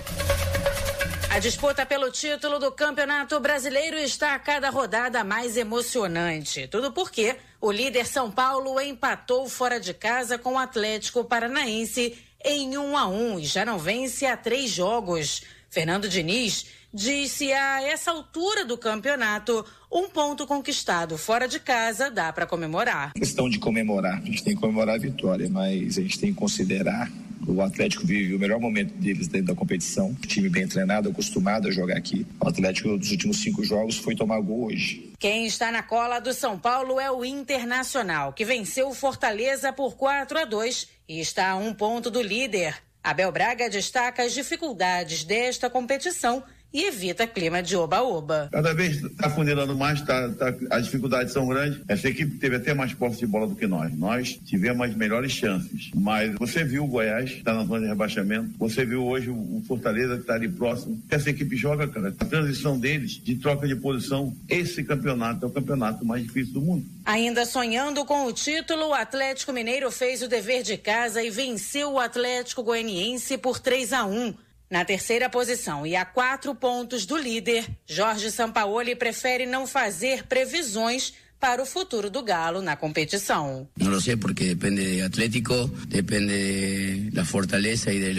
A 1.32 1.40
disputa 1.40 1.86
pelo 1.86 2.12
título 2.12 2.60
do 2.60 2.74
Campeonato 2.74 3.40
Brasileiro 3.40 3.96
está 3.96 4.36
a 4.36 4.40
cada 4.40 4.70
rodada 4.70 5.24
mais 5.24 5.56
emocionante. 5.56 6.68
Tudo 6.68 6.92
porque 6.92 7.38
o 7.62 7.72
líder 7.72 8.06
São 8.06 8.30
Paulo 8.30 8.82
empatou 8.82 9.48
fora 9.48 9.80
de 9.80 9.94
casa 9.94 10.38
com 10.38 10.56
o 10.56 10.58
Atlético 10.58 11.24
Paranaense 11.24 12.18
em 12.44 12.78
1 12.78 12.82
um 12.84 12.98
a 12.98 13.08
1 13.08 13.14
um, 13.16 13.40
e 13.40 13.46
já 13.46 13.64
não 13.64 13.80
vence 13.80 14.26
há 14.26 14.36
três 14.36 14.72
jogos. 14.72 15.42
Fernando 15.70 16.10
Diniz 16.10 16.66
disse 16.94 17.50
a 17.54 17.82
essa 17.82 18.12
altura 18.12 18.66
do 18.66 18.78
campeonato, 18.78 19.66
um 19.90 20.10
ponto 20.10 20.46
conquistado 20.46 21.18
fora 21.18 21.48
de 21.48 21.62
casa 21.62 22.12
dá 22.12 22.34
para 22.34 22.46
comemorar. 22.46 23.14
Questão 23.14 23.50
de 23.50 23.58
comemorar, 23.58 24.18
a 24.18 24.26
gente 24.26 24.44
tem 24.44 24.54
que 24.54 24.60
comemorar 24.60 24.96
a 24.96 25.00
vitória, 25.00 25.48
mas 25.50 25.98
a 25.98 26.02
gente 26.02 26.20
tem 26.20 26.34
que 26.34 26.40
considerar 26.40 27.10
o 27.48 27.62
Atlético 27.62 28.06
vive 28.06 28.36
o 28.36 28.40
melhor 28.40 28.60
momento 28.60 28.94
deles 28.94 29.28
dentro 29.28 29.48
da 29.48 29.56
competição. 29.56 30.14
Time 30.28 30.50
bem 30.50 30.68
treinado, 30.68 31.10
acostumado 31.10 31.68
a 31.68 31.72
jogar 31.72 31.98
aqui. 31.98 32.26
O 32.40 32.48
Atlético, 32.48 32.90
nos 32.90 33.12
últimos 33.12 33.42
cinco 33.42 33.64
jogos, 33.64 33.98
foi 33.98 34.16
tomar 34.16 34.40
gol 34.42 34.66
hoje. 34.66 35.12
Quem 35.20 35.46
está 35.46 35.72
na 35.72 35.84
cola 35.84 36.20
do 36.20 36.34
São 36.34 36.58
Paulo 36.58 37.00
é 37.00 37.12
o 37.12 37.24
Internacional, 37.26 38.34
que 38.34 38.46
venceu 38.46 38.90
o 38.90 38.94
Fortaleza 38.94 39.72
por 39.74 39.96
4 39.96 40.40
a 40.40 40.46
2 40.46 40.88
e 41.08 41.20
está 41.20 41.52
a 41.52 41.56
um 41.56 41.74
ponto 41.74 42.10
do 42.10 42.22
líder. 42.22 42.76
Abel 43.04 43.32
Braga 43.32 43.70
destaca 43.70 44.24
as 44.24 44.34
dificuldades 44.34 45.24
desta 45.24 45.70
competição 45.70 46.44
e 46.74 46.86
evita 46.86 47.28
clima 47.28 47.62
de 47.62 47.76
oba-oba. 47.76 48.50
Cada 48.52 48.74
vez 48.74 49.04
está 49.04 49.30
funilando 49.30 49.76
mais, 49.76 50.02
tá, 50.02 50.30
tá, 50.30 50.54
as 50.70 50.86
dificuldades 50.86 51.34
são 51.34 51.48
grandes. 51.48 51.82
Essa 51.88 52.10
equipe 52.10 52.38
teve 52.38 52.56
até 52.56 52.74
mais 52.74 52.94
posse 52.94 53.20
de 53.20 53.28
bola 53.28 53.48
do 53.48 53.56
que 53.56 53.68
nós. 53.68 53.94
Nós 53.98 54.40
tivemos 54.46 54.88
as 54.88 54.96
melhores 54.96 55.32
chances. 55.32 55.92
Mas 55.94 56.34
você 56.36 56.64
viu 56.64 56.84
o 56.84 56.88
Goiás, 56.88 57.32
está 57.32 57.54
na 57.54 57.66
zona 57.66 57.82
de 57.82 57.88
rebaixamento. 57.88 58.52
Você 58.58 58.86
viu 58.86 59.06
hoje 59.06 59.30
o 59.30 59.62
Fortaleza, 59.68 60.16
que 60.16 60.22
está 60.22 60.36
ali 60.36 60.48
próximo. 60.48 61.02
Essa 61.10 61.30
equipe 61.30 61.56
joga, 61.56 61.88
cara. 61.88 62.14
A 62.20 62.26
transição 62.26 62.80
deles 62.80 63.12
de 63.12 63.36
troca 63.36 63.68
de 63.68 63.76
posição, 63.76 64.36
esse 64.48 64.84
campeonato 64.84 65.46
é 65.46 65.48
o 65.48 65.52
campeonato 65.52 66.06
mais 66.06 66.24
difícil 66.24 66.54
do 66.54 66.62
mundo. 66.62 66.86
Ainda 67.06 67.46
sonhando 67.46 68.06
com 68.06 68.26
o 68.26 68.34
título, 68.34 68.90
o 68.90 68.94
Atlético 68.94 69.52
Mineiro 69.52 69.92
fez 69.92 70.22
o 70.22 70.28
dever 70.28 70.64
de 70.64 70.78
casa 70.78 71.24
e 71.24 71.30
venceu 71.30 71.94
o 71.94 72.00
Atlético 72.00 72.64
Goianiense 72.64 73.38
por 73.38 73.60
3 73.60 73.94
a 73.94 74.06
1. 74.06 74.34
Na 74.72 74.86
terceira 74.86 75.30
posição 75.30 75.86
e 75.86 75.98
a 75.98 76.06
quatro 76.06 76.56
pontos 76.56 77.06
do 77.06 77.18
líder, 77.18 77.70
Jorge 77.86 78.32
Sampaoli 78.32 78.96
prefere 78.96 79.46
não 79.46 79.68
fazer 79.68 80.24
previsões 80.28 81.14
para 81.38 81.62
o 81.62 81.66
futuro 81.66 82.10
do 82.10 82.24
Galo 82.24 82.62
na 82.62 82.78
competição. 82.78 83.68
Não 83.76 84.00
sei 84.00 84.16
porque 84.16 84.56
depende 84.56 85.00
do 85.00 85.06
Atlético, 85.06 85.68
depende 85.88 87.10
da 87.12 87.26
fortaleza 87.26 87.92
e 87.92 88.14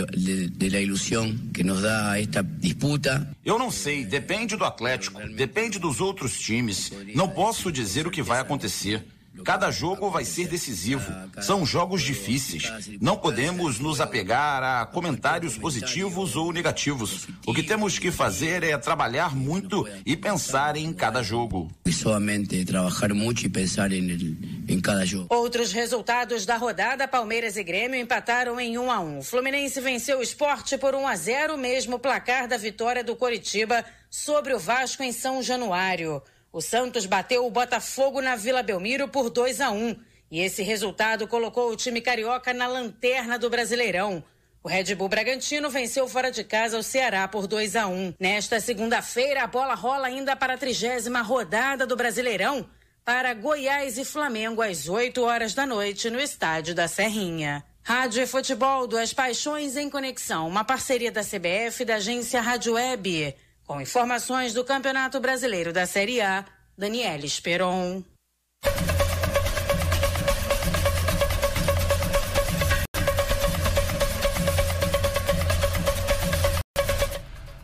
da 0.69 0.81
ilusão 0.81 1.35
que 1.55 1.65
nos 1.65 1.81
dá 1.81 2.21
esta 2.21 2.43
disputa. 2.43 3.27
Eu 3.43 3.59
não 3.59 3.71
sei, 3.71 4.05
depende 4.05 4.55
do 4.55 4.65
Atlético, 4.65 5.27
depende 5.29 5.79
dos 5.79 6.03
outros 6.03 6.39
times. 6.39 6.93
Não 7.15 7.31
posso 7.31 7.73
dizer 7.73 8.07
o 8.07 8.11
que 8.11 8.21
vai 8.21 8.41
acontecer. 8.41 9.03
Cada 9.45 9.71
jogo 9.71 10.11
vai 10.11 10.25
ser 10.25 10.49
decisivo. 10.49 11.13
São 11.41 11.65
jogos 11.67 12.03
difíceis. 12.03 12.71
Não 13.01 13.17
podemos 13.17 13.79
nos 13.79 14.01
apegar 14.01 14.63
a 14.63 14.87
comentários 14.87 15.57
positivos 15.57 16.37
ou 16.37 16.53
negativos. 16.53 17.27
O 17.47 17.55
que 17.55 17.63
temos 17.63 17.99
que 17.99 18.11
fazer 18.11 18.63
é 18.63 18.77
trabalhar 18.79 19.35
muito 19.35 19.87
e 20.07 20.17
pensar 20.17 20.77
em 20.77 20.93
cada 20.93 21.23
jogo. 21.23 21.71
Somente 21.91 22.65
trabalhar 22.65 23.15
muito 23.15 23.45
e 23.45 23.49
pensar 23.49 23.93
em, 23.93 24.37
em 24.69 24.81
cada 24.81 25.05
jogo. 25.05 25.27
Outros 25.31 25.73
resultados 25.73 26.47
da 26.47 26.57
rodada: 26.57 27.07
Palmeiras 27.07 27.57
e 27.57 27.63
Grêmio 27.63 27.99
empataram 27.99 28.59
em 28.61 28.79
1 28.79 28.91
a 28.91 29.01
1. 29.01 29.23
Fluminense 29.23 29.81
venceu 29.81 30.19
o 30.19 30.23
esporte 30.23 30.77
por 30.79 30.95
1 30.95 31.07
a 31.07 31.17
0, 31.17 31.57
mesmo 31.57 31.99
placar 31.99 32.49
da 32.49 32.57
vitória 32.57 33.05
do 33.05 33.17
Coritiba 33.17 33.85
sobre 34.11 34.53
o 34.53 34.59
Vasco 34.59 35.03
em 35.03 35.13
São 35.13 35.43
Januário. 35.43 36.23
O 36.53 36.61
Santos 36.61 37.07
bateu 37.07 37.47
o 37.47 37.51
Botafogo 37.51 38.21
na 38.21 38.37
Vila 38.37 38.63
Belmiro 38.63 39.09
por 39.09 39.31
2 39.31 39.59
a 39.63 39.71
1 39.71 39.97
e 40.31 40.41
esse 40.41 40.63
resultado 40.63 41.27
colocou 41.27 41.71
o 41.71 41.77
time 41.77 42.03
carioca 42.03 42.53
na 42.53 42.67
lanterna 42.67 43.39
do 43.39 43.49
Brasileirão. 43.49 44.23
O 44.63 44.69
Red 44.69 44.95
Bull 44.95 45.09
Bragantino 45.09 45.71
venceu 45.71 46.07
fora 46.07 46.31
de 46.31 46.45
casa 46.45 46.79
o 46.79 46.83
Ceará 46.83 47.27
por 47.27 47.47
2 47.47 47.75
a 47.75 47.87
1. 47.87 48.15
Nesta 48.21 48.61
segunda-feira, 48.61 49.45
a 49.45 49.47
bola 49.47 49.75
rola 49.75 50.09
ainda 50.09 50.37
para 50.37 50.55
a 50.55 50.59
trigésima 50.59 51.23
rodada 51.23 51.87
do 51.87 51.97
Brasileirão 51.97 52.69
para 53.03 53.33
Goiás 53.33 53.97
e 53.97 54.05
Flamengo 54.05 54.61
às 54.61 54.91
8 54.91 55.23
horas 55.23 55.55
da 55.55 55.65
noite 55.65 56.11
no 56.11 56.21
estádio 56.21 56.75
da 56.75 56.87
Serrinha. 56.87 57.65
Rádio 57.83 58.23
e 58.23 58.27
Futebol, 58.27 58.87
duas 58.87 59.13
paixões 59.15 59.77
em 59.77 59.89
conexão, 59.89 60.47
uma 60.47 60.65
parceria 60.65 61.11
da 61.11 61.23
CBF 61.23 61.83
e 61.83 61.85
da 61.87 61.97
agência 61.97 62.43
Rádio 62.43 62.75
Web. 62.75 63.35
Com 63.67 63.81
informações 63.81 64.53
do 64.53 64.65
Campeonato 64.65 65.21
Brasileiro 65.21 65.73
da 65.73 65.87
Série 65.87 66.21
A, 66.21 66.45
Daniela 66.77 67.25
Esperon. 67.25 68.03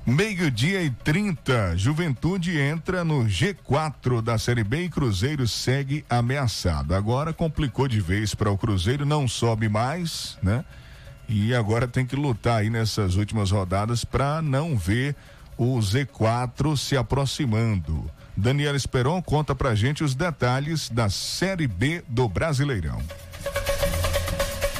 Meio-dia 0.07 0.81
e 0.81 0.91
30, 0.91 1.77
Juventude 1.77 2.59
entra 2.59 3.05
no 3.05 3.25
G4 3.25 4.23
da 4.23 4.39
Série 4.39 4.65
B 4.65 4.85
e 4.85 4.89
Cruzeiro 4.89 5.47
segue 5.47 6.03
ameaçado. 6.09 6.95
Agora 6.95 7.35
complicou 7.35 7.87
de 7.87 8.01
vez 8.01 8.35
para 8.35 8.51
o 8.51 8.57
Cruzeiro, 8.57 9.05
não 9.05 9.29
sobe 9.29 9.69
mais, 9.69 10.39
né? 10.43 10.65
E 11.29 11.55
agora 11.55 11.87
tem 11.87 12.07
que 12.07 12.17
lutar 12.17 12.61
aí 12.61 12.71
nessas 12.71 13.17
últimas 13.17 13.51
rodadas 13.51 14.03
para 14.03 14.41
não 14.41 14.79
ver 14.79 15.15
o 15.59 15.79
Z4 15.79 16.77
se 16.77 16.97
aproximando. 16.97 18.11
Daniela 18.37 18.77
Esperon 18.77 19.21
conta 19.21 19.55
pra 19.55 19.75
gente 19.75 20.05
os 20.05 20.15
detalhes 20.15 20.89
da 20.89 21.11
Série 21.11 21.67
B 21.67 22.03
do 22.09 22.29
Brasileirão. 22.29 23.03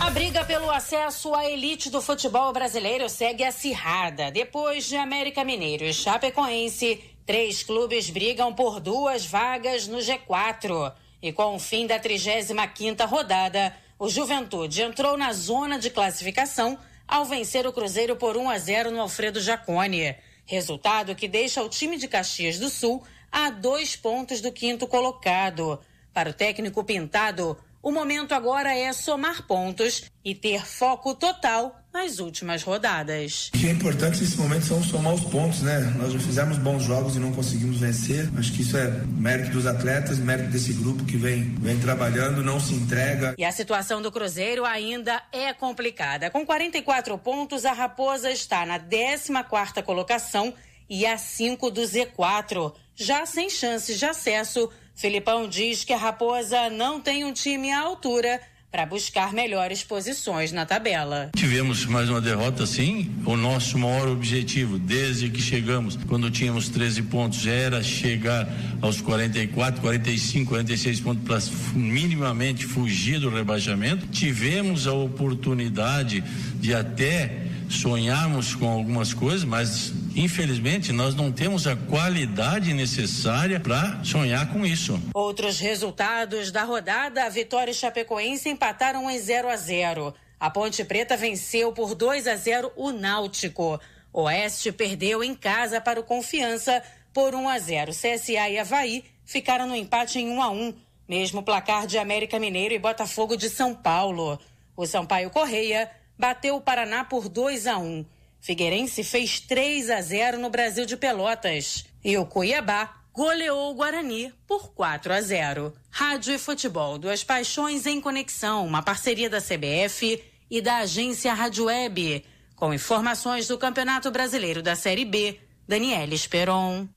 A 0.01 0.09
briga 0.11 0.45
pelo 0.45 0.71
acesso 0.71 1.35
à 1.35 1.45
elite 1.45 1.91
do 1.91 2.01
futebol 2.01 2.53
brasileiro 2.53 3.09
segue 3.09 3.45
acirrada. 3.45 4.31
Depois 4.31 4.87
de 4.87 4.97
América 4.97 5.45
Mineiro 5.45 5.85
e 5.85 5.93
Chapecoense 5.93 7.03
Três 7.29 7.63
clubes 7.63 8.09
brigam 8.09 8.55
por 8.55 8.81
duas 8.81 9.27
vagas 9.27 9.87
no 9.87 9.99
G4. 9.99 10.95
E 11.21 11.31
com 11.31 11.57
o 11.57 11.59
fim 11.59 11.87
da 11.87 12.01
35ª 12.01 13.07
rodada, 13.07 13.77
o 13.99 14.09
Juventude 14.09 14.81
entrou 14.81 15.15
na 15.15 15.35
zona 15.35 15.79
de 15.79 15.91
classificação 15.91 16.79
ao 17.07 17.27
vencer 17.27 17.67
o 17.67 17.73
Cruzeiro 17.73 18.17
por 18.17 18.35
1 18.35 18.49
a 18.49 18.59
0 18.59 18.91
no 18.91 19.03
Alfredo 19.03 19.43
Jacone. 19.43 20.17
Resultado 20.49 21.15
que 21.15 21.29
deixa 21.29 21.63
o 21.63 21.69
time 21.69 21.99
de 21.99 22.09
Caxias 22.09 22.59
do 22.59 22.71
Sul 22.71 23.05
a 23.31 23.51
dois 23.51 23.95
pontos 23.95 24.41
do 24.41 24.51
quinto 24.51 24.87
colocado. 24.87 25.79
Para 26.15 26.31
o 26.31 26.33
técnico 26.33 26.83
Pintado, 26.83 27.55
o 27.83 27.91
momento 27.91 28.33
agora 28.33 28.77
é 28.77 28.93
somar 28.93 29.47
pontos 29.47 30.05
e 30.25 30.35
ter 30.35 30.67
foco 30.67 31.15
total 31.15 31.79
nas 31.93 32.19
últimas 32.19 32.63
rodadas. 32.63 33.51
O 33.55 33.59
que 33.59 33.67
é 33.67 33.71
importante 33.71 34.21
nesse 34.21 34.37
momento 34.37 34.67
são 34.67 34.83
somar 34.83 35.15
os 35.15 35.25
pontos, 35.25 35.63
né? 35.63 35.81
Nós 35.97 36.13
já 36.13 36.19
fizemos 36.19 36.59
bons 36.59 36.85
jogos 36.85 37.17
e 37.17 37.19
não 37.19 37.33
conseguimos 37.33 37.79
vencer. 37.79 38.29
Acho 38.39 38.53
que 38.53 38.63
isso 38.63 38.77
é 38.77 38.89
mérito 39.07 39.51
dos 39.51 39.67
atletas, 39.67 40.19
mérito 40.19 40.51
desse 40.51 40.73
grupo 40.75 41.05
que 41.05 41.17
vem, 41.17 41.55
vem 41.57 41.79
trabalhando, 41.79 42.43
não 42.43 42.61
se 42.61 42.75
entrega. 42.75 43.35
E 43.39 43.45
a 43.45 43.53
situação 43.53 44.03
do 44.03 44.13
Cruzeiro 44.13 44.65
ainda 44.65 45.23
é 45.33 45.53
complicada. 45.53 46.31
Com 46.31 46.45
44 46.45 47.17
pontos, 47.19 47.65
a 47.65 47.73
Raposa 47.73 48.31
está 48.31 48.67
na 48.67 48.79
14ª 48.79 49.83
colocação 49.83 50.53
e 50.91 51.05
a 51.05 51.19
5 51.19 51.71
do 51.71 51.83
Z4, 51.83 52.73
já 52.95 53.27
sem 53.27 53.51
chances 53.51 53.99
de 53.99 54.07
acesso 54.07 54.71
Filipão 54.99 55.47
diz 55.49 55.85
que 55.85 55.93
a 55.93 55.97
Raposa 55.97 56.69
não 56.71 57.01
tem 57.01 57.25
um 57.25 57.33
time 57.33 57.71
à 57.71 57.79
altura 57.79 58.41
para 58.69 58.85
buscar 58.85 59.33
melhores 59.33 59.85
posições 59.85 60.51
na 60.51 60.67
tabela. 60.67 61.31
Tivemos 61.37 61.87
mais 61.87 62.11
uma 62.11 62.21
derrota, 62.21 62.67
sim. 62.67 63.09
O 63.25 63.37
nosso 63.37 63.79
maior 63.79 64.09
objetivo, 64.09 64.77
desde 64.77 65.31
que 65.31 65.41
chegamos, 65.41 65.97
quando 66.09 66.29
tínhamos 66.33 66.69
13 66.69 67.03
pontos, 67.03 67.47
era 67.47 67.81
chegar 67.81 68.49
aos 68.83 69.01
44, 69.01 69.81
45, 69.81 70.51
46 70.51 71.01
pontos 71.01 71.23
para 71.25 71.39
minimamente 71.79 72.67
fugir 72.67 73.21
do 73.21 73.31
rebaixamento. 73.31 74.09
Tivemos 74.09 74.89
a 74.89 74.95
oportunidade 74.95 76.25
de 76.57 76.75
até 76.75 77.47
sonharmos 77.69 78.55
com 78.55 78.69
algumas 78.69 79.13
coisas, 79.13 79.45
mas 79.45 79.93
infelizmente 80.15 80.93
nós 80.93 81.15
não 81.15 81.31
temos 81.31 81.67
a 81.67 81.77
qualidade 81.77 82.73
necessária 82.73 83.61
para 83.61 84.03
sonhar 84.03 84.53
com 84.53 84.65
isso. 84.65 85.01
Outros 85.15 85.59
resultados 85.59 86.51
da 86.51 86.65
rodada: 86.65 87.25
a 87.25 87.29
Vitória 87.29 87.71
e 87.71 87.75
Chapecoense 87.75 88.49
empataram 88.49 89.11
em 89.11 89.19
0 89.19 89.49
a 89.49 89.57
0. 89.57 90.15
A 90.41 90.51
Ponte 90.51 90.85
Preta 90.85 91.17
venceu 91.17 91.73
por 91.73 91.95
2 91.95 92.27
a 92.27 92.37
0 92.37 92.73
o 92.77 92.93
Náutico. 92.93 93.81
Oeste 94.13 94.73
perdeu 94.73 95.23
em 95.23 95.35
casa 95.35 95.81
para 95.81 96.01
o 96.01 96.05
Confiança 96.05 96.83
por 97.13 97.35
1 97.35 97.49
a 97.49 97.59
0. 97.59 97.93
CSA 97.93 98.49
e 98.49 98.59
Havaí 98.59 99.05
ficaram 99.25 99.67
no 99.67 99.75
empate 99.75 100.19
em 100.19 100.29
1 100.31 100.43
a 100.43 100.51
1, 100.51 100.75
mesmo 101.09 101.43
placar 101.43 101.87
de 101.87 101.99
América 101.99 102.39
Mineiro 102.39 102.75
e 102.75 102.79
Botafogo 102.79 103.37
de 103.37 103.51
São 103.51 103.75
Paulo. 103.75 104.39
O 104.77 104.87
Sampaio 104.87 105.29
Correia 105.31 105.91
bateu 106.19 106.57
o 106.57 106.61
Paraná 106.61 107.05
por 107.05 107.29
2 107.29 107.67
a 107.67 107.79
1. 107.79 108.05
Figueirense 108.41 109.05
fez 109.05 109.41
3 109.41 109.91
a 109.91 110.01
0 110.01 110.39
no 110.39 110.51
Brasil 110.51 110.85
de 110.85 110.97
Pelotas. 110.97 111.85
E 112.05 112.17
o 112.17 112.27
Cuiabá 112.27 113.03
goleou 113.13 113.71
o 113.71 113.75
Guarani 113.75 114.33
por 114.47 114.73
4 114.73 115.13
a 115.13 115.21
0. 115.21 115.73
Rádio 115.91 116.35
e 116.35 116.39
futebol, 116.39 116.99
duas 116.99 117.25
paixões 117.25 117.85
em 117.87 118.01
conexão, 118.01 118.67
uma 118.67 118.83
parceria 118.83 119.29
da 119.29 119.41
CBF 119.41 120.23
e 120.51 120.61
da 120.61 120.79
agência 120.79 121.35
Rádio 121.35 121.65
Web. 121.65 122.25
Com 122.55 122.73
informações 122.73 123.49
do 123.49 123.59
Campeonato 123.59 124.11
Brasileiro 124.11 124.63
da 124.63 124.75
Série 124.75 125.05
B, 125.05 125.39
Daniela 125.67 126.15
Esperon. 126.15 126.89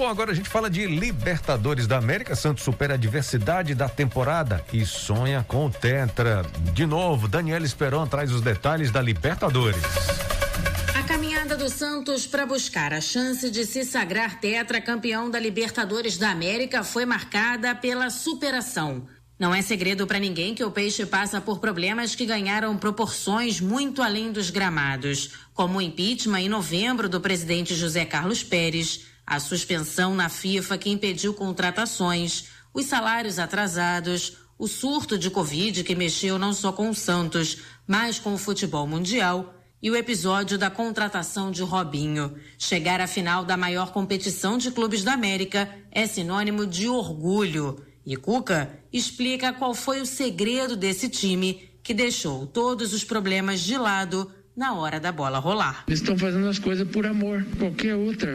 Bom, 0.00 0.08
agora 0.08 0.32
a 0.32 0.34
gente 0.34 0.48
fala 0.48 0.70
de 0.70 0.86
Libertadores 0.86 1.86
da 1.86 1.98
América. 1.98 2.34
Santos 2.34 2.64
supera 2.64 2.94
a 2.94 2.96
adversidade 2.96 3.74
da 3.74 3.86
temporada 3.86 4.64
e 4.72 4.86
sonha 4.86 5.44
com 5.46 5.66
o 5.66 5.70
Tetra. 5.70 6.42
De 6.72 6.86
novo, 6.86 7.28
Daniel 7.28 7.62
Esperon 7.62 8.06
traz 8.06 8.32
os 8.32 8.40
detalhes 8.40 8.90
da 8.90 9.02
Libertadores. 9.02 9.82
A 10.98 11.02
caminhada 11.02 11.54
do 11.54 11.68
Santos 11.68 12.26
para 12.26 12.46
buscar 12.46 12.94
a 12.94 13.00
chance 13.02 13.50
de 13.50 13.66
se 13.66 13.84
sagrar 13.84 14.40
tetra 14.40 14.80
campeão 14.80 15.30
da 15.30 15.38
Libertadores 15.38 16.16
da 16.16 16.30
América 16.30 16.82
foi 16.82 17.04
marcada 17.04 17.74
pela 17.74 18.08
superação. 18.08 19.06
Não 19.38 19.54
é 19.54 19.60
segredo 19.60 20.06
para 20.06 20.18
ninguém 20.18 20.54
que 20.54 20.64
o 20.64 20.70
Peixe 20.70 21.04
passa 21.04 21.42
por 21.42 21.58
problemas 21.58 22.14
que 22.14 22.24
ganharam 22.24 22.74
proporções 22.78 23.60
muito 23.60 24.00
além 24.00 24.32
dos 24.32 24.48
gramados, 24.48 25.32
como 25.52 25.76
o 25.76 25.82
impeachment 25.82 26.40
em 26.40 26.48
novembro 26.48 27.06
do 27.06 27.20
presidente 27.20 27.74
José 27.74 28.06
Carlos 28.06 28.42
Pérez, 28.42 29.09
a 29.30 29.38
suspensão 29.38 30.12
na 30.12 30.28
FIFA 30.28 30.76
que 30.76 30.90
impediu 30.90 31.32
contratações, 31.32 32.46
os 32.74 32.86
salários 32.86 33.38
atrasados, 33.38 34.38
o 34.58 34.66
surto 34.66 35.16
de 35.16 35.30
Covid 35.30 35.84
que 35.84 35.94
mexeu 35.94 36.36
não 36.36 36.52
só 36.52 36.72
com 36.72 36.90
o 36.90 36.94
Santos, 36.94 37.58
mas 37.86 38.18
com 38.18 38.34
o 38.34 38.38
futebol 38.38 38.88
mundial 38.88 39.54
e 39.80 39.88
o 39.88 39.94
episódio 39.94 40.58
da 40.58 40.68
contratação 40.68 41.52
de 41.52 41.62
Robinho. 41.62 42.34
Chegar 42.58 43.00
à 43.00 43.06
final 43.06 43.44
da 43.44 43.56
maior 43.56 43.92
competição 43.92 44.58
de 44.58 44.72
clubes 44.72 45.04
da 45.04 45.12
América 45.12 45.72
é 45.92 46.08
sinônimo 46.08 46.66
de 46.66 46.88
orgulho. 46.88 47.80
E 48.04 48.16
Cuca 48.16 48.80
explica 48.92 49.52
qual 49.52 49.74
foi 49.74 50.00
o 50.00 50.06
segredo 50.06 50.74
desse 50.74 51.08
time 51.08 51.70
que 51.84 51.94
deixou 51.94 52.48
todos 52.48 52.92
os 52.92 53.04
problemas 53.04 53.60
de 53.60 53.78
lado 53.78 54.28
na 54.60 54.74
hora 54.74 55.00
da 55.00 55.10
bola 55.10 55.38
rolar. 55.38 55.84
Eles 55.88 56.00
estão 56.00 56.18
fazendo 56.18 56.46
as 56.46 56.58
coisas 56.58 56.86
por 56.86 57.06
amor. 57.06 57.42
Qualquer 57.58 57.94
outra 57.94 58.30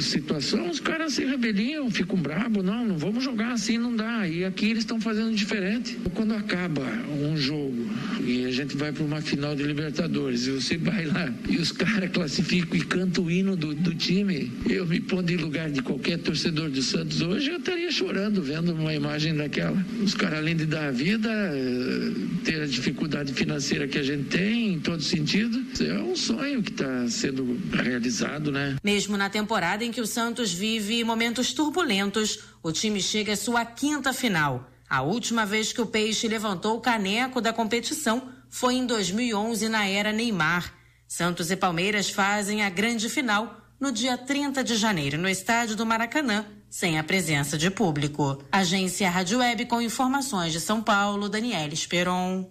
situação, 0.00 0.70
os 0.70 0.80
caras 0.80 1.12
se 1.12 1.24
rebeliam, 1.26 1.90
ficam 1.90 2.16
bravos. 2.16 2.64
Não, 2.64 2.86
não 2.86 2.96
vamos 2.96 3.22
jogar 3.22 3.52
assim, 3.52 3.76
não 3.76 3.94
dá. 3.94 4.26
E 4.26 4.42
aqui 4.42 4.70
eles 4.70 4.84
estão 4.84 4.98
fazendo 4.98 5.34
diferente. 5.34 5.98
Quando 6.14 6.32
acaba 6.32 6.80
um 7.12 7.36
jogo 7.36 7.90
e 8.24 8.46
a 8.46 8.50
gente 8.50 8.74
vai 8.74 8.90
para 8.90 9.04
uma 9.04 9.20
final 9.20 9.54
de 9.54 9.62
Libertadores 9.62 10.46
e 10.46 10.52
você 10.52 10.78
vai 10.78 11.04
lá 11.04 11.30
e 11.46 11.58
os 11.58 11.70
caras 11.72 12.10
classificam 12.10 12.78
e 12.78 12.80
cantam 12.82 13.24
o 13.24 13.30
hino 13.30 13.54
do, 13.54 13.74
do 13.74 13.94
time, 13.94 14.50
eu 14.66 14.86
me 14.86 14.98
pondo 14.98 15.30
em 15.30 15.36
lugar 15.36 15.70
de 15.70 15.82
qualquer 15.82 16.18
torcedor 16.20 16.70
do 16.70 16.80
Santos 16.80 17.20
hoje, 17.20 17.50
eu 17.50 17.58
estaria 17.58 17.92
chorando 17.92 18.40
vendo 18.40 18.72
uma 18.72 18.94
imagem 18.94 19.36
daquela. 19.36 19.76
Os 20.02 20.14
caras, 20.14 20.38
além 20.38 20.56
de 20.56 20.64
dar 20.64 20.88
a 20.88 20.90
vida, 20.90 21.28
eh, 21.28 22.12
ter 22.44 22.62
a 22.62 22.66
dificuldade 22.66 23.34
financeira 23.34 23.86
que 23.86 23.98
a 23.98 24.02
gente 24.02 24.24
tem, 24.24 24.74
em 24.74 24.80
todo 24.80 25.02
sentido, 25.52 25.90
é 25.90 26.02
um 26.02 26.16
sonho 26.16 26.62
que 26.62 26.70
está 26.70 27.08
sendo 27.08 27.58
realizado, 27.72 28.50
né? 28.50 28.76
Mesmo 28.82 29.16
na 29.16 29.28
temporada 29.28 29.84
em 29.84 29.90
que 29.90 30.00
o 30.00 30.06
Santos 30.06 30.52
vive 30.52 31.02
momentos 31.04 31.52
turbulentos, 31.52 32.40
o 32.62 32.72
time 32.72 33.00
chega 33.00 33.32
à 33.32 33.36
sua 33.36 33.64
quinta 33.64 34.12
final. 34.12 34.70
A 34.88 35.02
última 35.02 35.46
vez 35.46 35.72
que 35.72 35.80
o 35.80 35.86
Peixe 35.86 36.26
levantou 36.26 36.76
o 36.76 36.80
caneco 36.80 37.40
da 37.40 37.52
competição 37.52 38.28
foi 38.48 38.74
em 38.74 38.86
2011 38.86 39.68
na 39.68 39.86
era 39.86 40.12
Neymar. 40.12 40.74
Santos 41.06 41.50
e 41.50 41.56
Palmeiras 41.56 42.10
fazem 42.10 42.62
a 42.62 42.70
grande 42.70 43.08
final 43.08 43.56
no 43.80 43.90
dia 43.90 44.18
30 44.18 44.62
de 44.62 44.76
janeiro 44.76 45.16
no 45.16 45.28
estádio 45.28 45.74
do 45.74 45.86
Maracanã, 45.86 46.44
sem 46.68 46.98
a 46.98 47.04
presença 47.04 47.56
de 47.56 47.70
público. 47.70 48.44
Agência 48.52 49.08
Rádio 49.08 49.38
Web 49.38 49.66
com 49.66 49.80
informações 49.80 50.52
de 50.52 50.60
São 50.60 50.82
Paulo, 50.82 51.28
Daniela 51.28 51.72
Esperon. 51.72 52.50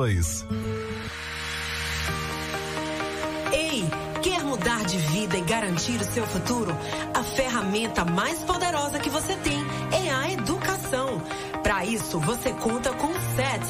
Ei, 3.51 3.85
quer 4.21 4.43
mudar 4.43 4.83
de 4.85 4.97
vida 4.97 5.37
e 5.37 5.41
garantir 5.41 5.99
o 6.01 6.03
seu 6.03 6.25
futuro, 6.25 6.75
a 7.13 7.23
ferramenta 7.23 8.03
mais 8.03 8.39
poderosa 8.39 8.99
que 8.99 9.09
você 9.09 9.35
tem 9.35 9.63
é 9.91 10.11
a 10.11 10.31
educação. 10.31 11.21
Para 11.61 11.85
isso, 11.85 12.19
você 12.19 12.51
conta 12.53 12.91
com 12.93 13.07
o 13.07 13.21
SETS, 13.35 13.69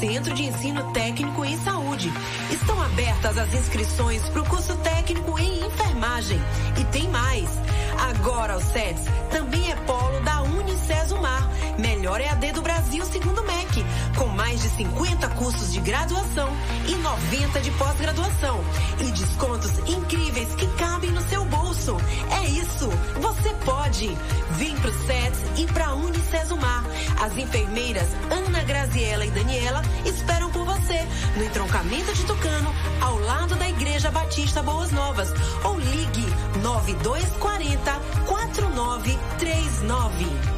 Centro 0.00 0.34
de 0.34 0.44
Ensino 0.44 0.92
Técnico 0.92 1.44
em 1.44 1.56
Saúde. 1.58 2.12
Estão 2.50 2.80
abertas 2.82 3.38
as 3.38 3.54
inscrições 3.54 4.28
para 4.30 4.42
o 4.42 4.48
curso 4.48 4.76
técnico 4.78 5.38
em 5.38 5.64
enfermagem. 5.64 6.40
E 6.78 6.84
tem 6.86 7.08
mais. 7.08 7.48
Agora 7.98 8.56
o 8.56 8.60
SETS 8.60 9.02
também 9.30 9.70
é 9.70 9.76
polo 9.76 10.20
da 10.20 10.42
Unicesumar, 10.42 11.50
melhor 11.78 12.20
EAD 12.20 12.52
do 12.52 12.62
Brasil 12.62 13.04
segundo 13.04 13.40
o 13.40 13.46
MEC, 13.46 13.84
com 14.16 14.26
mais 14.28 14.62
de 14.62 14.68
50 14.70 15.28
cursos 15.30 15.72
de 15.72 15.80
graduação 15.80 16.48
e 16.86 16.94
90 16.94 17.60
de 17.60 17.70
pós-graduação 17.72 18.60
e 19.00 19.10
descontos 19.10 19.78
incríveis 19.88 20.54
que 20.54 20.66
cabem 20.76 21.10
no 21.10 21.20
seu 21.22 21.44
bolso. 21.44 21.57
É 21.78 22.48
isso, 22.48 22.88
você 23.20 23.54
pode. 23.64 24.08
Vem 24.56 24.74
pro 24.76 24.92
SETS 25.06 25.38
e 25.56 25.64
pra 25.66 25.94
Unicesumar. 25.94 26.84
As 27.20 27.36
enfermeiras 27.38 28.08
Ana 28.30 28.64
Graziela 28.64 29.24
e 29.24 29.30
Daniela 29.30 29.82
esperam 30.04 30.50
por 30.50 30.64
você 30.64 31.06
no 31.36 31.44
entroncamento 31.44 32.12
de 32.12 32.24
Tucano, 32.24 32.74
ao 33.00 33.20
lado 33.20 33.54
da 33.54 33.68
Igreja 33.68 34.10
Batista 34.10 34.60
Boas 34.62 34.90
Novas. 34.90 35.32
Ou 35.64 35.78
ligue 35.78 36.26
9240 36.62 37.92
4939. 38.26 40.57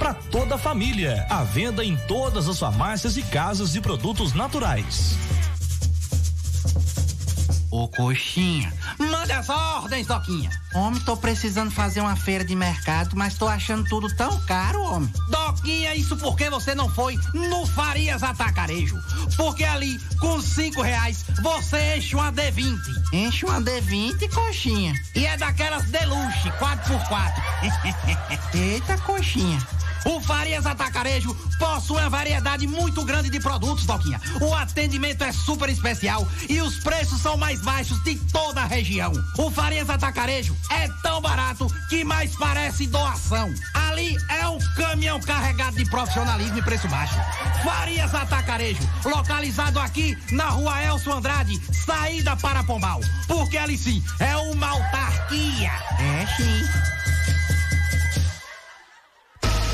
para 0.00 0.14
toda 0.14 0.54
a 0.54 0.58
família. 0.58 1.26
À 1.28 1.44
venda 1.44 1.84
em 1.84 1.94
todas 2.08 2.48
as 2.48 2.58
farmácias 2.58 3.18
e 3.18 3.22
casas 3.22 3.72
de 3.72 3.82
produtos 3.82 4.32
naturais. 4.32 5.14
Ô 7.70 7.86
coxinha, 7.86 8.72
manda 8.98 9.38
as 9.38 9.48
ordens, 9.48 10.06
Doquinha. 10.06 10.50
Homem, 10.74 11.00
tô 11.02 11.16
precisando 11.16 11.70
fazer 11.70 12.00
uma 12.00 12.16
feira 12.16 12.44
de 12.44 12.56
mercado, 12.56 13.14
mas 13.14 13.34
tô 13.34 13.46
achando 13.46 13.84
tudo 13.88 14.12
tão 14.16 14.40
caro, 14.40 14.82
homem. 14.82 15.12
Doquinha, 15.28 15.94
isso 15.94 16.16
porque 16.16 16.50
você 16.50 16.74
não 16.74 16.88
foi 16.88 17.16
no 17.32 17.64
Farias 17.66 18.24
Atacarejo. 18.24 18.98
Porque 19.36 19.62
ali, 19.62 20.00
com 20.18 20.40
cinco 20.40 20.82
reais, 20.82 21.24
você 21.42 21.96
enche 21.96 22.16
uma 22.16 22.32
D20. 22.32 22.76
Enche 23.12 23.44
uma 23.44 23.60
D20, 23.60 24.28
coxinha. 24.34 24.92
E 25.14 25.24
é 25.24 25.36
daquelas 25.36 25.84
deluxe, 25.84 26.50
4x4. 26.58 27.32
Eita, 28.58 28.98
coxinha. 28.98 29.58
O 30.04 30.20
Farias 30.20 30.66
Atacarejo 30.66 31.34
possui 31.58 31.98
uma 31.98 32.08
variedade 32.08 32.66
muito 32.66 33.04
grande 33.04 33.30
de 33.30 33.40
produtos, 33.40 33.84
Doquinha. 33.84 34.20
O 34.40 34.54
atendimento 34.54 35.22
é 35.22 35.32
super 35.32 35.68
especial 35.68 36.26
e 36.48 36.60
os 36.60 36.78
preços 36.78 37.20
são 37.20 37.36
mais 37.36 37.60
baixos 37.60 38.02
de 38.02 38.16
toda 38.32 38.62
a 38.62 38.66
região. 38.66 39.12
O 39.38 39.50
Farias 39.50 39.90
Atacarejo 39.90 40.56
é 40.70 40.88
tão 41.02 41.20
barato 41.20 41.66
que 41.88 42.04
mais 42.04 42.34
parece 42.36 42.86
doação. 42.86 43.52
Ali 43.74 44.16
é 44.28 44.48
um 44.48 44.58
caminhão 44.76 45.20
carregado 45.20 45.76
de 45.76 45.84
profissionalismo 45.90 46.58
e 46.58 46.62
preço 46.62 46.88
baixo. 46.88 47.14
Farias 47.62 48.14
Atacarejo, 48.14 48.88
localizado 49.04 49.78
aqui 49.78 50.16
na 50.32 50.48
rua 50.48 50.82
Elcio 50.82 51.12
Andrade, 51.12 51.60
saída 51.74 52.36
para 52.36 52.64
Pombal. 52.64 53.00
Porque 53.26 53.58
ali 53.58 53.76
sim 53.76 54.02
é 54.18 54.36
uma 54.36 54.68
autarquia. 54.68 55.72
É 55.98 56.26
sim. 56.36 56.90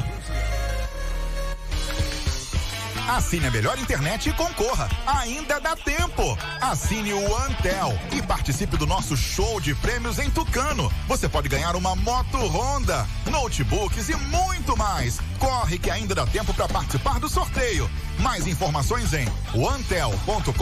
Assine 3.09 3.46
a 3.46 3.50
melhor 3.50 3.78
internet 3.78 4.28
e 4.28 4.32
concorra. 4.34 4.86
Ainda 5.06 5.59
dá 5.59 5.74
tempo. 5.74 6.36
Assine 6.61 7.14
o 7.14 7.36
Antel 7.38 7.98
e 8.12 8.20
participe 8.20 8.76
do 8.76 8.86
nosso 8.86 9.16
show 9.16 9.59
de 9.61 9.74
prêmios 9.76 10.18
em 10.18 10.30
Tucano. 10.30 10.92
Você 11.09 11.26
pode 11.26 11.48
ganhar 11.48 11.74
uma 11.74 11.96
moto 11.96 12.36
Honda, 12.36 13.06
notebooks 13.30 14.11
e 14.11 14.14
muito 14.14 14.76
mais. 14.76 15.18
Corre 15.38 15.78
que 15.78 15.90
ainda 15.90 16.14
dá 16.14 16.26
tempo 16.26 16.52
para 16.52 16.68
participar 16.68 17.18
do 17.18 17.30
sorteio. 17.30 17.90
Mais 18.20 18.46
informações 18.46 19.12
em 19.12 19.26
antel.com.br. 19.54 20.52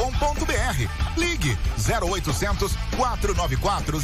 Ligue 1.17 1.57
0800 1.79 2.77
494 2.97 3.99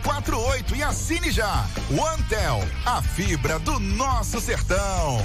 0048 0.00 0.76
e 0.76 0.82
assine 0.82 1.30
já. 1.30 1.66
O 1.90 2.04
Antel, 2.06 2.66
a 2.84 3.02
fibra 3.02 3.58
do 3.58 3.78
nosso 3.78 4.40
sertão. 4.40 5.24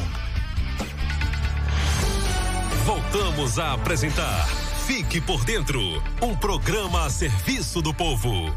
Voltamos 2.86 3.60
a 3.60 3.74
apresentar 3.74 4.48
Fique 4.92 5.22
por 5.22 5.46
Dentro 5.46 5.80
um 6.22 6.36
programa 6.36 7.06
a 7.06 7.10
serviço 7.10 7.82
do 7.82 7.94
povo. 7.94 8.54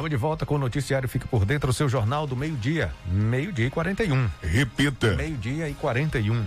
Estamos 0.00 0.10
de 0.12 0.16
volta 0.16 0.46
com 0.46 0.54
o 0.54 0.58
noticiário 0.58 1.06
Fique 1.06 1.28
por 1.28 1.44
Dentro, 1.44 1.68
o 1.68 1.74
seu 1.74 1.86
jornal 1.86 2.26
do 2.26 2.34
meio-dia. 2.34 2.90
Meio-dia 3.04 3.66
e 3.66 3.70
41. 3.70 4.30
Repita. 4.42 5.14
Meio-dia 5.14 5.68
e 5.68 5.74
41. 5.74 6.42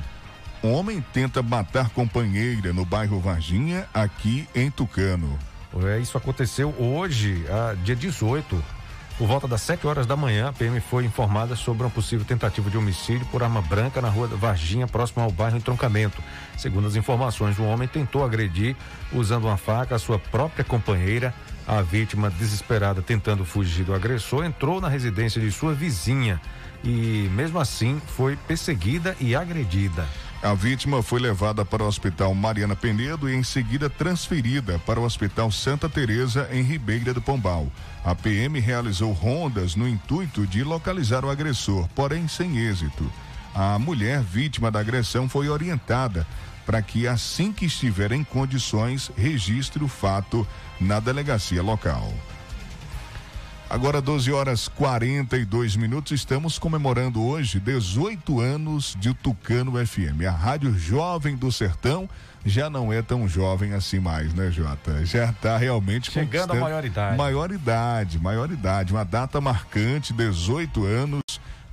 Homem 0.63 1.05
tenta 1.13 1.43
matar 1.43 1.91
companheira 1.91 2.73
no 2.73 2.83
bairro 2.83 3.19
Varginha, 3.19 3.87
aqui 3.93 4.49
em 4.55 4.71
Tucano. 4.71 5.37
É, 5.83 5.99
isso 5.99 6.17
aconteceu 6.17 6.73
hoje, 6.79 7.45
ah, 7.47 7.75
dia 7.83 7.95
18. 7.95 8.59
Por 9.17 9.27
volta 9.27 9.47
das 9.47 9.61
7 9.61 9.85
horas 9.85 10.07
da 10.07 10.15
manhã, 10.15 10.49
a 10.49 10.53
PM 10.53 10.79
foi 10.79 11.05
informada 11.05 11.55
sobre 11.55 11.83
uma 11.83 11.89
possível 11.89 12.25
tentativa 12.25 12.67
de 12.67 12.77
homicídio 12.77 13.25
por 13.27 13.43
arma 13.43 13.61
branca 13.61 14.01
na 14.01 14.09
rua 14.09 14.27
Varginha, 14.27 14.87
próximo 14.87 15.21
ao 15.21 15.31
bairro 15.31 15.55
Entroncamento. 15.55 16.21
Segundo 16.57 16.87
as 16.87 16.95
informações, 16.95 17.59
um 17.59 17.67
homem 17.67 17.87
tentou 17.87 18.25
agredir 18.25 18.75
usando 19.13 19.45
uma 19.45 19.55
faca 19.55 19.95
a 19.95 19.99
sua 19.99 20.17
própria 20.17 20.65
companheira. 20.65 21.31
A 21.67 21.81
vítima, 21.81 22.29
desesperada, 22.31 23.03
tentando 23.03 23.45
fugir 23.45 23.85
do 23.85 23.93
agressor, 23.93 24.43
entrou 24.43 24.81
na 24.81 24.89
residência 24.89 25.39
de 25.39 25.51
sua 25.51 25.73
vizinha 25.73 26.41
e, 26.83 27.29
mesmo 27.33 27.59
assim, 27.59 28.01
foi 28.17 28.35
perseguida 28.35 29.15
e 29.19 29.35
agredida. 29.35 30.05
A 30.43 30.53
vítima 30.53 31.01
foi 31.01 31.21
levada 31.21 31.63
para 31.63 31.83
o 31.83 31.87
Hospital 31.87 32.35
Mariana 32.35 32.75
Penedo 32.75 33.29
e 33.29 33.33
em 33.33 33.43
seguida 33.43 33.89
transferida 33.89 34.77
para 34.79 34.99
o 34.99 35.05
Hospital 35.05 35.49
Santa 35.49 35.87
Teresa 35.87 36.49
em 36.51 36.61
Ribeira 36.61 37.13
do 37.13 37.21
Pombal. 37.21 37.71
A 38.03 38.13
PM 38.13 38.59
realizou 38.59 39.13
rondas 39.13 39.73
no 39.73 39.87
intuito 39.87 40.45
de 40.45 40.61
localizar 40.61 41.23
o 41.23 41.29
agressor, 41.29 41.87
porém 41.95 42.27
sem 42.27 42.57
êxito. 42.57 43.09
A 43.55 43.79
mulher 43.79 44.19
vítima 44.19 44.69
da 44.69 44.81
agressão 44.81 45.29
foi 45.29 45.47
orientada 45.47 46.27
para 46.65 46.81
que 46.81 47.07
assim 47.07 47.53
que 47.53 47.67
estiver 47.67 48.11
em 48.11 48.21
condições 48.21 49.09
registre 49.15 49.81
o 49.81 49.87
fato 49.87 50.45
na 50.77 50.99
delegacia 50.99 51.63
local. 51.63 52.13
Agora 53.73 53.99
12 53.99 54.31
horas 54.31 54.67
42 54.67 55.75
minutos, 55.75 56.11
estamos 56.11 56.59
comemorando 56.59 57.23
hoje 57.23 57.59
18 57.59 58.39
anos 58.39 58.95
de 58.99 59.15
Tucano 59.15 59.83
FM. 59.83 60.27
A 60.27 60.31
Rádio 60.31 60.77
Jovem 60.77 61.35
do 61.35 61.51
Sertão 61.51 62.07
já 62.45 62.69
não 62.69 62.93
é 62.93 63.01
tão 63.01 63.27
jovem 63.27 63.73
assim 63.73 63.97
mais, 63.97 64.31
né, 64.31 64.51
Jota? 64.51 65.03
Já 65.03 65.31
está 65.31 65.57
realmente 65.57 66.11
chegando 66.11 66.53
à 66.53 66.55
maioridade. 66.55 67.17
Maioridade, 67.17 68.19
maioridade, 68.19 68.93
uma 68.93 69.03
data 69.03 69.41
marcante, 69.41 70.13
18 70.13 70.85
anos 70.85 71.23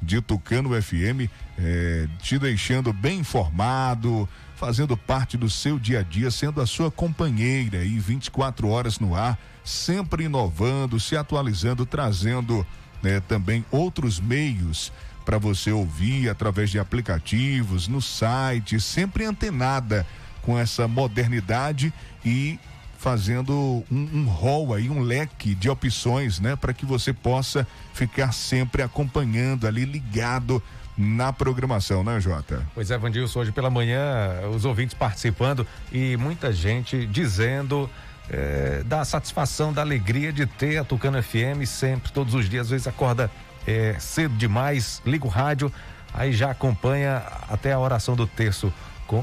de 0.01 0.22
Tucano 0.22 0.70
FM, 0.70 1.28
eh, 1.59 2.09
te 2.22 2.38
deixando 2.38 2.94
bem 2.94 3.18
informado, 3.18 4.26
fazendo 4.61 4.94
parte 4.94 5.38
do 5.38 5.48
seu 5.48 5.78
dia 5.78 6.00
a 6.00 6.02
dia, 6.02 6.30
sendo 6.30 6.61
a 6.61 6.66
sua 6.66 6.90
companheira 6.90 7.82
e 7.82 7.98
24 7.98 8.68
horas 8.68 8.98
no 8.98 9.16
ar 9.16 9.38
sempre 9.64 10.24
inovando, 10.24 11.00
se 11.00 11.16
atualizando, 11.16 11.86
trazendo 11.86 12.66
né, 13.02 13.20
também 13.20 13.64
outros 13.70 14.20
meios 14.20 14.92
para 15.24 15.38
você 15.38 15.72
ouvir 15.72 16.28
através 16.28 16.68
de 16.68 16.78
aplicativos, 16.78 17.88
no 17.88 18.02
site, 18.02 18.78
sempre 18.78 19.24
antenada 19.24 20.06
com 20.42 20.58
essa 20.58 20.86
modernidade 20.86 21.90
e 22.22 22.58
fazendo 22.98 23.82
um, 23.90 24.08
um 24.12 24.24
rol 24.26 24.74
aí, 24.74 24.90
um 24.90 25.00
leque 25.00 25.54
de 25.54 25.70
opções, 25.70 26.38
né, 26.38 26.54
para 26.54 26.74
que 26.74 26.84
você 26.84 27.14
possa 27.14 27.66
ficar 27.94 28.32
sempre 28.32 28.82
acompanhando 28.82 29.66
ali, 29.66 29.86
ligado 29.86 30.62
na 30.97 31.32
programação, 31.32 32.05
né, 32.05 32.20
Jota? 32.20 32.66
Pois 32.74 32.91
é, 32.91 32.99
Vandilson, 32.99 33.41
hoje 33.41 33.53
pela 33.53 33.70
manhã, 33.70 34.49
os 34.55 34.64
ouvintes 34.64 34.95
participando 34.95 35.66
e 35.93 36.16
muita 36.16 36.53
gente 36.53 37.07
dizendo 37.07 37.88
é, 38.28 38.82
da 38.84 39.05
satisfação, 39.05 39.72
da 39.72 39.82
alegria 39.82 40.32
de 40.32 40.47
ter 40.47 40.78
a 40.78 40.84
Tucano 40.84 41.22
FM 41.22 41.66
sempre, 41.66 42.12
todos 42.12 42.34
os 42.34 42.49
dias. 42.49 42.66
Às 42.66 42.70
vezes 42.70 42.86
acorda 42.86 43.30
é, 43.66 43.97
cedo 43.99 44.34
demais, 44.36 45.03
liga 45.05 45.26
o 45.26 45.28
rádio, 45.28 45.72
aí 46.14 46.32
já 46.32 46.51
acompanha 46.51 47.22
até 47.49 47.72
a 47.72 47.78
oração 47.78 48.14
do 48.14 48.26
terço 48.26 48.72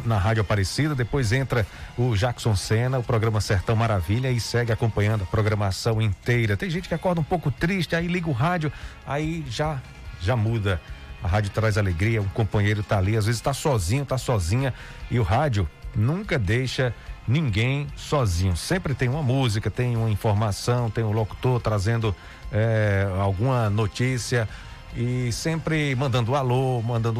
na 0.05 0.17
Rádio 0.17 0.41
Aparecida. 0.41 0.93
Depois 0.93 1.31
entra 1.31 1.65
o 1.97 2.15
Jackson 2.15 2.55
Senna, 2.55 2.99
o 2.99 3.03
programa 3.03 3.39
Sertão 3.39 3.75
Maravilha 3.75 4.29
e 4.29 4.39
segue 4.39 4.71
acompanhando 4.71 5.23
a 5.23 5.27
programação 5.27 6.01
inteira. 6.01 6.57
Tem 6.57 6.69
gente 6.69 6.89
que 6.89 6.93
acorda 6.93 7.21
um 7.21 7.23
pouco 7.23 7.49
triste, 7.49 7.95
aí 7.95 8.07
liga 8.07 8.29
o 8.29 8.33
rádio, 8.33 8.71
aí 9.05 9.45
já, 9.49 9.79
já 10.19 10.35
muda. 10.35 10.81
A 11.27 11.29
rádio 11.29 11.51
traz 11.51 11.77
alegria, 11.77 12.21
um 12.21 12.29
companheiro 12.29 12.81
tá 12.81 12.97
ali, 12.97 13.17
às 13.17 13.25
vezes 13.25 13.41
tá 13.41 13.53
sozinho, 13.53 14.05
tá 14.05 14.17
sozinha 14.17 14.73
e 15.11 15.19
o 15.19 15.23
rádio 15.23 15.67
nunca 15.93 16.39
deixa 16.39 16.95
ninguém 17.27 17.85
sozinho. 17.97 18.55
Sempre 18.55 18.95
tem 18.95 19.09
uma 19.09 19.21
música, 19.21 19.69
tem 19.69 19.97
uma 19.97 20.09
informação, 20.09 20.89
tem 20.89 21.03
um 21.03 21.11
locutor 21.11 21.59
trazendo 21.59 22.15
é, 22.49 23.09
alguma 23.19 23.69
notícia 23.69 24.47
e 24.95 25.29
sempre 25.33 25.93
mandando 25.95 26.33
alô, 26.33 26.81
mandando 26.81 27.19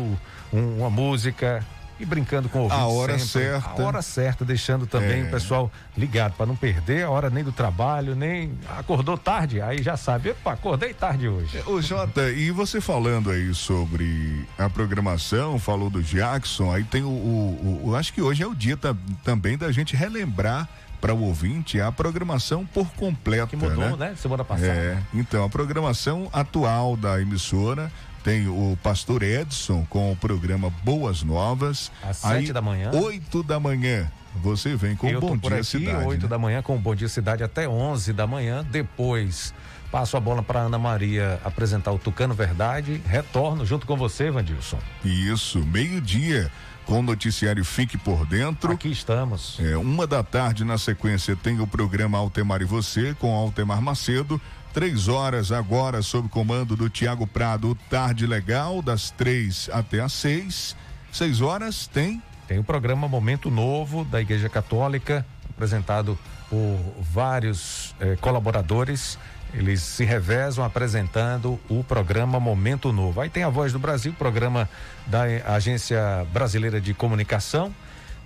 um, 0.53 0.77
uma 0.77 0.89
música 0.89 1.61
e 1.99 2.05
brincando 2.05 2.47
com 2.49 2.59
o 2.59 2.63
ouvinte 2.63 2.79
A 2.81 2.85
hora 2.87 3.17
sempre. 3.19 3.27
certa. 3.49 3.81
A 3.81 3.85
hora 3.85 4.01
certa, 4.01 4.45
deixando 4.45 4.85
também 4.85 5.21
É. 5.21 5.23
o 5.23 5.29
pessoal 5.31 5.71
ligado 5.97 6.33
para 6.33 6.45
não 6.45 6.55
perder 6.55 7.03
a 7.03 7.09
hora 7.09 7.29
nem 7.29 7.43
do 7.43 7.51
trabalho, 7.51 8.15
nem 8.15 8.51
acordou 8.77 9.17
tarde, 9.17 9.61
aí 9.61 9.81
já 9.81 9.97
sabe, 9.97 10.29
epa, 10.29 10.53
acordei 10.53 10.93
tarde 10.93 11.27
hoje. 11.27 11.61
Ô 11.65 11.81
Jota, 11.81 12.29
e 12.31 12.51
você 12.51 12.79
falando 12.79 13.31
aí 13.31 13.53
sobre 13.53 14.45
a 14.57 14.69
programação, 14.69 15.57
falou 15.59 15.89
do 15.89 16.01
Jackson, 16.03 16.71
aí 16.71 16.83
tem 16.83 17.03
o, 17.03 17.07
o- 17.09 17.81
o- 17.85 17.95
acho 17.95 18.13
que 18.13 18.21
hoje 18.21 18.43
é 18.43 18.47
o 18.47 18.53
dia 18.55 18.77
ta- 18.77 18.95
também 19.23 19.57
da 19.57 19.71
gente 19.71 19.95
relembrar 19.95 20.67
para 20.99 21.13
o 21.13 21.21
ouvinte 21.23 21.79
a 21.79 21.91
programação 21.91 22.65
por 22.65 22.87
completa, 22.93 23.45
Que 23.47 23.55
mudou, 23.55 23.95
né? 23.97 24.09
né? 24.09 24.15
Semana 24.15 24.43
passada. 24.43 24.67
É, 24.67 24.97
então 25.13 25.43
a 25.43 25.49
programação 25.49 26.27
atual 26.33 26.97
da 26.97 27.21
emissora 27.21 27.91
tem 28.23 28.47
o 28.47 28.77
Pastor 28.81 29.23
Edson 29.23 29.85
com 29.89 30.11
o 30.11 30.15
programa 30.15 30.69
Boas 30.83 31.23
Novas. 31.23 31.91
Às 32.03 32.23
Aí, 32.25 32.41
sete 32.41 32.53
da 32.53 32.61
manhã. 32.61 32.91
Oito 32.93 33.43
da 33.43 33.59
manhã. 33.59 34.11
Você 34.41 34.75
vem 34.75 34.95
com 34.95 35.07
eu 35.07 35.17
o 35.17 35.21
Bom 35.21 35.37
por 35.37 35.49
Dia 35.49 35.59
aqui, 35.59 35.67
Cidade. 35.67 36.05
8 36.05 36.21
né? 36.21 36.27
da 36.27 36.37
manhã 36.37 36.61
com 36.61 36.75
o 36.75 36.79
Bom 36.79 36.95
Dia 36.95 37.09
Cidade 37.09 37.43
até 37.43 37.67
11 37.67 38.13
da 38.13 38.27
manhã. 38.27 38.65
Depois 38.69 39.53
passo 39.91 40.17
a 40.17 40.19
bola 40.19 40.43
para 40.43 40.61
Ana 40.61 40.77
Maria 40.77 41.39
apresentar 41.43 41.91
o 41.91 41.97
Tucano 41.97 42.33
Verdade. 42.33 43.01
Retorno 43.05 43.65
junto 43.65 43.85
com 43.85 43.95
você, 43.95 44.29
Vandilson. 44.29 44.79
Isso, 45.03 45.59
meio-dia 45.65 46.51
com 46.85 46.99
o 46.99 47.03
noticiário 47.03 47.65
Fique 47.65 47.97
por 47.97 48.25
Dentro. 48.25 48.71
Aqui 48.71 48.89
estamos. 48.89 49.59
É, 49.59 49.77
uma 49.77 50.07
da 50.07 50.23
tarde 50.23 50.63
na 50.63 50.77
sequência 50.77 51.35
tem 51.35 51.59
o 51.59 51.67
programa 51.67 52.17
Altemar 52.17 52.61
e 52.61 52.65
Você 52.65 53.13
com 53.19 53.35
Altemar 53.35 53.81
Macedo. 53.81 54.41
Três 54.77 55.07
horas 55.07 55.51
agora 55.51 56.03
sob 56.03 56.29
comando 56.29 56.75
do 56.75 56.87
Tiago 56.87 57.25
Prado, 57.25 57.75
Tarde 57.89 58.27
Legal, 58.27 58.79
das 58.79 59.09
três 59.09 59.67
até 59.73 59.99
às 60.01 60.13
seis. 60.13 60.75
Seis 61.11 61.41
horas 61.41 61.87
tem 61.87 62.21
Tem 62.47 62.59
o 62.59 62.63
programa 62.63 63.07
Momento 63.07 63.49
Novo 63.49 64.05
da 64.05 64.21
Igreja 64.21 64.47
Católica, 64.47 65.25
apresentado 65.49 66.15
por 66.47 66.77
vários 66.99 67.95
eh, 67.99 68.17
colaboradores. 68.21 69.17
Eles 69.51 69.81
se 69.81 70.05
revezam 70.05 70.63
apresentando 70.63 71.59
o 71.67 71.83
programa 71.83 72.39
Momento 72.39 72.93
Novo. 72.93 73.19
Aí 73.19 73.31
tem 73.31 73.41
a 73.41 73.49
Voz 73.49 73.73
do 73.73 73.79
Brasil, 73.79 74.13
programa 74.13 74.69
da 75.07 75.27
eh, 75.27 75.43
Agência 75.47 75.99
Brasileira 76.31 76.79
de 76.79 76.93
Comunicação, 76.93 77.73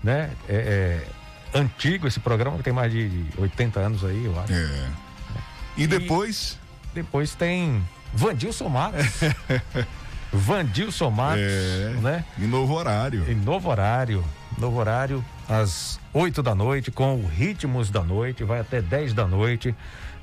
né? 0.04 0.32
É, 0.50 1.00
é 1.54 1.58
antigo 1.58 2.08
esse 2.08 2.20
programa, 2.20 2.58
que 2.58 2.64
tem 2.64 2.74
mais 2.74 2.92
de 2.92 3.26
80 3.38 3.80
anos 3.80 4.04
aí, 4.04 4.26
eu 4.26 4.38
acho. 4.38 4.52
É. 4.52 4.90
E 5.84 5.88
depois? 5.88 6.58
Depois 6.94 7.34
tem 7.34 7.82
Vandilson 8.14 8.70
Matos. 8.70 9.06
Vandilson 10.32 11.10
Matos, 11.10 11.42
É. 11.42 11.94
né? 12.02 12.26
Em 12.40 12.48
novo 12.48 12.74
horário. 12.74 13.30
Em 13.30 13.36
novo 13.36 13.70
horário. 13.70 14.24
Novo 14.58 14.78
horário, 14.80 15.24
às 15.50 16.00
8 16.14 16.44
da 16.44 16.54
noite, 16.54 16.92
com 16.92 17.16
o 17.16 17.26
Ritmos 17.28 17.90
da 17.90 18.04
Noite, 18.04 18.44
vai 18.44 18.60
até 18.60 18.82
10 18.82 19.14
da 19.14 19.26
noite. 19.26 19.74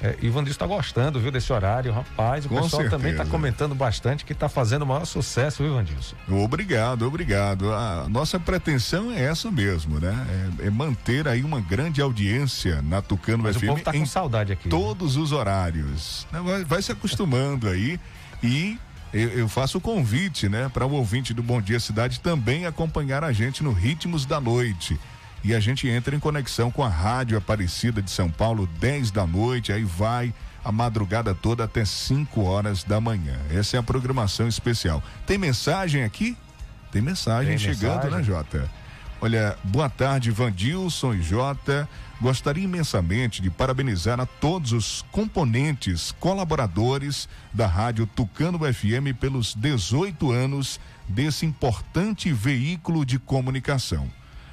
É, 0.01 0.17
e 0.23 0.29
o 0.29 0.33
Vandilson 0.33 0.53
está 0.53 0.67
gostando, 0.67 1.19
viu, 1.19 1.31
desse 1.31 1.53
horário, 1.53 1.93
rapaz. 1.93 2.47
O 2.47 2.49
Com 2.49 2.63
pessoal 2.63 2.83
também 2.85 3.11
está 3.11 3.25
certeza. 3.25 3.31
comentando 3.31 3.75
bastante 3.75 4.25
que 4.25 4.33
está 4.33 4.49
fazendo 4.49 4.83
o 4.83 4.87
maior 4.87 5.05
sucesso, 5.05 5.63
viu, 5.63 5.75
Vandilson? 5.75 6.15
Obrigado, 6.29 7.07
obrigado. 7.07 7.73
A 7.73 8.07
nossa 8.09 8.39
pretensão 8.39 9.11
é 9.11 9.25
essa 9.25 9.51
mesmo, 9.51 9.99
né? 9.99 10.27
É, 10.61 10.67
é 10.67 10.71
manter 10.71 11.27
aí 11.27 11.43
uma 11.43 11.61
grande 11.61 12.01
audiência 12.01 12.81
na 12.83 13.03
Tucano 13.03 13.43
Mas 13.43 13.57
FM 13.57 13.63
o 13.65 13.67
povo 13.67 13.83
tá 13.83 13.93
com 13.93 14.07
saudade 14.07 14.53
aqui. 14.53 14.69
né? 14.69 14.71
todos 14.71 15.17
os 15.17 15.33
horários. 15.33 16.27
Né? 16.31 16.41
Vai, 16.41 16.65
vai 16.65 16.83
se 16.83 16.93
acostumando 16.93 17.69
aí 17.69 17.99
e 18.43 18.79
eu, 19.13 19.29
eu 19.31 19.49
faço 19.49 19.79
o 19.79 19.81
convite, 19.81 20.49
né, 20.49 20.71
para 20.73 20.87
o 20.87 20.93
ouvinte 20.93 21.33
do 21.35 21.43
Bom 21.43 21.61
Dia 21.61 21.81
Cidade 21.81 22.21
também 22.21 22.67
acompanhar 22.67 23.25
a 23.25 23.33
gente 23.33 23.65
no 23.65 23.73
Ritmos 23.73 24.27
da 24.27 24.41
Noite. 24.41 24.99
E 25.45 25.55
a 25.55 25.61
gente 25.61 25.89
entra 25.89 26.15
em 26.15 26.19
conexão 26.19 26.71
com 26.71 26.83
a 26.83 26.89
Rádio 26.89 27.39
Aparecida 27.39 28.03
de 28.03 28.11
São 28.11 28.31
Paulo, 28.31 28.69
10 28.81 29.11
da 29.11 29.27
noite, 29.27 29.73
aí 29.73 29.85
vai 29.85 30.35
a 30.65 30.73
madrugada 30.73 31.35
toda 31.35 31.65
até 31.65 31.85
5 31.85 32.43
horas 32.43 32.83
da 32.85 33.01
manhã. 33.01 33.39
Essa 33.51 33.77
é 33.77 33.81
a 33.81 33.83
programação 33.83 34.49
especial. 34.49 35.03
Tem 35.27 35.39
mensagem 35.39 36.03
aqui? 36.03 36.37
Tem 36.91 37.01
mensagem 37.01 37.57
Tem 37.57 37.59
chegando, 37.59 38.05
mensagem. 38.05 38.19
né, 38.19 38.23
Jota? 38.23 38.71
Olha, 39.21 39.57
boa 39.65 39.89
tarde, 39.89 40.31
Vandilson 40.31 41.15
e 41.15 41.23
Jota. 41.23 41.89
Gostaria 42.21 42.65
imensamente 42.65 43.41
de 43.41 43.51
parabenizar 43.51 44.21
a 44.21 44.27
todos 44.27 44.73
os 44.73 45.05
componentes, 45.11 46.13
colaboradores 46.21 47.29
da 47.53 47.67
Rádio 47.67 48.07
Tucano 48.07 48.59
FM 48.59 49.17
pelos 49.19 49.55
18 49.55 50.31
anos 50.31 50.81
desse 51.09 51.47
importante 51.47 52.33
veículo 52.33 53.05
de 53.05 53.19
comunicação. 53.19 54.09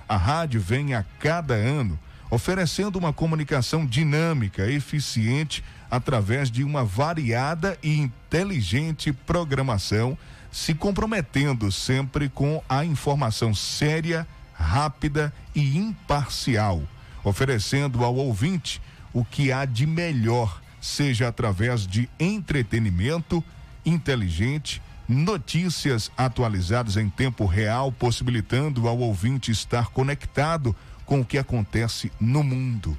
A 0.08 0.18
rádio 0.18 0.62
vem 0.62 0.94
a 0.94 1.04
cada 1.20 1.56
ano 1.56 2.00
oferecendo 2.30 2.98
uma 2.98 3.14
comunicação 3.14 3.86
dinâmica, 3.86 4.70
eficiente, 4.70 5.64
através 5.90 6.50
de 6.50 6.64
uma 6.64 6.84
variada 6.84 7.78
e 7.82 7.98
inteligente 7.98 9.14
programação, 9.14 10.18
se 10.52 10.74
comprometendo 10.74 11.72
sempre 11.72 12.30
com 12.30 12.62
a 12.68 12.84
informação 12.84 13.54
séria, 13.54 14.28
rápida 14.54 15.34
e 15.54 15.78
imparcial, 15.78 16.82
oferecendo 17.24 18.04
ao 18.04 18.16
ouvinte 18.16 18.82
o 19.14 19.24
que 19.24 19.52
há 19.52 19.66
de 19.66 19.86
melhor, 19.86 20.62
seja 20.82 21.28
através 21.28 21.86
de 21.86 22.10
entretenimento 22.20 23.44
inteligente, 23.86 24.82
notícias 25.08 26.12
atualizadas 26.18 26.98
em 26.98 27.10
tempo 27.10 27.46
real, 27.46 27.92
possibilitando 27.92 28.88
ao 28.88 28.98
ouvinte 28.98 29.52
estar 29.52 29.88
conectado 29.90 30.76
com 31.06 31.22
o 31.22 31.26
que 31.26 31.38
acontece 31.38 32.12
no 32.20 32.44
mundo. 32.44 32.98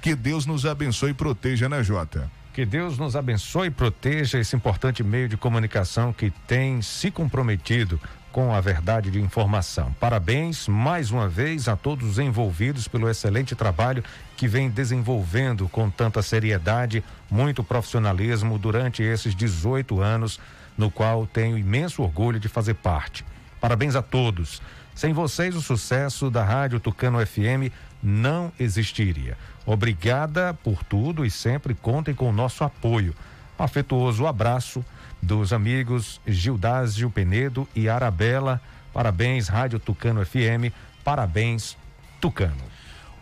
Que 0.00 0.14
Deus 0.14 0.46
nos 0.46 0.66
abençoe 0.66 1.10
e 1.10 1.14
proteja, 1.14 1.68
né, 1.68 1.82
Jota? 1.82 2.30
Que 2.52 2.64
Deus 2.64 2.96
nos 2.96 3.14
abençoe 3.14 3.68
e 3.68 3.70
proteja 3.70 4.38
esse 4.38 4.56
importante 4.56 5.02
meio 5.02 5.28
de 5.28 5.36
comunicação 5.36 6.12
que 6.12 6.30
tem 6.46 6.80
se 6.80 7.10
comprometido 7.10 8.00
com 8.36 8.54
a 8.54 8.60
verdade 8.60 9.10
de 9.10 9.20
informação. 9.20 9.94
Parabéns 9.98 10.68
mais 10.68 11.10
uma 11.10 11.26
vez 11.26 11.68
a 11.68 11.76
todos 11.76 12.06
os 12.06 12.18
envolvidos 12.18 12.86
pelo 12.86 13.08
excelente 13.08 13.54
trabalho 13.54 14.04
que 14.36 14.46
vem 14.46 14.68
desenvolvendo 14.68 15.68
com 15.70 15.88
tanta 15.88 16.20
seriedade, 16.20 17.02
muito 17.30 17.64
profissionalismo 17.64 18.58
durante 18.58 19.02
esses 19.02 19.34
18 19.34 20.02
anos, 20.02 20.38
no 20.76 20.90
qual 20.90 21.26
tenho 21.26 21.58
imenso 21.58 22.02
orgulho 22.02 22.38
de 22.38 22.48
fazer 22.48 22.74
parte. 22.74 23.24
Parabéns 23.60 23.96
a 23.96 24.02
todos. 24.02 24.60
Sem 24.94 25.12
vocês, 25.12 25.54
o 25.54 25.62
sucesso 25.62 26.30
da 26.30 26.42
Rádio 26.42 26.80
Tucano 26.80 27.24
FM 27.24 27.72
não 28.02 28.52
existiria. 28.58 29.36
Obrigada 29.64 30.54
por 30.54 30.82
tudo 30.84 31.24
e 31.24 31.30
sempre 31.30 31.74
contem 31.74 32.14
com 32.14 32.28
o 32.28 32.32
nosso 32.32 32.64
apoio. 32.64 33.14
Afetuoso 33.58 34.26
abraço 34.26 34.84
dos 35.20 35.52
amigos 35.52 36.20
Gildásio 36.26 37.10
Penedo 37.10 37.68
e 37.74 37.88
Arabella. 37.88 38.60
Parabéns, 38.92 39.48
Rádio 39.48 39.78
Tucano 39.78 40.24
FM. 40.24 40.72
Parabéns, 41.02 41.76
Tucano. 42.20 42.75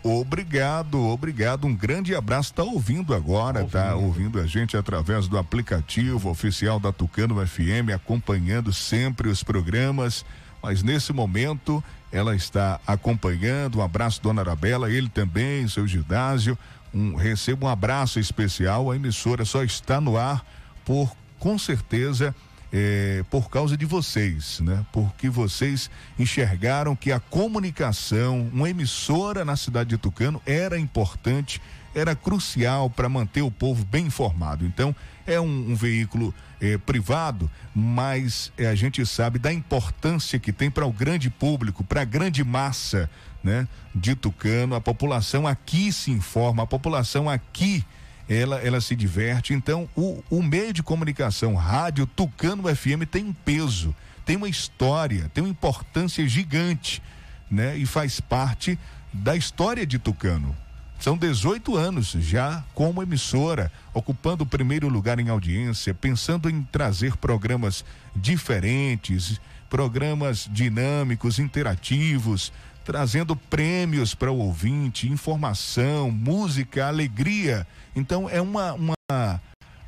Obrigado, 0.07 1.01
obrigado. 1.01 1.65
Um 1.65 1.75
grande 1.75 2.13
abraço. 2.13 2.53
Tá 2.53 2.63
ouvindo 2.63 3.13
agora, 3.13 3.61
ouvindo. 3.61 3.71
tá 3.71 3.95
ouvindo 3.95 4.39
a 4.39 4.45
gente 4.45 4.77
através 4.77 5.27
do 5.27 5.37
aplicativo 5.37 6.29
oficial 6.29 6.79
da 6.79 6.91
Tucano 6.91 7.45
FM, 7.45 7.89
acompanhando 7.93 8.71
sempre 8.71 9.29
os 9.29 9.43
programas 9.43 10.23
mas 10.65 10.81
nesse 10.81 11.13
momento 11.13 11.83
ela 12.11 12.35
está 12.35 12.79
acompanhando. 12.87 13.77
Um 13.77 13.81
abraço, 13.83 14.19
dona 14.19 14.41
Arabella, 14.41 14.89
ele 14.89 15.07
também, 15.07 15.67
seu 15.67 15.85
Gildásio. 15.85 16.57
Um, 16.91 17.13
receba 17.13 17.67
um 17.67 17.69
abraço 17.69 18.19
especial. 18.19 18.89
A 18.89 18.95
emissora 18.95 19.45
só 19.45 19.63
está 19.63 20.01
no 20.01 20.17
ar 20.17 20.43
por, 20.83 21.15
com 21.37 21.55
certeza, 21.59 22.33
é, 22.77 23.23
por 23.29 23.49
causa 23.49 23.77
de 23.77 23.85
vocês, 23.85 24.59
né? 24.59 24.85
Porque 24.91 25.29
vocês 25.29 25.89
enxergaram 26.19 26.93
que 26.93 27.09
a 27.09 27.21
comunicação, 27.21 28.49
uma 28.51 28.69
emissora 28.69 29.45
na 29.45 29.55
cidade 29.55 29.91
de 29.91 29.97
Tucano 29.97 30.41
era 30.45 30.77
importante, 30.77 31.61
era 31.95 32.13
crucial 32.13 32.89
para 32.89 33.07
manter 33.07 33.43
o 33.43 33.49
povo 33.49 33.85
bem 33.85 34.07
informado. 34.07 34.65
Então, 34.65 34.93
é 35.25 35.39
um, 35.39 35.71
um 35.71 35.73
veículo 35.73 36.33
eh, 36.59 36.77
privado, 36.77 37.49
mas 37.73 38.51
eh, 38.57 38.67
a 38.67 38.75
gente 38.75 39.05
sabe 39.05 39.39
da 39.39 39.53
importância 39.53 40.37
que 40.37 40.51
tem 40.51 40.69
para 40.69 40.85
o 40.85 40.91
grande 40.91 41.29
público, 41.29 41.81
para 41.81 42.01
a 42.01 42.05
grande 42.05 42.43
massa, 42.43 43.09
né, 43.41 43.65
de 43.95 44.15
Tucano. 44.15 44.75
A 44.75 44.81
população 44.81 45.47
aqui 45.47 45.93
se 45.93 46.11
informa, 46.11 46.63
a 46.63 46.67
população 46.67 47.29
aqui 47.29 47.85
ela, 48.29 48.59
ela 48.59 48.81
se 48.81 48.95
diverte. 48.95 49.53
Então, 49.53 49.89
o, 49.95 50.23
o 50.29 50.41
meio 50.41 50.73
de 50.73 50.83
comunicação, 50.83 51.55
rádio 51.55 52.05
Tucano 52.05 52.63
FM, 52.73 53.05
tem 53.09 53.23
um 53.23 53.33
peso, 53.33 53.95
tem 54.25 54.35
uma 54.35 54.49
história, 54.49 55.29
tem 55.33 55.43
uma 55.43 55.49
importância 55.49 56.27
gigante, 56.27 57.01
né? 57.49 57.77
E 57.77 57.85
faz 57.85 58.19
parte 58.19 58.77
da 59.13 59.35
história 59.35 59.85
de 59.85 59.99
Tucano. 59.99 60.55
São 60.99 61.17
18 61.17 61.75
anos 61.75 62.11
já 62.19 62.63
como 62.73 63.03
emissora, 63.03 63.71
ocupando 63.93 64.43
o 64.43 64.47
primeiro 64.47 64.87
lugar 64.87 65.19
em 65.19 65.29
audiência, 65.29 65.93
pensando 65.93 66.49
em 66.49 66.63
trazer 66.63 67.17
programas 67.17 67.85
diferentes, 68.15 69.39
programas 69.69 70.49
dinâmicos, 70.51 71.37
interativos, 71.37 72.51
trazendo 72.85 73.35
prêmios 73.35 74.13
para 74.13 74.31
o 74.31 74.37
ouvinte, 74.37 75.11
informação, 75.11 76.11
música, 76.11 76.87
alegria. 76.87 77.65
Então 77.95 78.29
é 78.29 78.39
uma, 78.39 78.73
uma, 78.73 79.41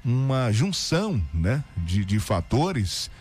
uma 0.03 0.51
junção 0.51 1.21
né, 1.31 1.63
de, 1.77 2.03
de 2.03 2.19
fatores 2.19 3.11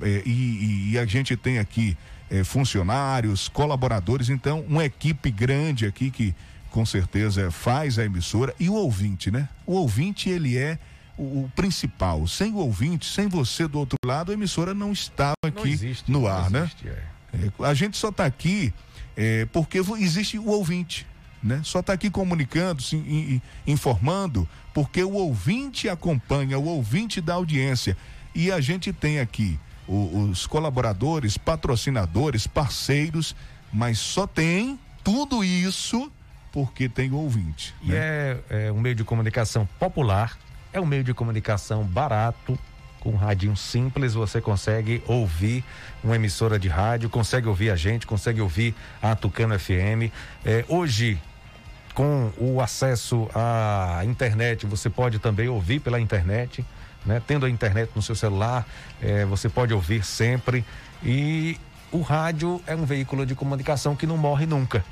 eh, 0.00 0.22
e, 0.24 0.92
e, 0.92 0.98
a 0.98 1.04
gente 1.04 1.36
tem 1.36 1.58
aqui 1.58 1.96
eh, 2.30 2.44
funcionários, 2.44 3.48
colaboradores, 3.48 4.28
então 4.28 4.60
uma 4.68 4.84
equipe 4.84 5.30
grande 5.30 5.84
aqui 5.84 6.10
que 6.10 6.34
com 6.70 6.86
certeza 6.86 7.50
faz 7.50 7.98
a 7.98 8.04
emissora 8.04 8.54
e 8.58 8.68
o 8.68 8.74
ouvinte, 8.74 9.30
né? 9.30 9.48
O 9.66 9.74
ouvinte 9.74 10.28
ele 10.28 10.56
é 10.56 10.78
o, 11.16 11.22
o 11.22 11.52
principal. 11.54 12.26
Sem 12.26 12.52
o 12.52 12.56
ouvinte, 12.56 13.06
sem 13.06 13.28
você 13.28 13.68
do 13.68 13.78
outro 13.78 13.96
lado, 14.04 14.30
a 14.32 14.34
emissora 14.34 14.74
não 14.74 14.92
estava 14.92 15.34
aqui 15.44 15.66
não 15.66 15.66
existe, 15.66 16.10
no 16.10 16.26
ar, 16.26 16.50
né? 16.50 16.60
existe, 16.60 16.86
né? 16.86 16.92
É. 17.10 17.14
É, 17.34 17.66
a 17.66 17.74
gente 17.74 17.96
só 17.96 18.08
está 18.08 18.24
aqui 18.24 18.72
é, 19.16 19.46
porque 19.46 19.78
existe 19.98 20.38
o 20.38 20.48
ouvinte. 20.48 21.06
Né? 21.42 21.60
Só 21.62 21.80
está 21.80 21.92
aqui 21.92 22.10
comunicando, 22.10 22.82
se, 22.82 23.42
informando, 23.66 24.48
porque 24.72 25.04
o 25.04 25.12
ouvinte 25.12 25.88
acompanha, 25.88 26.58
o 26.58 26.64
ouvinte 26.64 27.20
da 27.20 27.34
audiência. 27.34 27.96
E 28.34 28.50
a 28.50 28.60
gente 28.60 28.92
tem 28.92 29.20
aqui 29.20 29.58
o, 29.86 30.28
os 30.30 30.46
colaboradores, 30.46 31.36
patrocinadores, 31.36 32.46
parceiros, 32.46 33.36
mas 33.72 33.98
só 33.98 34.26
tem 34.26 34.78
tudo 35.02 35.44
isso 35.44 36.10
porque 36.50 36.88
tem 36.88 37.12
ouvinte. 37.12 37.74
E 37.82 37.88
né? 37.88 37.96
é, 37.98 38.66
é 38.68 38.72
um 38.72 38.80
meio 38.80 38.94
de 38.94 39.04
comunicação 39.04 39.68
popular, 39.78 40.38
é 40.72 40.80
um 40.80 40.86
meio 40.86 41.04
de 41.04 41.12
comunicação 41.12 41.84
barato, 41.84 42.58
com 43.04 43.10
um 43.10 43.16
radinho 43.16 43.56
simples, 43.56 44.14
você 44.14 44.40
consegue 44.40 45.00
ouvir 45.06 45.62
uma 46.02 46.16
emissora 46.16 46.58
de 46.58 46.66
rádio, 46.66 47.08
consegue 47.08 47.46
ouvir 47.46 47.70
a 47.70 47.76
gente, 47.76 48.06
consegue 48.06 48.40
ouvir 48.40 48.74
a 49.00 49.14
Tucano 49.14 49.56
FM. 49.56 50.10
É, 50.44 50.64
hoje, 50.68 51.20
com 51.94 52.32
o 52.36 52.60
acesso 52.60 53.28
à 53.32 54.00
internet, 54.04 54.66
você 54.66 54.90
pode 54.90 55.20
também 55.20 55.46
ouvir 55.48 55.78
pela 55.78 56.00
internet, 56.00 56.64
né? 57.06 57.22
Tendo 57.24 57.46
a 57.46 57.50
internet 57.50 57.90
no 57.94 58.02
seu 58.02 58.16
celular, 58.16 58.66
é, 59.00 59.24
você 59.24 59.48
pode 59.48 59.72
ouvir 59.72 60.04
sempre. 60.04 60.64
E 61.04 61.60
o 61.92 62.00
rádio 62.00 62.60
é 62.66 62.74
um 62.74 62.84
veículo 62.84 63.24
de 63.24 63.36
comunicação 63.36 63.94
que 63.94 64.06
não 64.06 64.16
morre 64.16 64.46
nunca 64.46 64.82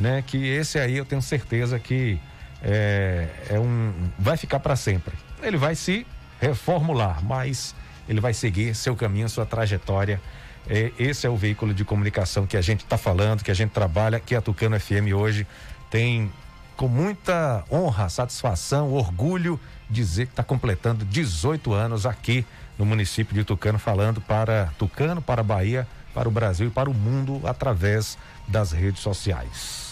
né? 0.00 0.24
Que 0.26 0.48
esse 0.48 0.78
aí 0.78 0.96
eu 0.96 1.04
tenho 1.04 1.22
certeza 1.22 1.78
que 1.78 2.18
é, 2.62 3.28
é 3.50 3.58
um, 3.58 3.92
vai 4.18 4.36
ficar 4.36 4.58
para 4.58 4.74
sempre. 4.74 5.14
Ele 5.42 5.56
vai 5.56 5.74
se 5.74 6.06
reformular, 6.40 7.22
mas 7.22 7.74
ele 8.08 8.20
vai 8.20 8.34
seguir 8.34 8.74
seu 8.74 8.96
caminho, 8.96 9.28
sua 9.28 9.46
trajetória. 9.46 10.20
É, 10.68 10.92
esse 10.98 11.26
é 11.26 11.30
o 11.30 11.36
veículo 11.36 11.72
de 11.72 11.84
comunicação 11.84 12.46
que 12.46 12.56
a 12.56 12.60
gente 12.60 12.84
está 12.84 12.98
falando, 12.98 13.42
que 13.42 13.50
a 13.50 13.54
gente 13.54 13.70
trabalha, 13.70 14.18
que 14.18 14.34
a 14.34 14.40
Tucano 14.40 14.78
FM 14.78 15.12
hoje 15.14 15.46
tem 15.90 16.30
com 16.76 16.88
muita 16.88 17.64
honra, 17.70 18.08
satisfação, 18.08 18.92
orgulho 18.92 19.60
dizer 19.88 20.26
que 20.26 20.32
está 20.32 20.42
completando 20.42 21.04
18 21.04 21.72
anos 21.74 22.06
aqui 22.06 22.46
no 22.78 22.86
município 22.86 23.34
de 23.34 23.44
Tucano, 23.44 23.78
falando 23.78 24.20
para 24.20 24.72
Tucano, 24.78 25.20
para 25.20 25.42
a 25.42 25.44
Bahia, 25.44 25.86
para 26.14 26.28
o 26.28 26.32
Brasil 26.32 26.68
e 26.68 26.70
para 26.70 26.88
o 26.88 26.94
mundo 26.94 27.42
através 27.44 28.16
das 28.48 28.72
redes 28.72 29.02
sociais. 29.02 29.89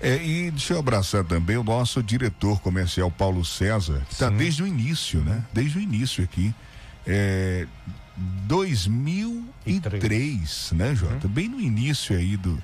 É, 0.00 0.22
e 0.22 0.50
deixa 0.50 0.74
eu 0.74 0.78
abraçar 0.78 1.24
também 1.24 1.56
o 1.56 1.64
nosso 1.64 2.02
diretor 2.02 2.60
comercial 2.60 3.10
Paulo 3.10 3.42
César, 3.44 4.02
que 4.08 4.12
está 4.12 4.28
desde 4.28 4.62
o 4.62 4.66
início, 4.66 5.20
né? 5.20 5.42
Desde 5.52 5.78
o 5.78 5.80
início 5.80 6.22
aqui. 6.22 6.54
É, 7.06 7.66
2003, 8.16 10.72
né, 10.72 10.94
Jota? 10.94 11.26
Uhum. 11.26 11.32
Bem 11.32 11.48
no 11.48 11.60
início 11.60 12.16
aí 12.16 12.36
do 12.36 12.62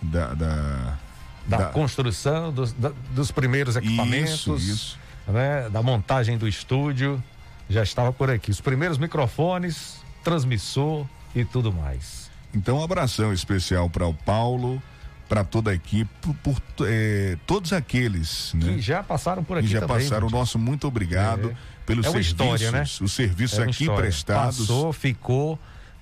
da, 0.00 0.34
da, 0.34 0.98
da, 1.46 1.56
da... 1.56 1.66
construção 1.66 2.52
dos, 2.52 2.72
da, 2.72 2.92
dos 3.10 3.30
primeiros 3.30 3.76
equipamentos, 3.76 4.32
isso, 4.32 4.56
isso. 4.56 4.98
Né? 5.26 5.68
Da 5.70 5.82
montagem 5.82 6.38
do 6.38 6.48
estúdio, 6.48 7.22
já 7.68 7.82
estava 7.82 8.12
por 8.12 8.30
aqui. 8.30 8.50
Os 8.50 8.60
primeiros 8.60 8.98
microfones, 8.98 9.96
transmissor 10.22 11.06
e 11.34 11.44
tudo 11.44 11.72
mais. 11.72 12.30
Então, 12.54 12.78
um 12.78 12.82
abração 12.82 13.32
especial 13.32 13.90
para 13.90 14.06
o 14.06 14.14
Paulo 14.14 14.82
para 15.28 15.44
toda 15.44 15.70
a 15.70 15.74
equipe, 15.74 16.08
por, 16.42 16.56
é, 16.86 17.36
todos 17.46 17.72
aqueles 17.72 18.52
né? 18.54 18.74
que 18.74 18.80
já 18.80 19.02
passaram 19.02 19.44
por 19.44 19.58
aqui 19.58 19.66
que 19.66 19.72
já 19.74 19.80
também, 19.80 19.98
passaram. 19.98 20.26
O 20.26 20.30
gente. 20.30 20.38
nosso 20.38 20.58
muito 20.58 20.86
obrigado 20.88 21.50
É. 21.50 21.54
pelos 21.84 22.06
É 22.06 22.08
uma 22.08 22.22
serviços, 22.22 22.32
história, 22.32 22.72
né? 22.72 22.82
os 23.02 23.12
serviços 23.12 23.58
É 23.58 23.62
aqui 23.64 23.70
história. 23.84 24.02
prestados. 24.02 24.58
Passou, 24.58 24.92
ficou, 24.92 25.58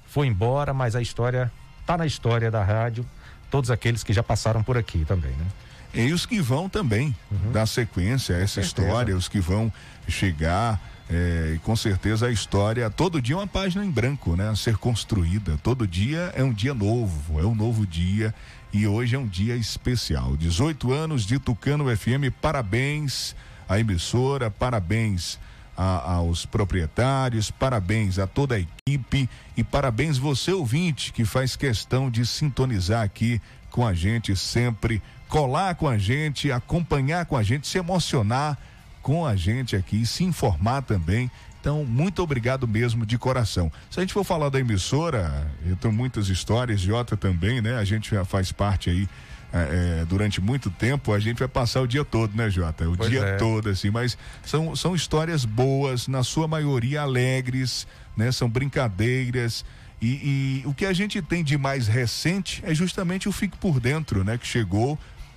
foi 0.06 0.26
embora, 0.28 0.72
mas 0.72 0.94
a 0.94 1.02
história 1.02 1.50
tá 1.84 1.96
na 1.98 2.06
história 2.06 2.50
da 2.50 2.62
rádio. 2.62 3.04
Todos 3.50 3.70
aqueles 3.70 4.02
que 4.02 4.12
já 4.12 4.22
passaram 4.22 4.62
por 4.62 4.76
aqui 4.76 5.04
também, 5.04 5.32
né? 5.32 5.46
E 5.94 6.12
os 6.12 6.26
que 6.26 6.40
vão 6.40 6.68
também 6.68 7.14
dar 7.52 7.64
sequência 7.66 8.36
a 8.36 8.40
essa 8.40 8.60
história, 8.60 9.16
os 9.16 9.28
que 9.28 9.40
vão 9.40 9.72
chegar. 10.08 10.80
é, 11.08 11.52
e 11.54 11.58
com 11.60 11.76
certeza 11.76 12.26
a 12.26 12.30
história, 12.32 12.90
todo 12.90 13.22
dia 13.22 13.36
é 13.36 13.38
uma 13.38 13.46
página 13.46 13.84
em 13.84 13.90
branco, 13.90 14.34
né? 14.36 14.48
A 14.50 14.56
ser 14.56 14.76
construída. 14.76 15.56
Todo 15.62 15.86
dia 15.86 16.32
é 16.34 16.42
um 16.42 16.52
dia 16.52 16.74
novo, 16.74 17.40
é 17.40 17.44
um 17.46 17.54
novo 17.54 17.86
dia. 17.86 18.34
E 18.76 18.86
hoje 18.86 19.16
é 19.16 19.18
um 19.18 19.26
dia 19.26 19.56
especial. 19.56 20.36
18 20.36 20.92
anos 20.92 21.24
de 21.24 21.38
Tucano 21.38 21.84
FM, 21.96 22.28
parabéns 22.42 23.34
à 23.66 23.80
emissora, 23.80 24.50
parabéns 24.50 25.38
a- 25.74 26.12
aos 26.16 26.44
proprietários, 26.44 27.50
parabéns 27.50 28.18
a 28.18 28.26
toda 28.26 28.54
a 28.56 28.58
equipe 28.60 29.30
e 29.56 29.64
parabéns 29.64 30.18
você 30.18 30.52
ouvinte 30.52 31.10
que 31.10 31.24
faz 31.24 31.56
questão 31.56 32.10
de 32.10 32.26
sintonizar 32.26 33.02
aqui 33.02 33.40
com 33.70 33.86
a 33.86 33.94
gente 33.94 34.36
sempre, 34.36 35.00
colar 35.26 35.74
com 35.76 35.88
a 35.88 35.96
gente, 35.96 36.52
acompanhar 36.52 37.24
com 37.24 37.34
a 37.36 37.42
gente, 37.42 37.66
se 37.66 37.78
emocionar 37.78 38.58
com 39.00 39.24
a 39.24 39.34
gente 39.36 39.74
aqui, 39.74 40.04
se 40.04 40.22
informar 40.22 40.82
também. 40.82 41.30
Então, 41.66 41.84
muito 41.84 42.22
obrigado 42.22 42.68
mesmo 42.68 43.04
de 43.04 43.18
coração. 43.18 43.72
Se 43.90 43.98
a 43.98 44.00
gente 44.00 44.12
for 44.12 44.22
falar 44.22 44.50
da 44.50 44.60
emissora, 44.60 45.50
eu 45.66 45.74
tenho 45.74 45.92
muitas 45.92 46.28
histórias, 46.28 46.80
Jota 46.80 47.16
também, 47.16 47.60
né? 47.60 47.74
A 47.74 47.82
gente 47.82 48.14
já 48.14 48.24
faz 48.24 48.52
parte 48.52 48.88
aí 48.88 49.08
é, 49.52 50.02
é, 50.02 50.04
durante 50.04 50.40
muito 50.40 50.70
tempo, 50.70 51.12
a 51.12 51.18
gente 51.18 51.40
vai 51.40 51.48
passar 51.48 51.80
o 51.80 51.86
dia 51.88 52.04
todo, 52.04 52.36
né, 52.36 52.48
Jota? 52.48 52.88
O 52.88 52.96
Pois 52.96 53.10
dia 53.10 53.20
é. 53.20 53.36
todo, 53.36 53.68
assim, 53.68 53.90
mas 53.90 54.16
são, 54.44 54.76
são 54.76 54.94
histórias 54.94 55.44
boas, 55.44 56.06
na 56.06 56.22
sua 56.22 56.46
maioria 56.46 57.02
alegres, 57.02 57.84
né? 58.16 58.30
São 58.30 58.48
brincadeiras. 58.48 59.64
E, 60.00 60.62
e 60.62 60.66
o 60.66 60.72
que 60.72 60.86
a 60.86 60.92
gente 60.92 61.20
tem 61.20 61.42
de 61.42 61.58
mais 61.58 61.88
recente 61.88 62.62
é 62.64 62.72
justamente 62.72 63.28
o 63.28 63.32
Fique 63.32 63.58
por 63.58 63.80
Dentro, 63.80 64.22
né? 64.22 64.38
Que 64.38 64.46
chegou 64.46 64.96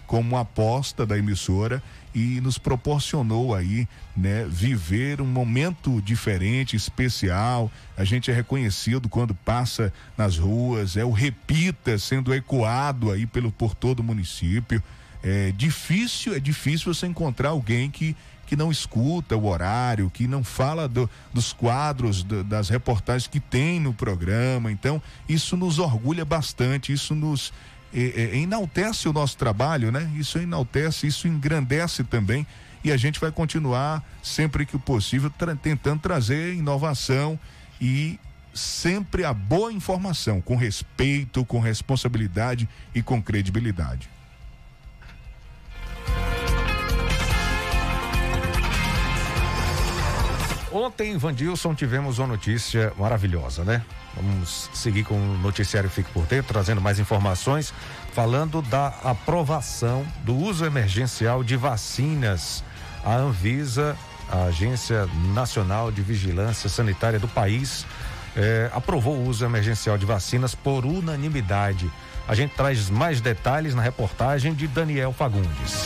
como 0.10 0.38
aposta 0.38 1.06
da 1.06 1.16
emissora 1.20 1.84
e 2.16 2.42
nos 2.42 2.58
proporcionou 2.58 3.54
aí, 3.54 3.88
né, 4.18 4.44
viver 4.50 5.22
um 5.22 5.26
momento 5.28 6.02
diferente, 6.02 6.76
especial. 6.76 7.72
A 7.96 8.04
gente 8.04 8.32
é 8.32 8.34
reconhecido 8.34 9.08
quando 9.08 9.36
passa 9.36 9.94
nas 10.18 10.36
ruas, 10.36 10.98
é 10.98 11.06
o 11.06 11.12
repita 11.12 12.00
sendo 12.00 12.34
ecoado 12.34 13.12
aí 13.12 13.28
pelo 13.28 13.52
por 13.52 13.76
todo 13.76 14.00
o 14.00 14.04
município. 14.04 14.82
É 15.22 15.52
difícil, 15.52 16.34
é 16.34 16.40
difícil 16.40 16.92
você 16.92 17.06
encontrar 17.06 17.50
alguém 17.50 17.92
que 17.92 18.16
que 18.48 18.56
não 18.56 18.72
escuta 18.72 19.38
o 19.38 19.46
horário, 19.46 20.10
que 20.10 20.28
não 20.28 20.44
fala 20.44 20.88
do- 20.88 21.08
dos 21.32 21.54
quadros, 21.54 22.24
do- 22.24 22.44
das 22.44 22.68
reportagens 22.68 23.28
que 23.28 23.40
tem 23.40 23.80
no 23.80 23.94
programa. 23.94 24.72
Então, 24.72 25.00
isso 25.30 25.56
nos 25.56 25.78
orgulha 25.78 26.26
bastante, 26.26 26.92
isso 26.92 27.14
nos 27.14 27.54
é, 27.94 28.00
é, 28.00 28.38
enaltece 28.38 29.08
o 29.10 29.14
nosso 29.14 29.38
trabalho, 29.38 29.92
né? 29.92 30.10
Isso 30.16 30.38
enaltece, 30.38 31.08
isso 31.08 31.28
engrandece 31.28 32.04
também. 32.04 32.46
E 32.84 32.92
a 32.92 32.98
gente 32.98 33.20
vai 33.20 33.32
continuar, 33.32 34.04
sempre 34.24 34.66
que 34.66 34.78
possível, 34.78 35.30
tra- 35.30 35.56
tentando 35.56 36.00
trazer 36.00 36.54
inovação 36.54 37.38
e 37.82 38.20
sempre 38.54 39.26
a 39.26 39.34
boa 39.34 39.72
informação, 39.72 40.42
com 40.42 40.56
respeito, 40.56 41.46
com 41.46 41.60
responsabilidade 41.60 42.68
e 42.96 43.02
com 43.02 43.22
credibilidade. 43.22 44.10
Ontem, 50.72 51.18
Vandilson, 51.18 51.74
tivemos 51.74 52.20
uma 52.20 52.28
notícia 52.28 52.94
maravilhosa, 52.98 53.64
né? 53.64 53.84
Vamos 54.16 54.70
seguir 54.74 55.04
com 55.04 55.16
o 55.16 55.38
noticiário 55.40 55.90
Fique 55.90 56.12
por 56.12 56.26
Dentro, 56.26 56.54
trazendo 56.54 56.80
mais 56.80 57.00
informações, 57.00 57.74
falando 58.14 58.62
da 58.62 58.88
aprovação 59.04 60.06
do 60.24 60.36
uso 60.36 60.66
emergencial 60.66 61.44
de 61.44 61.56
vacinas. 61.56 62.64
A 63.04 63.16
Anvisa, 63.16 63.98
a 64.32 64.44
Agência 64.44 65.08
Nacional 65.34 65.92
de 65.92 66.02
Vigilância 66.02 66.70
Sanitária 66.70 67.20
do 67.20 67.28
país, 67.28 67.86
eh, 68.36 68.70
aprovou 68.72 69.16
o 69.16 69.28
uso 69.28 69.44
emergencial 69.44 69.98
de 69.98 70.06
vacinas 70.06 70.54
por 70.54 70.86
unanimidade. 70.86 71.90
A 72.28 72.36
gente 72.36 72.54
traz 72.56 72.90
mais 72.92 73.22
detalhes 73.22 73.74
na 73.74 73.82
reportagem 73.82 74.54
de 74.54 74.68
Daniel 74.68 75.12
Fagundes. 75.14 75.84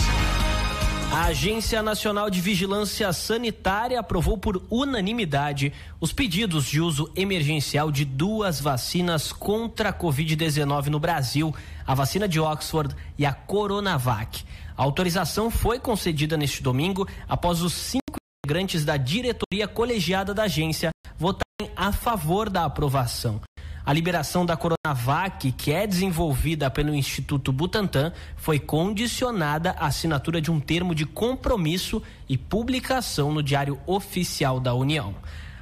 A 1.14 1.26
Agência 1.26 1.84
Nacional 1.84 2.28
de 2.28 2.42
Vigilância 2.42 3.14
Sanitária 3.14 4.00
aprovou 4.00 4.36
por 4.36 4.64
unanimidade 4.68 5.72
os 6.02 6.12
pedidos 6.12 6.66
de 6.66 6.82
uso 6.82 7.08
emergencial 7.16 7.92
de 7.92 8.04
duas 8.04 8.60
vacinas 8.60 9.32
contra 9.32 9.90
a 9.90 9.94
Covid-19 9.94 10.88
no 10.88 11.00
Brasil, 11.00 11.54
a 11.86 11.94
vacina 11.94 12.28
de 12.28 12.40
Oxford 12.40 12.96
e 13.16 13.28
a 13.28 13.32
Coronavac. 13.32 14.44
A 14.76 14.82
autorização 14.82 15.52
foi 15.52 15.78
concedida 15.78 16.36
neste 16.36 16.64
domingo 16.64 17.08
após 17.30 17.62
os 17.62 17.74
cinco 17.74 18.18
integrantes 18.44 18.84
da 18.84 18.98
diretoria 18.98 19.68
colegiada 19.68 20.34
da 20.34 20.46
agência 20.46 20.90
votarem 21.16 21.72
a 21.76 21.92
favor 21.92 22.50
da 22.50 22.66
aprovação. 22.66 23.40
A 23.86 23.92
liberação 23.92 24.46
da 24.46 24.56
Coronavac, 24.56 25.52
que 25.52 25.74
é 25.74 25.86
desenvolvida 25.86 26.72
pelo 26.72 26.96
Instituto 26.96 27.52
Butantan, 27.52 28.14
foi 28.38 28.58
condicionada 28.58 29.72
à 29.72 29.88
assinatura 29.88 30.40
de 30.40 30.50
um 30.50 30.58
termo 30.58 30.96
de 30.96 31.06
compromisso 31.06 32.02
e 32.30 32.38
publicação 32.38 33.34
no 33.34 33.44
Diário 33.44 33.78
Oficial 33.86 34.58
da 34.62 34.74
União. 34.74 35.14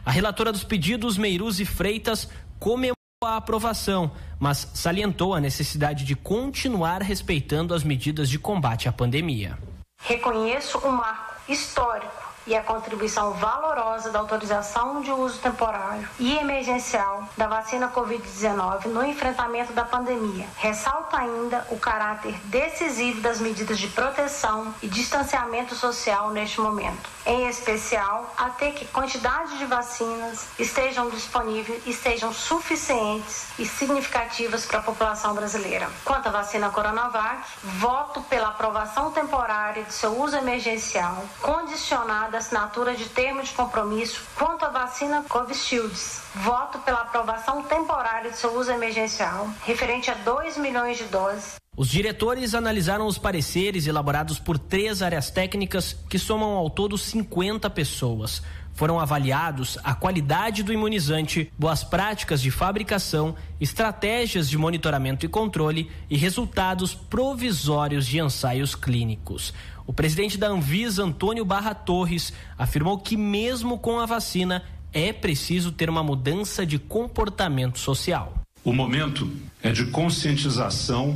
A 0.06 0.12
relatora 0.12 0.52
dos 0.52 0.64
pedidos, 0.64 1.18
Meiruzi 1.18 1.66
Freitas, 1.66 2.30
comemorou 2.60 2.96
a 3.24 3.38
aprovação, 3.38 4.12
mas 4.40 4.70
salientou 4.72 5.34
a 5.34 5.40
necessidade 5.40 6.06
de 6.06 6.16
continuar 6.16 7.02
respeitando 7.02 7.74
as 7.74 7.84
medidas 7.84 8.30
de 8.30 8.38
combate 8.38 8.88
à 8.88 8.92
pandemia. 8.92 9.58
Reconheço 10.04 10.78
um 10.88 10.92
marco 10.92 11.52
histórico 11.52 12.31
e 12.46 12.56
a 12.56 12.64
contribuição 12.64 13.34
valorosa 13.34 14.10
da 14.10 14.20
autorização 14.20 15.02
de 15.02 15.12
uso 15.12 15.39
temporário 15.39 16.08
e 16.20 16.38
emergencial 16.38 17.24
da 17.38 17.48
vacina 17.48 17.89
Covid-19 17.89 18.86
no 18.86 19.06
enfrentamento 19.06 19.74
da 19.74 19.84
pandemia. 19.84 20.48
Ressalto 20.58 21.16
ainda 21.16 21.66
o 21.70 21.78
caráter 21.78 22.36
decisivo 22.46 23.22
das 23.22 23.39
medidas 23.39 23.78
de 23.78 23.88
proteção 23.88 24.74
e 24.82 24.88
distanciamento 24.88 25.76
social 25.76 26.30
neste 26.32 26.60
momento, 26.60 27.10
em 27.26 27.48
especial 27.48 28.34
até 28.38 28.72
que 28.72 28.86
quantidade 28.86 29.58
de 29.58 29.66
vacinas 29.66 30.48
estejam 30.58 31.10
disponíveis 31.10 31.82
e 31.86 31.94
sejam 31.94 32.34
suficientes 32.34 33.48
e 33.60 33.66
significativas 33.66 34.66
para 34.66 34.80
a 34.80 34.84
população 34.84 35.34
brasileira. 35.34 35.89
Quanto 36.04 36.28
à 36.28 36.32
vacina 36.32 36.70
Coronavac, 36.70 37.44
voto 37.64 38.22
pela 38.24 38.50
aprovação 38.50 39.12
temporária 39.12 39.84
de 39.84 39.94
seu 39.94 40.20
uso 40.20 40.36
emergencial, 40.36 41.24
condicionada 41.42 42.31
à 42.36 42.40
assinatura 42.40 42.96
de 42.96 43.06
termo 43.06 43.44
de 43.44 43.52
compromisso. 43.52 44.24
Quanto 44.36 44.66
à 44.66 44.70
vacina 44.70 45.24
Covishields, 45.28 46.24
voto 46.36 46.80
pela 46.80 47.02
aprovação 47.02 47.64
temporária 47.64 48.32
de 48.32 48.38
seu 48.38 48.58
uso 48.58 48.72
emergencial, 48.72 49.50
referente 49.64 50.10
a 50.10 50.14
2 50.14 50.58
milhões 50.58 50.98
de 50.98 51.06
doses. 51.06 51.56
Os 51.76 51.88
diretores 51.88 52.54
analisaram 52.54 53.08
os 53.08 53.18
pareceres 53.18 53.88
elaborados 53.88 54.38
por 54.38 54.60
três 54.60 55.02
áreas 55.02 55.32
técnicas 55.32 55.96
que 56.10 56.20
somam 56.20 56.52
ao 56.52 56.70
todo 56.70 56.98
50 56.98 57.70
pessoas. 57.70 58.42
Foram 58.82 59.00
avaliados 59.00 59.78
a 59.84 59.94
qualidade 59.94 60.64
do 60.64 60.74
imunizante, 60.74 61.54
boas 61.56 61.84
práticas 61.84 62.42
de 62.42 62.50
fabricação, 62.50 63.36
estratégias 63.60 64.50
de 64.50 64.58
monitoramento 64.58 65.24
e 65.24 65.30
controle 65.30 65.92
e 66.10 66.18
resultados 66.18 66.96
provisórios 66.96 68.08
de 68.08 68.20
ensaios 68.20 68.74
clínicos. 68.74 69.54
O 69.86 69.94
presidente 69.94 70.36
da 70.36 70.48
Anvisa, 70.48 71.04
Antônio 71.04 71.46
Barra 71.46 71.76
Torres, 71.76 72.34
afirmou 72.58 72.98
que, 72.98 73.16
mesmo 73.16 73.78
com 73.78 74.00
a 74.00 74.08
vacina, 74.08 74.64
é 74.92 75.14
preciso 75.14 75.72
ter 75.72 75.88
uma 75.88 76.02
mudança 76.02 76.66
de 76.66 76.80
comportamento 76.80 77.78
social. 77.78 78.34
O 78.64 78.74
momento 78.74 79.32
é 79.62 79.72
de 79.72 79.86
conscientização, 79.92 81.16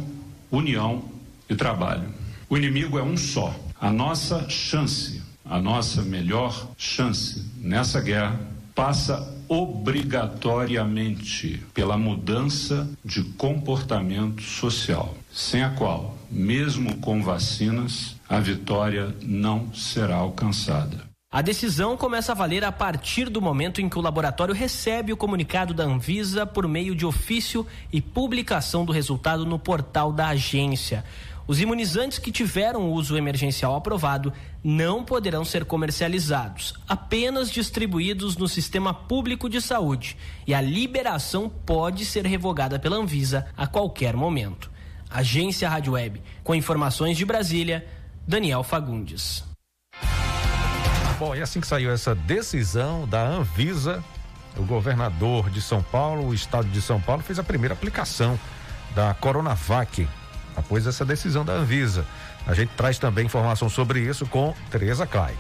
união 0.52 1.04
e 1.50 1.56
trabalho. 1.56 2.14
O 2.48 2.56
inimigo 2.56 3.00
é 3.00 3.02
um 3.02 3.18
só. 3.18 3.56
A 3.82 3.92
nossa 3.92 4.48
chance, 4.50 5.25
a 5.46 5.62
nossa 5.62 6.02
melhor 6.02 6.68
chance 6.78 7.46
nessa 7.58 8.02
guerra 8.02 8.40
passa 8.74 9.34
obrigatoriamente 9.48 11.64
pela 11.74 11.98
mudança 11.98 12.90
de 13.04 13.24
comportamento 13.24 14.42
social, 14.42 15.14
sem 15.32 15.64
a 15.64 15.70
qual, 15.70 16.18
mesmo 16.32 16.98
com 16.98 17.24
vacinas, 17.24 18.16
a 18.28 18.40
vitória 18.40 19.16
não 19.22 19.72
será 19.74 20.16
alcançada. 20.16 21.06
A 21.32 21.42
decisão 21.42 21.98
começa 21.98 22.32
a 22.32 22.36
valer 22.36 22.64
a 22.64 22.72
partir 22.72 23.30
do 23.30 23.42
momento 23.42 23.82
em 23.82 23.90
que 23.90 24.00
o 24.00 24.02
laboratório 24.02 24.56
recebe 24.56 25.12
o 25.12 25.18
comunicado 25.18 25.74
da 25.74 25.84
Anvisa 25.84 26.46
por 26.46 26.66
meio 26.66 26.96
de 26.96 27.06
ofício 27.06 27.68
e 27.92 28.00
publicação 28.02 28.86
do 28.86 28.94
resultado 28.94 29.46
no 29.46 29.60
portal 29.60 30.14
da 30.14 30.30
agência. 30.30 31.04
Os 31.48 31.62
imunizantes 31.62 32.18
que 32.18 32.32
tiveram 32.32 32.92
uso 32.92 33.16
emergencial 33.16 33.76
aprovado 33.76 34.34
não 34.64 35.04
poderão 35.04 35.46
ser 35.46 35.64
comercializados, 35.64 36.74
apenas 36.88 37.52
distribuídos 37.52 38.36
no 38.36 38.48
sistema 38.48 38.94
público 38.94 39.48
de 39.48 39.62
saúde, 39.62 40.18
e 40.48 40.56
a 40.56 40.62
liberação 40.62 41.48
pode 41.48 42.04
ser 42.04 42.26
revogada 42.26 42.80
pela 42.80 42.98
Anvisa 42.98 43.46
a 43.56 43.68
qualquer 43.68 44.16
momento. 44.16 44.72
Agência 45.08 45.70
Rádio 45.70 45.94
Web, 45.94 46.22
com 46.44 46.56
informações 46.56 47.16
de 47.16 47.24
Brasília, 47.24 47.86
Daniel 48.28 48.64
Fagundes. 48.64 49.44
Bom, 51.20 51.36
e 51.36 51.42
assim 51.42 51.62
que 51.62 51.68
saiu 51.68 51.92
essa 51.92 52.16
decisão 52.16 53.08
da 53.08 53.24
Anvisa, 53.24 54.04
o 54.58 54.64
governador 54.64 55.52
de 55.52 55.62
São 55.62 55.84
Paulo, 55.84 56.28
o 56.28 56.34
estado 56.34 56.68
de 56.70 56.82
São 56.82 57.00
Paulo, 57.00 57.22
fez 57.22 57.38
a 57.38 57.44
primeira 57.44 57.76
aplicação 57.76 58.38
da 58.96 59.14
Coronavac 59.14 60.08
após 60.56 60.88
essa 60.88 61.06
decisão 61.06 61.44
da 61.44 61.54
Anvisa. 61.54 62.06
A 62.48 62.54
gente 62.54 62.70
traz 62.76 62.98
também 62.98 63.26
informação 63.26 63.70
sobre 63.70 64.00
isso 64.00 64.26
com 64.26 64.54
Tereza 64.70 65.06
Clay. 65.06 65.34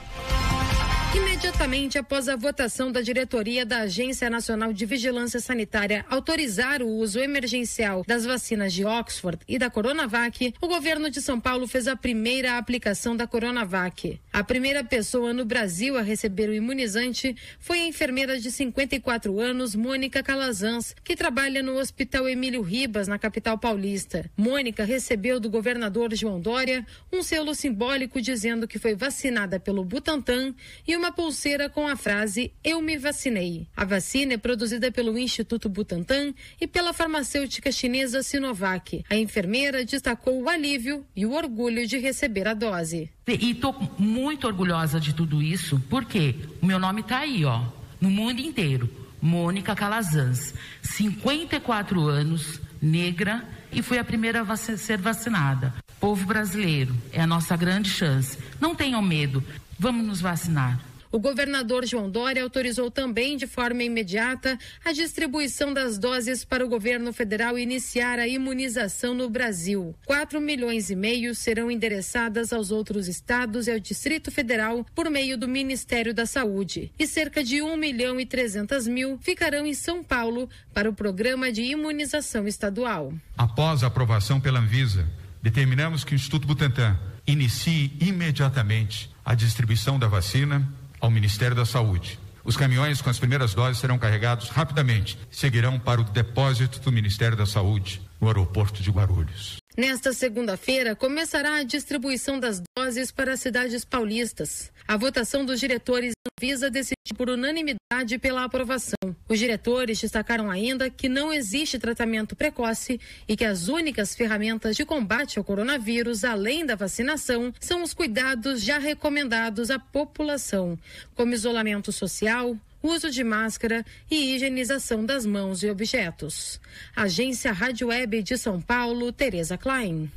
Imediatamente 1.36 1.98
após 1.98 2.30
a 2.30 2.38
votação 2.38 2.90
da 2.90 3.02
diretoria 3.02 3.66
da 3.66 3.80
Agência 3.80 4.30
Nacional 4.30 4.72
de 4.72 4.86
Vigilância 4.86 5.42
Sanitária 5.42 6.06
autorizar 6.10 6.82
o 6.82 6.88
uso 6.88 7.20
emergencial 7.20 8.06
das 8.08 8.24
vacinas 8.24 8.72
de 8.72 8.86
Oxford 8.86 9.40
e 9.46 9.60
da 9.60 9.70
Coronavac, 9.70 10.54
o 10.62 10.68
governo 10.70 11.10
de 11.10 11.22
São 11.22 11.38
Paulo 11.38 11.68
fez 11.68 11.90
a 11.90 11.96
primeira 11.96 12.58
aplicação 12.58 13.18
da 13.18 13.28
Coronavac. 13.28 14.18
A 14.32 14.44
primeira 14.46 14.82
pessoa 14.82 15.34
no 15.34 15.44
Brasil 15.44 15.98
a 15.98 16.02
receber 16.02 16.48
o 16.48 16.54
imunizante 16.54 17.36
foi 17.60 17.82
a 17.82 17.88
enfermeira 17.88 18.40
de 18.40 18.50
54 18.50 19.38
anos, 19.38 19.76
Mônica 19.76 20.24
Calazans, 20.24 20.96
que 21.04 21.18
trabalha 21.18 21.62
no 21.62 21.78
Hospital 21.78 22.30
Emílio 22.30 22.62
Ribas, 22.62 23.10
na 23.10 23.20
capital 23.20 23.58
paulista. 23.58 24.32
Mônica 24.38 24.86
recebeu 24.86 25.38
do 25.38 25.50
governador 25.50 26.16
João 26.16 26.40
Dória 26.40 26.88
um 27.12 27.22
selo 27.22 27.54
simbólico 27.54 28.22
dizendo 28.22 28.70
que 28.70 28.80
foi 28.80 28.96
vacinada 28.96 29.60
pelo 29.60 29.84
Butantan 29.84 30.56
e 30.88 30.96
uma 30.96 31.12
pulseira 31.26 31.68
com 31.68 31.88
a 31.88 31.96
frase 31.96 32.54
Eu 32.64 32.80
me 32.80 33.00
vacinei. 33.00 33.68
A 33.76 33.84
vacina 33.84 34.34
é 34.34 34.38
produzida 34.38 34.92
pelo 34.92 35.18
Instituto 35.18 35.68
Butantan 35.68 36.36
e 36.62 36.68
pela 36.68 36.94
farmacêutica 36.94 37.72
chinesa 37.72 38.22
Sinovac. 38.22 39.04
A 39.10 39.16
enfermeira 39.16 39.84
destacou 39.84 40.40
o 40.40 40.48
alívio 40.48 41.04
e 41.16 41.26
o 41.26 41.34
orgulho 41.34 41.88
de 41.88 41.98
receber 41.98 42.48
a 42.48 42.54
dose. 42.54 43.10
E 43.28 43.52
estou 43.52 43.74
muito 43.98 44.46
orgulhosa 44.46 45.00
de 45.00 45.16
tudo 45.16 45.42
isso, 45.42 45.82
porque 45.90 46.36
o 46.62 46.66
meu 46.68 46.78
nome 46.78 47.02
está 47.02 47.18
aí, 47.22 47.44
ó, 47.44 47.64
no 48.00 48.12
mundo 48.12 48.40
inteiro. 48.40 48.88
Mônica 49.20 49.76
Calazans, 49.76 50.54
54 50.84 52.02
anos, 52.02 52.62
negra 52.80 53.44
e 53.72 53.82
foi 53.82 53.98
a 53.98 54.04
primeira 54.04 54.44
a 54.44 54.56
ser 54.56 55.00
vacinada. 55.00 55.74
Povo 56.00 56.28
brasileiro, 56.28 56.96
é 57.12 57.20
a 57.20 57.26
nossa 57.26 57.58
grande 57.58 57.90
chance. 57.90 58.38
Não 58.62 58.76
tenham 58.76 59.02
medo, 59.02 59.44
vamos 59.80 60.06
nos 60.06 60.22
vacinar. 60.22 60.80
O 61.16 61.20
governador 61.20 61.86
João 61.86 62.12
Dória 62.12 62.44
autorizou 62.44 62.92
também 62.92 63.38
de 63.38 63.48
forma 63.48 63.82
imediata 63.82 64.60
a 64.84 64.92
distribuição 64.92 65.74
das 65.74 65.98
doses 65.98 66.44
para 66.44 66.66
o 66.66 66.68
governo 66.68 67.14
federal 67.14 67.58
iniciar 67.58 68.20
a 68.20 68.28
imunização 68.28 69.14
no 69.14 69.30
Brasil. 69.30 69.96
4 70.06 70.42
milhões 70.42 70.90
e 70.90 70.96
meio 70.96 71.34
serão 71.34 71.72
endereçadas 71.72 72.52
aos 72.52 72.70
outros 72.70 73.08
estados 73.08 73.68
e 73.68 73.72
ao 73.72 73.80
Distrito 73.80 74.30
Federal 74.30 74.86
por 74.94 75.10
meio 75.10 75.38
do 75.38 75.48
Ministério 75.48 76.14
da 76.14 76.26
Saúde. 76.26 76.92
E 77.00 77.08
cerca 77.08 77.42
de 77.42 77.62
1 77.62 77.78
milhão 77.78 78.20
e 78.20 78.26
300 78.26 78.86
mil 78.86 79.18
ficarão 79.22 79.66
em 79.66 79.74
São 79.74 80.04
Paulo 80.04 80.50
para 80.74 80.90
o 80.90 80.94
programa 80.94 81.50
de 81.50 81.62
imunização 81.62 82.46
estadual. 82.46 83.14
Após 83.38 83.86
a 83.86 83.88
aprovação 83.88 84.42
pela 84.42 84.60
Anvisa, 84.60 85.08
determinamos 85.42 86.04
que 86.04 86.12
o 86.12 86.16
Instituto 86.16 86.46
Butantan 86.46 87.00
inicie 87.26 87.94
imediatamente 88.02 89.10
a 89.24 89.34
distribuição 89.34 89.98
da 89.98 90.10
vacina 90.10 90.84
ao 91.00 91.10
Ministério 91.10 91.56
da 91.56 91.66
Saúde. 91.66 92.20
Os 92.44 92.56
caminhões 92.56 93.02
com 93.02 93.10
as 93.10 93.18
primeiras 93.18 93.54
doses 93.54 93.80
serão 93.80 93.98
carregados 93.98 94.50
rapidamente, 94.50 95.18
seguirão 95.32 95.80
para 95.80 96.02
o 96.02 96.04
depósito 96.04 96.80
do 96.80 96.92
Ministério 96.92 97.36
da 97.36 97.46
Saúde 97.46 98.02
no 98.22 98.28
aeroporto 98.28 98.84
de 98.84 98.92
Guarulhos. 98.92 99.65
Nesta 99.78 100.14
segunda-feira, 100.14 100.96
começará 100.96 101.56
a 101.56 101.64
distribuição 101.64 102.40
das 102.40 102.64
doses 102.78 103.12
para 103.12 103.34
as 103.34 103.42
cidades 103.42 103.84
paulistas. 103.84 104.72
A 104.88 104.96
votação 104.96 105.44
dos 105.44 105.60
diretores 105.60 106.14
visa 106.40 106.70
decidir 106.70 106.96
por 107.18 107.30
unanimidade 107.30 108.18
pela 108.20 108.46
aprovação. 108.46 108.96
Os 109.28 109.38
diretores 109.38 110.00
destacaram 110.00 110.50
ainda 110.50 110.90
que 110.90 111.10
não 111.10 111.32
existe 111.34 111.78
tratamento 111.78 112.36
precoce 112.36 113.00
e 113.28 113.36
que 113.36 113.44
as 113.44 113.68
únicas 113.68 114.16
ferramentas 114.16 114.78
de 114.78 114.86
combate 114.86 115.38
ao 115.38 115.44
coronavírus, 115.44 116.24
além 116.24 116.66
da 116.66 116.76
vacinação, 116.76 117.54
são 117.60 117.84
os 117.84 117.94
cuidados 117.94 118.62
já 118.62 118.78
recomendados 118.78 119.70
à 119.70 119.78
população, 119.78 120.80
como 121.16 121.34
isolamento 121.34 121.92
social, 121.92 122.58
uso 122.86 123.10
de 123.10 123.24
máscara 123.24 123.84
e 124.10 124.36
higienização 124.36 125.06
das 125.06 125.26
mãos 125.26 125.64
e 125.64 125.70
objetos. 125.70 126.60
Agência 126.96 127.52
Rádio 127.52 127.88
Web 127.88 128.24
de 128.24 128.38
São 128.38 128.62
Paulo, 128.62 129.12
Tereza 129.12 129.58
Klein. 129.58 130.12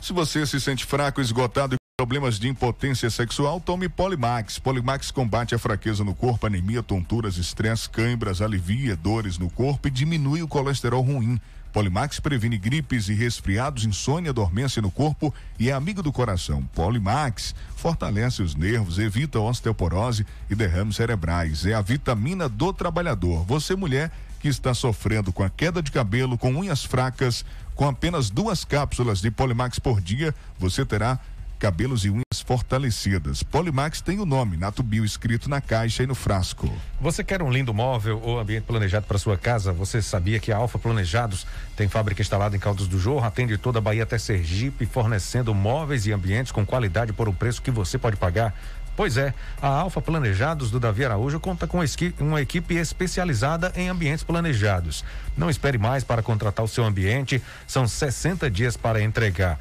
Se 0.00 0.12
você 0.12 0.44
se 0.44 0.60
sente 0.60 0.84
fraco, 0.84 1.20
esgotado 1.20 1.76
e 1.76 1.78
problemas 1.96 2.38
de 2.38 2.48
impotência 2.48 3.08
sexual, 3.08 3.60
tome 3.60 3.88
Polimax. 3.88 4.58
Polimax 4.58 5.12
combate 5.12 5.54
a 5.54 5.58
fraqueza 5.58 6.02
no 6.02 6.12
corpo, 6.12 6.44
anemia, 6.44 6.82
tonturas, 6.82 7.36
estresse, 7.36 7.88
câimbras, 7.88 8.42
alivia 8.42 8.96
dores 8.96 9.38
no 9.38 9.48
corpo 9.48 9.86
e 9.86 9.90
diminui 9.90 10.42
o 10.42 10.48
colesterol 10.48 11.02
ruim. 11.02 11.40
Polimax 11.72 12.20
previne 12.20 12.58
gripes 12.58 13.08
e 13.08 13.14
resfriados, 13.14 13.84
insônia, 13.84 14.32
dormência 14.32 14.82
no 14.82 14.90
corpo 14.90 15.32
e 15.58 15.70
é 15.70 15.72
amigo 15.72 16.02
do 16.02 16.12
coração. 16.12 16.62
Polimax 16.74 17.54
fortalece 17.76 18.42
os 18.42 18.54
nervos, 18.54 18.98
evita 18.98 19.40
osteoporose 19.40 20.26
e 20.50 20.54
derrames 20.54 20.96
cerebrais. 20.96 21.64
É 21.64 21.72
a 21.72 21.80
vitamina 21.80 22.48
do 22.48 22.72
trabalhador. 22.72 23.44
Você, 23.44 23.74
mulher, 23.74 24.12
que 24.38 24.48
está 24.48 24.74
sofrendo 24.74 25.32
com 25.32 25.42
a 25.42 25.48
queda 25.48 25.82
de 25.82 25.90
cabelo, 25.90 26.36
com 26.36 26.52
unhas 26.52 26.84
fracas, 26.84 27.44
com 27.74 27.88
apenas 27.88 28.28
duas 28.28 28.64
cápsulas 28.64 29.20
de 29.20 29.30
Polimax 29.30 29.78
por 29.78 30.00
dia, 30.00 30.34
você 30.58 30.84
terá 30.84 31.18
cabelos 31.58 32.04
e 32.04 32.10
unhas 32.10 32.31
fortalecidas. 32.52 33.42
Polimax 33.42 34.02
tem 34.02 34.20
o 34.20 34.26
nome 34.26 34.58
Nato 34.58 34.82
Bio 34.82 35.06
escrito 35.06 35.48
na 35.48 35.58
caixa 35.58 36.02
e 36.02 36.06
no 36.06 36.14
frasco. 36.14 36.70
Você 37.00 37.24
quer 37.24 37.40
um 37.40 37.50
lindo 37.50 37.72
móvel 37.72 38.20
ou 38.22 38.38
ambiente 38.38 38.64
planejado 38.64 39.06
para 39.06 39.16
sua 39.16 39.38
casa? 39.38 39.72
Você 39.72 40.02
sabia 40.02 40.38
que 40.38 40.52
a 40.52 40.58
Alfa 40.58 40.78
Planejados 40.78 41.46
tem 41.74 41.88
fábrica 41.88 42.20
instalada 42.20 42.54
em 42.54 42.58
Caldas 42.58 42.86
do 42.86 42.98
Jorro, 42.98 43.24
atende 43.24 43.56
toda 43.56 43.78
a 43.78 43.80
Bahia 43.80 44.02
até 44.02 44.18
Sergipe, 44.18 44.84
fornecendo 44.84 45.54
móveis 45.54 46.04
e 46.04 46.12
ambientes 46.12 46.52
com 46.52 46.66
qualidade 46.66 47.14
por 47.14 47.26
um 47.26 47.32
preço 47.32 47.62
que 47.62 47.70
você 47.70 47.96
pode 47.96 48.18
pagar? 48.18 48.54
Pois 48.94 49.16
é, 49.16 49.32
a 49.62 49.68
Alfa 49.68 50.02
Planejados 50.02 50.70
do 50.70 50.78
Davi 50.78 51.06
Araújo 51.06 51.40
conta 51.40 51.66
com 51.66 51.78
uma 52.20 52.42
equipe 52.42 52.74
especializada 52.74 53.72
em 53.74 53.88
ambientes 53.88 54.24
planejados. 54.24 55.02
Não 55.34 55.48
espere 55.48 55.78
mais 55.78 56.04
para 56.04 56.22
contratar 56.22 56.62
o 56.62 56.68
seu 56.68 56.84
ambiente, 56.84 57.42
são 57.66 57.88
60 57.88 58.50
dias 58.50 58.76
para 58.76 59.00
entregar. 59.00 59.58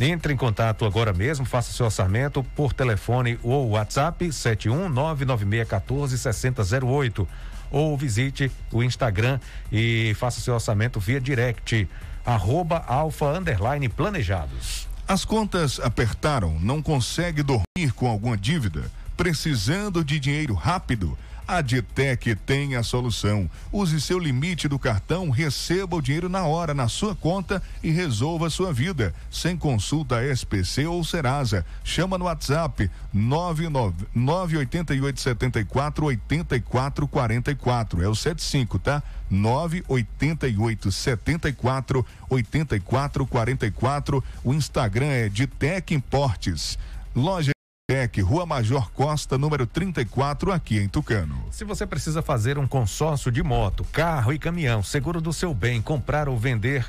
Entre 0.00 0.32
em 0.32 0.36
contato 0.36 0.84
agora 0.84 1.12
mesmo, 1.12 1.44
faça 1.44 1.72
seu 1.72 1.86
orçamento 1.86 2.44
por 2.54 2.72
telefone 2.72 3.36
ou 3.42 3.70
WhatsApp 3.70 4.28
71996146008 4.28 7.26
ou 7.70 7.96
visite 7.96 8.50
o 8.72 8.82
Instagram 8.82 9.38
e 9.72 10.14
faça 10.14 10.40
seu 10.40 10.54
orçamento 10.54 10.98
via 11.00 11.20
direct 11.20 11.88
arroba 12.24 12.84
alfa 12.86 13.36
underline 13.36 13.88
planejados. 13.88 14.86
As 15.06 15.24
contas 15.24 15.80
apertaram, 15.80 16.58
não 16.60 16.82
consegue 16.82 17.42
dormir 17.42 17.92
com 17.94 18.06
alguma 18.06 18.36
dívida, 18.36 18.90
precisando 19.16 20.04
de 20.04 20.20
dinheiro 20.20 20.54
rápido? 20.54 21.18
A 21.48 21.60
Ditec 21.62 22.36
tem 22.44 22.76
a 22.76 22.82
solução. 22.82 23.48
Use 23.72 23.98
seu 24.02 24.18
limite 24.18 24.68
do 24.68 24.78
cartão, 24.78 25.30
receba 25.30 25.96
o 25.96 26.02
dinheiro 26.02 26.28
na 26.28 26.44
hora 26.44 26.74
na 26.74 26.88
sua 26.88 27.16
conta 27.16 27.62
e 27.82 27.90
resolva 27.90 28.48
a 28.48 28.50
sua 28.50 28.70
vida. 28.70 29.14
Sem 29.30 29.56
consulta 29.56 30.22
SPC 30.22 30.84
ou 30.84 31.02
Serasa. 31.02 31.64
Chama 31.82 32.18
no 32.18 32.26
WhatsApp 32.26 32.90
988 33.14 35.18
74 35.18 36.04
84 36.04 37.08
44. 37.08 38.02
É 38.02 38.08
o 38.08 38.14
75, 38.14 38.78
tá? 38.78 39.02
988 39.30 40.92
74 40.92 42.04
84 42.28 43.26
44. 43.26 44.24
O 44.44 44.52
Instagram 44.52 45.06
é 45.06 45.30
Ditec 45.30 45.94
Importes. 45.94 46.78
Loja 47.16 47.52
Tec, 47.90 48.20
Rua 48.20 48.44
Major 48.44 48.90
Costa, 48.90 49.38
número 49.38 49.66
34, 49.66 50.52
aqui 50.52 50.76
em 50.76 50.86
Tucano. 50.86 51.46
Se 51.50 51.64
você 51.64 51.86
precisa 51.86 52.20
fazer 52.20 52.58
um 52.58 52.66
consórcio 52.66 53.32
de 53.32 53.42
moto, 53.42 53.82
carro 53.90 54.30
e 54.30 54.38
caminhão, 54.38 54.82
seguro 54.82 55.22
do 55.22 55.32
seu 55.32 55.54
bem, 55.54 55.80
comprar 55.80 56.28
ou 56.28 56.36
vender 56.36 56.84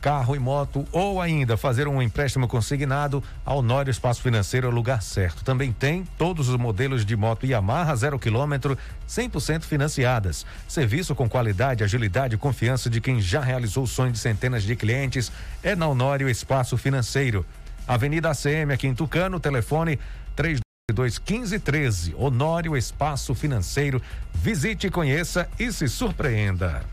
carro 0.00 0.34
e 0.34 0.40
moto 0.40 0.84
ou 0.90 1.20
ainda 1.20 1.56
fazer 1.56 1.86
um 1.86 2.02
empréstimo 2.02 2.48
consignado, 2.48 3.22
a 3.46 3.54
Honório 3.54 3.92
Espaço 3.92 4.20
Financeiro 4.20 4.66
é 4.66 4.70
o 4.70 4.74
lugar 4.74 5.00
certo. 5.00 5.44
Também 5.44 5.70
tem 5.70 6.04
todos 6.18 6.48
os 6.48 6.56
modelos 6.56 7.06
de 7.06 7.14
moto 7.14 7.46
Yamaha 7.46 7.94
zero 7.94 8.18
quilômetro, 8.18 8.76
100% 9.08 9.62
financiadas. 9.62 10.44
Serviço 10.66 11.14
com 11.14 11.28
qualidade, 11.28 11.84
agilidade 11.84 12.34
e 12.34 12.38
confiança 12.38 12.90
de 12.90 13.00
quem 13.00 13.20
já 13.20 13.40
realizou 13.40 13.84
o 13.84 13.86
sonho 13.86 14.10
de 14.10 14.18
centenas 14.18 14.64
de 14.64 14.74
clientes 14.74 15.30
é 15.62 15.76
na 15.76 15.86
Honório 15.86 16.28
Espaço 16.28 16.76
Financeiro. 16.76 17.46
Avenida 17.86 18.30
ACM 18.30 18.72
aqui 18.72 18.86
em 18.86 18.94
Tucano, 18.94 19.40
telefone 19.40 19.98
32 20.34 21.18
15 21.18 21.58
13. 21.58 22.14
Honório 22.16 22.76
Espaço 22.76 23.34
Financeiro. 23.34 24.02
Visite, 24.34 24.90
conheça 24.90 25.48
e 25.58 25.72
se 25.72 25.88
surpreenda. 25.88 26.84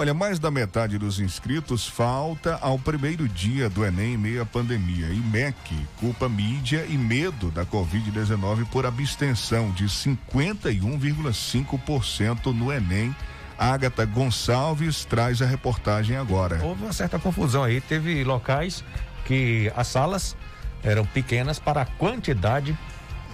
Olha, 0.00 0.14
mais 0.14 0.38
da 0.38 0.48
metade 0.48 0.96
dos 0.96 1.18
inscritos 1.18 1.88
falta 1.88 2.56
ao 2.62 2.78
primeiro 2.78 3.28
dia 3.28 3.68
do 3.68 3.84
Enem 3.84 4.14
em 4.14 4.16
meio 4.16 4.40
à 4.40 4.46
pandemia. 4.46 5.08
E 5.08 5.16
MEC 5.16 5.74
culpa 5.98 6.28
mídia 6.28 6.86
e 6.88 6.96
medo 6.96 7.50
da 7.50 7.66
Covid-19 7.66 8.64
por 8.66 8.86
abstenção 8.86 9.72
de 9.72 9.86
51,5% 9.86 12.54
no 12.54 12.72
Enem. 12.72 13.12
Agatha 13.58 14.04
Gonçalves 14.04 15.04
traz 15.04 15.42
a 15.42 15.46
reportagem 15.46 16.16
agora. 16.16 16.60
Houve 16.62 16.84
uma 16.84 16.92
certa 16.92 17.18
confusão 17.18 17.64
aí. 17.64 17.80
Teve 17.80 18.22
locais 18.22 18.84
que 19.24 19.72
as 19.74 19.88
salas 19.88 20.36
eram 20.80 21.04
pequenas 21.06 21.58
para 21.58 21.82
a 21.82 21.86
quantidade 21.86 22.78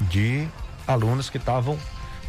de 0.09 0.49
alunos 0.87 1.29
que 1.29 1.37
estavam 1.37 1.79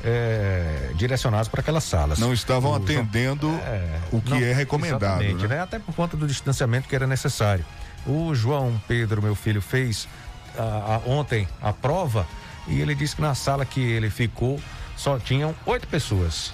é, 0.06 0.91
direcionados 0.93 1.47
para 1.47 1.62
aquelas 1.62 1.84
salas. 1.84 2.20
Não 2.20 2.32
estavam 2.32 2.72
o, 2.72 2.76
atendendo 2.76 3.49
é, 3.66 3.99
o 4.12 4.22
que 4.22 4.30
não, 4.30 4.38
é 4.38 4.53
recomendado. 4.53 5.22
Né? 5.22 5.34
né? 5.34 5.62
Até 5.62 5.80
por 5.80 5.95
conta 5.95 6.16
do 6.16 6.28
distanciamento 6.28 6.88
que 6.88 6.95
era 6.95 7.08
necessário. 7.08 7.66
O 8.06 8.36
João 8.36 8.80
Pedro, 8.88 9.22
meu 9.22 9.34
filho, 9.34 9.62
fez 9.62 10.08
a, 10.56 10.95
a, 10.95 11.10
ontem 11.10 11.47
a 11.60 11.74
prova 11.74 12.28
e 12.68 12.80
ele 12.80 12.93
disse 12.93 13.16
que 13.16 13.22
na 13.22 13.34
sala 13.34 13.66
que 13.66 13.82
ele 13.82 14.12
ficou 14.12 14.62
só 14.95 15.18
tinham 15.18 15.56
oito 15.66 15.88
pessoas. 15.88 16.53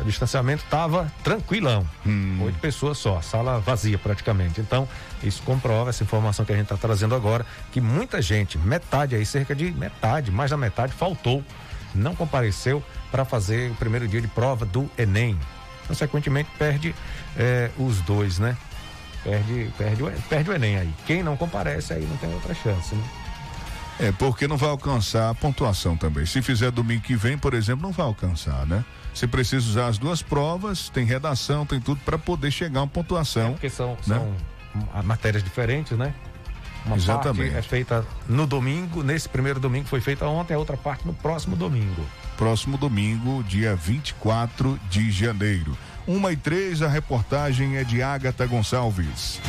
O 0.00 0.04
distanciamento 0.04 0.62
estava 0.62 1.10
tranquilão. 1.24 1.88
Hum. 2.06 2.38
Oito 2.42 2.58
pessoas 2.58 2.98
só, 2.98 3.20
sala 3.20 3.58
vazia 3.58 3.98
praticamente. 3.98 4.60
Então, 4.60 4.86
isso 5.22 5.42
comprova 5.42 5.90
essa 5.90 6.04
informação 6.04 6.44
que 6.44 6.52
a 6.52 6.56
gente 6.56 6.66
está 6.66 6.76
trazendo 6.76 7.14
agora, 7.14 7.44
que 7.72 7.80
muita 7.80 8.20
gente, 8.20 8.58
metade 8.58 9.16
aí, 9.16 9.24
cerca 9.24 9.54
de 9.54 9.72
metade, 9.72 10.30
mais 10.30 10.50
da 10.50 10.56
metade, 10.56 10.92
faltou 10.92 11.42
não 11.96 12.14
compareceu 12.14 12.82
para 13.10 13.24
fazer 13.24 13.70
o 13.70 13.74
primeiro 13.74 14.06
dia 14.06 14.20
de 14.20 14.28
prova 14.28 14.64
do 14.64 14.88
Enem. 14.98 15.38
Consequentemente, 15.86 16.50
perde 16.58 16.94
eh, 17.36 17.70
os 17.78 18.00
dois, 18.00 18.38
né? 18.38 18.56
Perde, 19.22 19.70
perde, 19.76 20.02
perde 20.28 20.50
o 20.50 20.54
Enem 20.54 20.76
aí. 20.76 20.94
Quem 21.06 21.22
não 21.22 21.36
comparece 21.36 21.92
aí 21.92 22.04
não 22.04 22.16
tem 22.16 22.32
outra 22.32 22.54
chance, 22.54 22.94
né? 22.94 23.04
É, 23.98 24.12
porque 24.12 24.46
não 24.46 24.56
vai 24.56 24.68
alcançar 24.68 25.30
a 25.30 25.34
pontuação 25.34 25.96
também. 25.96 26.26
Se 26.26 26.42
fizer 26.42 26.70
domingo 26.70 27.02
que 27.02 27.16
vem, 27.16 27.38
por 27.38 27.54
exemplo, 27.54 27.82
não 27.82 27.92
vai 27.92 28.04
alcançar, 28.04 28.66
né? 28.66 28.84
Você 29.14 29.26
precisa 29.26 29.66
usar 29.66 29.86
as 29.86 29.96
duas 29.96 30.20
provas, 30.20 30.90
tem 30.90 31.06
redação, 31.06 31.64
tem 31.64 31.80
tudo 31.80 32.00
para 32.04 32.18
poder 32.18 32.50
chegar 32.50 32.80
a 32.80 32.82
uma 32.82 32.88
pontuação. 32.88 33.48
É 33.48 33.50
porque 33.52 33.70
são, 33.70 33.96
né? 34.06 34.18
são 34.18 35.02
matérias 35.02 35.42
diferentes, 35.42 35.96
né? 35.96 36.12
Uma 36.86 36.96
Exatamente. 36.96 37.52
parte 37.52 37.58
é 37.58 37.62
feita 37.62 38.06
no 38.28 38.46
domingo, 38.46 39.02
nesse 39.02 39.28
primeiro 39.28 39.58
domingo 39.58 39.88
foi 39.88 40.00
feita 40.00 40.24
ontem, 40.26 40.54
a 40.54 40.58
outra 40.58 40.76
parte 40.76 41.06
no 41.06 41.12
próximo 41.12 41.56
domingo. 41.56 42.06
Próximo 42.36 42.78
domingo, 42.78 43.42
dia 43.42 43.74
24 43.74 44.78
de 44.88 45.10
janeiro. 45.10 45.76
Uma 46.06 46.32
e 46.32 46.36
três, 46.36 46.82
a 46.82 46.88
reportagem 46.88 47.76
é 47.76 47.84
de 47.84 48.02
Agatha 48.02 48.46
Gonçalves. 48.46 49.40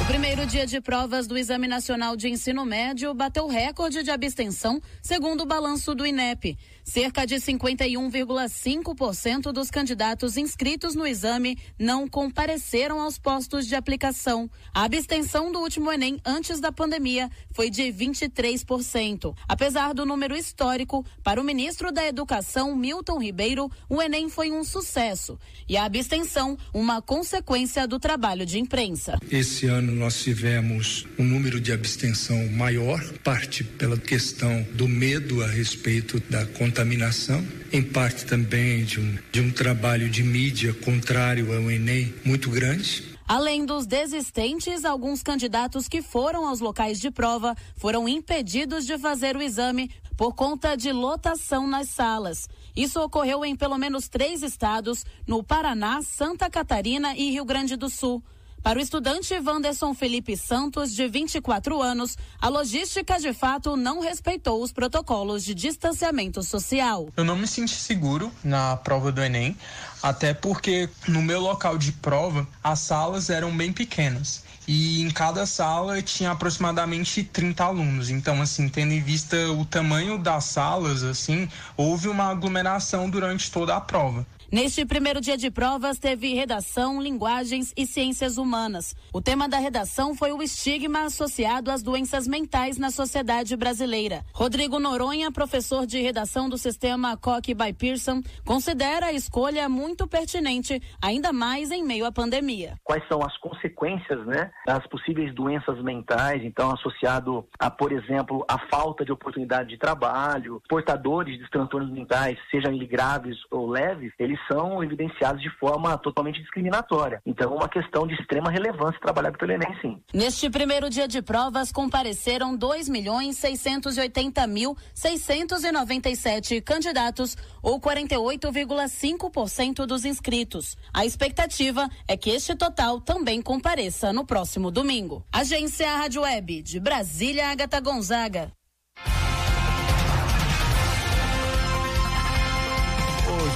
O 0.00 0.04
primeiro 0.06 0.46
dia 0.46 0.66
de 0.66 0.80
provas 0.80 1.26
do 1.26 1.36
Exame 1.36 1.68
Nacional 1.68 2.16
de 2.16 2.30
Ensino 2.30 2.64
Médio 2.64 3.12
bateu 3.12 3.46
recorde 3.46 4.02
de 4.02 4.10
abstenção, 4.10 4.80
segundo 5.02 5.42
o 5.42 5.46
balanço 5.46 5.94
do 5.94 6.06
INEP. 6.06 6.56
Cerca 6.88 7.24
de 7.26 7.34
51,5% 7.34 9.52
dos 9.52 9.70
candidatos 9.70 10.38
inscritos 10.38 10.94
no 10.94 11.06
exame 11.06 11.58
não 11.78 12.08
compareceram 12.08 12.98
aos 12.98 13.18
postos 13.18 13.66
de 13.66 13.74
aplicação. 13.74 14.50
A 14.72 14.84
abstenção 14.84 15.52
do 15.52 15.58
último 15.58 15.92
Enem 15.92 16.18
antes 16.24 16.60
da 16.60 16.72
pandemia 16.72 17.28
foi 17.52 17.68
de 17.68 17.82
23%. 17.92 19.36
Apesar 19.46 19.92
do 19.92 20.06
número 20.06 20.34
histórico, 20.34 21.04
para 21.22 21.38
o 21.38 21.44
ministro 21.44 21.92
da 21.92 22.06
Educação, 22.06 22.74
Milton 22.74 23.20
Ribeiro, 23.20 23.70
o 23.86 24.00
Enem 24.00 24.30
foi 24.30 24.50
um 24.50 24.64
sucesso 24.64 25.38
e 25.68 25.76
a 25.76 25.84
abstenção 25.84 26.56
uma 26.72 27.02
consequência 27.02 27.86
do 27.86 27.98
trabalho 27.98 28.46
de 28.46 28.58
imprensa. 28.58 29.18
Esse 29.30 29.66
ano 29.66 29.92
nós 29.92 30.22
tivemos 30.22 31.06
um 31.18 31.24
número 31.24 31.60
de 31.60 31.70
abstenção 31.70 32.48
maior, 32.48 32.98
parte 33.22 33.62
pela 33.62 33.98
questão 33.98 34.66
do 34.72 34.88
medo 34.88 35.44
a 35.44 35.46
respeito 35.46 36.18
da 36.30 36.46
contaminação 36.46 36.77
contaminação, 36.78 37.44
em 37.72 37.82
parte 37.82 38.24
também 38.24 38.84
de 38.84 39.00
um, 39.00 39.18
de 39.32 39.40
um 39.40 39.50
trabalho 39.50 40.08
de 40.08 40.22
mídia 40.22 40.72
contrário 40.72 41.52
ao 41.52 41.68
Enem 41.68 42.14
muito 42.24 42.48
grande. 42.50 43.16
Além 43.26 43.66
dos 43.66 43.84
desistentes, 43.84 44.84
alguns 44.84 45.20
candidatos 45.20 45.88
que 45.88 46.00
foram 46.00 46.46
aos 46.46 46.60
locais 46.60 47.00
de 47.00 47.10
prova 47.10 47.56
foram 47.76 48.08
impedidos 48.08 48.86
de 48.86 48.96
fazer 48.96 49.36
o 49.36 49.42
exame 49.42 49.90
por 50.16 50.34
conta 50.34 50.76
de 50.76 50.92
lotação 50.92 51.66
nas 51.66 51.88
salas. 51.88 52.48
Isso 52.76 53.00
ocorreu 53.00 53.44
em 53.44 53.56
pelo 53.56 53.76
menos 53.76 54.08
três 54.08 54.44
estados: 54.44 55.04
no 55.26 55.42
Paraná, 55.42 56.00
Santa 56.02 56.48
Catarina 56.48 57.16
e 57.16 57.32
Rio 57.32 57.44
Grande 57.44 57.74
do 57.74 57.90
Sul. 57.90 58.22
Para 58.62 58.78
o 58.78 58.82
estudante 58.82 59.34
Wanderson 59.34 59.94
Felipe 59.94 60.36
Santos, 60.36 60.92
de 60.92 61.08
24 61.08 61.80
anos, 61.80 62.16
a 62.40 62.48
logística 62.48 63.18
de 63.18 63.32
fato 63.32 63.76
não 63.76 64.00
respeitou 64.00 64.62
os 64.62 64.72
protocolos 64.72 65.44
de 65.44 65.54
distanciamento 65.54 66.42
social. 66.42 67.08
Eu 67.16 67.24
não 67.24 67.36
me 67.36 67.46
senti 67.46 67.74
seguro 67.74 68.30
na 68.42 68.76
prova 68.76 69.12
do 69.12 69.22
Enem, 69.22 69.56
até 70.02 70.34
porque 70.34 70.88
no 71.06 71.22
meu 71.22 71.40
local 71.40 71.78
de 71.78 71.92
prova 71.92 72.46
as 72.62 72.80
salas 72.80 73.30
eram 73.30 73.56
bem 73.56 73.72
pequenas 73.72 74.42
e 74.66 75.00
em 75.00 75.10
cada 75.10 75.46
sala 75.46 76.02
tinha 76.02 76.30
aproximadamente 76.30 77.24
30 77.24 77.64
alunos. 77.64 78.10
Então, 78.10 78.42
assim, 78.42 78.68
tendo 78.68 78.92
em 78.92 79.00
vista 79.00 79.34
o 79.52 79.64
tamanho 79.64 80.18
das 80.18 80.44
salas, 80.44 81.02
assim, 81.02 81.48
houve 81.74 82.06
uma 82.06 82.24
aglomeração 82.24 83.08
durante 83.08 83.50
toda 83.50 83.74
a 83.74 83.80
prova. 83.80 84.26
Neste 84.50 84.86
primeiro 84.86 85.20
dia 85.20 85.36
de 85.36 85.50
provas, 85.50 85.98
teve 85.98 86.32
redação, 86.32 87.02
linguagens 87.02 87.74
e 87.76 87.84
ciências 87.84 88.38
humanas. 88.38 88.96
O 89.12 89.20
tema 89.20 89.46
da 89.46 89.58
redação 89.58 90.14
foi 90.14 90.32
o 90.32 90.42
estigma 90.42 91.04
associado 91.04 91.70
às 91.70 91.82
doenças 91.82 92.26
mentais 92.26 92.78
na 92.78 92.90
sociedade 92.90 93.54
brasileira. 93.58 94.24
Rodrigo 94.32 94.78
Noronha, 94.78 95.30
professor 95.30 95.84
de 95.84 96.00
redação 96.00 96.48
do 96.48 96.56
sistema 96.56 97.14
Coque 97.14 97.52
by 97.52 97.74
Pearson, 97.74 98.22
considera 98.42 99.08
a 99.08 99.12
escolha 99.12 99.68
muito 99.68 100.08
pertinente, 100.08 100.80
ainda 101.02 101.30
mais 101.30 101.70
em 101.70 101.84
meio 101.84 102.06
à 102.06 102.10
pandemia. 102.10 102.76
Quais 102.84 103.06
são 103.06 103.22
as 103.22 103.36
consequências, 103.36 104.26
né, 104.26 104.50
das 104.66 104.86
possíveis 104.86 105.34
doenças 105.34 105.78
mentais, 105.84 106.42
então 106.42 106.70
associado 106.70 107.46
a, 107.58 107.70
por 107.70 107.92
exemplo, 107.92 108.46
a 108.48 108.58
falta 108.70 109.04
de 109.04 109.12
oportunidade 109.12 109.68
de 109.68 109.76
trabalho, 109.76 110.62
portadores 110.70 111.38
de 111.38 111.50
transtornos 111.50 111.92
mentais, 111.92 112.38
sejam 112.50 112.72
eles 112.72 112.88
graves 112.88 113.36
ou 113.50 113.68
leves, 113.68 114.10
eles 114.18 114.37
são 114.46 114.82
evidenciados 114.82 115.42
de 115.42 115.50
forma 115.58 115.96
totalmente 115.98 116.40
discriminatória. 116.40 117.20
Então, 117.24 117.52
é 117.52 117.56
uma 117.56 117.68
questão 117.68 118.06
de 118.06 118.14
extrema 118.14 118.50
relevância 118.50 119.00
trabalhada 119.00 119.36
pelo 119.36 119.52
Enem, 119.52 119.76
sim. 119.80 120.00
Neste 120.12 120.50
primeiro 120.50 120.90
dia 120.90 121.08
de 121.08 121.22
provas, 121.22 121.72
compareceram 121.72 122.56
2 122.56 122.88
milhões 122.88 123.36
680 123.38 124.46
mil 124.46 124.76
697 124.94 126.60
candidatos, 126.60 127.36
ou 127.62 127.80
48,5% 127.80 129.86
dos 129.86 130.04
inscritos. 130.04 130.76
A 130.92 131.04
expectativa 131.04 131.88
é 132.06 132.16
que 132.16 132.30
este 132.30 132.54
total 132.54 133.00
também 133.00 133.40
compareça 133.40 134.12
no 134.12 134.26
próximo 134.26 134.70
domingo. 134.70 135.24
Agência 135.32 135.96
Rádio 135.96 136.22
Web 136.22 136.62
de 136.62 136.80
Brasília, 136.80 137.48
Agatha 137.48 137.80
Gonzaga. 137.80 138.57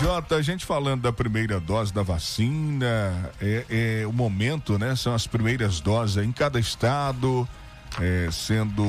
Jota, 0.03 0.35
a 0.35 0.43
gente 0.43 0.67
falando 0.67 1.03
da 1.03 1.13
primeira 1.13 1.61
dose 1.61 1.95
da 1.95 2.03
vacina, 2.03 3.31
é, 3.41 4.01
é 4.03 4.07
o 4.07 4.13
momento, 4.13 4.77
né? 4.77 4.97
São 4.97 5.15
as 5.15 5.29
primeiras 5.29 5.81
doses 5.81 6.25
em 6.25 6.33
cada 6.33 6.59
estado, 6.59 7.49
é, 8.01 8.29
sendo 8.33 8.83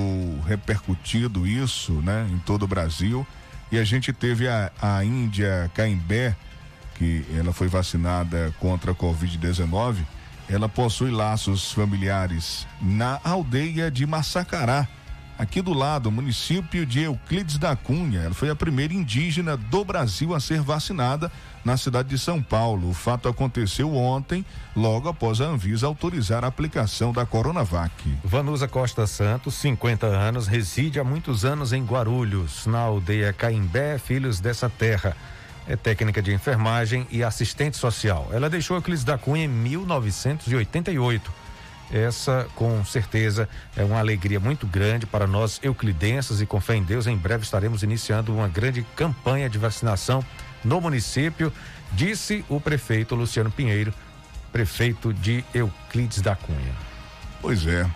repercutido 0.48 1.46
isso, 1.46 1.94
né? 2.02 2.28
Em 2.32 2.40
todo 2.40 2.64
o 2.64 2.68
Brasil. 2.68 3.28
E 3.72 3.78
a 3.78 3.84
gente 3.84 4.12
teve 4.12 4.48
a, 4.48 4.72
a 4.82 5.06
Índia 5.06 5.70
Caimbé 5.76 6.36
que 6.96 7.24
ela 7.38 7.54
foi 7.54 7.68
vacinada 7.68 8.52
contra 8.60 8.92
a 8.92 8.96
Covid-19, 8.96 9.98
ela 10.50 10.68
possui 10.68 11.12
laços 11.12 11.72
familiares 11.72 12.66
na 12.82 13.20
aldeia 13.24 13.92
de 13.92 14.08
Massacará, 14.08 14.88
aqui 15.38 15.62
do 15.62 15.74
lado, 15.74 16.12
município 16.12 16.86
de 16.86 17.02
Euclides 17.02 17.58
da 17.58 17.76
Cunha. 17.76 18.22
Ela 18.22 18.34
foi 18.34 18.50
a 18.50 18.56
primeira 18.56 18.94
indígena 18.94 19.58
do 19.58 19.84
Brasil 19.84 20.34
a 20.34 20.40
ser 20.40 20.62
vacinada 20.62 21.32
na 21.64 21.78
cidade 21.78 22.10
de 22.10 22.20
São 22.20 22.42
Paulo. 22.42 22.90
O 22.90 22.94
fato 22.94 23.28
aconteceu 23.28 23.94
ontem, 23.96 24.46
logo 24.76 25.10
após 25.10 25.42
a 25.42 25.46
Anvisa 25.46 25.88
autorizar 25.88 26.44
a 26.44 26.48
aplicação 26.48 27.12
da 27.12 27.26
Coronavac. 27.26 27.94
Vanusa 28.24 28.68
Costa 28.68 29.08
Santos, 29.08 29.56
50 29.56 30.06
anos, 30.06 30.48
reside 30.48 31.00
há 31.00 31.04
muitos 31.04 31.46
anos 31.46 31.74
em 31.74 31.84
Guarulhos, 31.84 32.66
na 32.66 32.80
aldeia 32.80 33.34
Caimbé, 33.34 33.98
filhos 33.98 34.40
dessa 34.40 34.70
terra. 34.70 35.16
É 35.68 35.78
técnica 35.78 36.22
de 36.22 36.34
enfermagem 36.34 37.08
e 37.10 37.24
assistente 37.24 37.78
social. 37.78 38.28
Ela 38.34 38.50
deixou 38.50 38.76
Euclides 38.76 39.06
da 39.06 39.18
Cunha 39.18 39.46
em 39.46 39.48
1988. 39.48 41.43
Essa, 41.94 42.48
com 42.56 42.84
certeza, 42.84 43.48
é 43.78 43.84
uma 43.84 44.00
alegria 44.00 44.40
muito 44.40 44.66
grande 44.66 45.06
para 45.06 45.28
nós 45.28 45.60
euclidenses 45.62 46.42
e 46.42 46.46
com 46.48 46.60
fé 46.60 46.76
em 46.76 46.82
Deus, 46.82 47.06
em 47.06 47.16
breve 47.16 47.44
estaremos 47.44 47.84
iniciando 47.84 48.34
uma 48.34 48.48
grande 48.48 48.84
campanha 48.96 49.48
de 49.48 49.60
vacinação 49.60 50.26
no 50.64 50.82
município, 50.82 51.54
disse 51.92 52.44
o 52.50 52.60
prefeito 52.60 53.14
Luciano 53.14 53.52
Pinheiro, 53.52 53.94
prefeito 54.52 55.14
de 55.14 55.46
Euclides 55.54 56.20
da 56.20 56.36
Cunha. 56.36 56.74
Pois 57.40 57.68
é. 57.68 57.88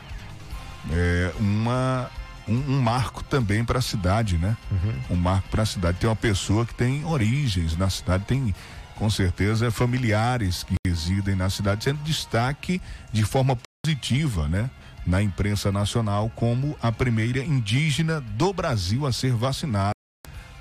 É 0.91 1.33
uma 1.39 2.07
um, 2.47 2.75
um 2.75 2.79
marco 2.79 3.23
também 3.23 3.65
para 3.65 3.79
a 3.79 3.81
cidade, 3.81 4.37
né? 4.37 4.55
Uhum. 4.71 4.93
Um 5.09 5.15
marco 5.15 5.49
para 5.49 5.63
a 5.63 5.65
cidade. 5.65 5.97
Tem 5.97 6.07
uma 6.07 6.15
pessoa 6.15 6.67
que 6.67 6.73
tem 6.73 7.03
origens 7.03 7.75
na 7.75 7.89
cidade, 7.89 8.25
tem 8.25 8.53
com 8.95 9.09
certeza 9.09 9.69
familiares 9.71 10.63
que 10.63 10.75
residem 10.85 11.35
na 11.35 11.49
cidade, 11.49 11.83
sendo 11.83 11.99
destaque 12.03 12.81
de 13.11 13.23
forma 13.23 13.57
positiva, 13.87 14.49
né? 14.49 14.69
Na 15.05 15.21
imprensa 15.21 15.71
nacional 15.71 16.29
como 16.35 16.77
a 16.81 16.91
primeira 16.91 17.39
indígena 17.39 18.19
do 18.19 18.51
Brasil 18.51 19.07
a 19.07 19.13
ser 19.13 19.31
vacinada 19.31 19.91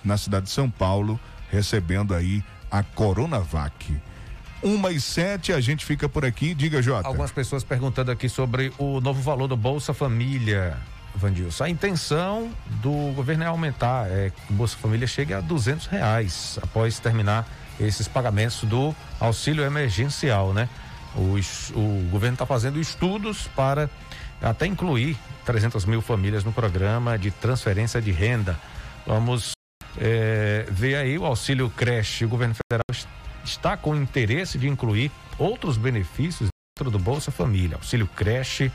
na 0.04 0.16
cidade 0.16 0.46
de 0.46 0.52
São 0.52 0.70
Paulo, 0.70 1.18
recebendo 1.50 2.14
aí 2.14 2.44
a 2.70 2.84
Coronavac. 2.84 4.00
Uma 4.62 4.92
e 4.92 5.00
sete, 5.00 5.52
a 5.52 5.60
gente 5.60 5.84
fica 5.84 6.08
por 6.08 6.24
aqui. 6.24 6.54
Diga, 6.54 6.80
Jota. 6.80 7.08
Algumas 7.08 7.32
pessoas 7.32 7.64
perguntando 7.64 8.12
aqui 8.12 8.28
sobre 8.28 8.72
o 8.78 9.00
novo 9.00 9.20
valor 9.20 9.48
do 9.48 9.56
Bolsa 9.56 9.92
Família. 9.92 10.76
Vandilson. 11.16 11.64
A 11.64 11.70
intenção 11.70 12.50
do 12.82 13.12
governo 13.14 13.42
é 13.42 13.46
aumentar, 13.46 14.06
é 14.06 14.30
que 14.30 14.52
o 14.52 14.54
Bolsa 14.54 14.76
Família 14.76 15.06
chegue 15.06 15.32
a 15.32 15.40
duzentos 15.40 15.86
reais 15.86 16.58
após 16.62 16.98
terminar 16.98 17.48
esses 17.80 18.06
pagamentos 18.06 18.62
do 18.64 18.94
auxílio 19.18 19.64
emergencial, 19.64 20.52
né? 20.52 20.68
O, 21.14 21.38
o 21.78 22.08
governo 22.10 22.34
está 22.34 22.46
fazendo 22.46 22.80
estudos 22.80 23.48
para 23.54 23.88
até 24.40 24.66
incluir 24.66 25.16
300 25.44 25.84
mil 25.84 26.02
famílias 26.02 26.44
no 26.44 26.52
programa 26.52 27.18
de 27.18 27.30
transferência 27.30 28.00
de 28.00 28.10
renda. 28.10 28.58
Vamos 29.06 29.52
é, 29.98 30.66
ver 30.70 30.96
aí 30.96 31.18
o 31.18 31.24
auxílio 31.24 31.70
creche. 31.70 32.24
O 32.24 32.28
governo 32.28 32.54
federal 32.54 33.06
está 33.44 33.76
com 33.76 33.94
interesse 33.94 34.58
de 34.58 34.68
incluir 34.68 35.10
outros 35.38 35.76
benefícios 35.76 36.48
dentro 36.78 36.90
do 36.90 36.98
Bolsa 36.98 37.30
Família. 37.30 37.76
Auxílio 37.76 38.08
creche, 38.14 38.70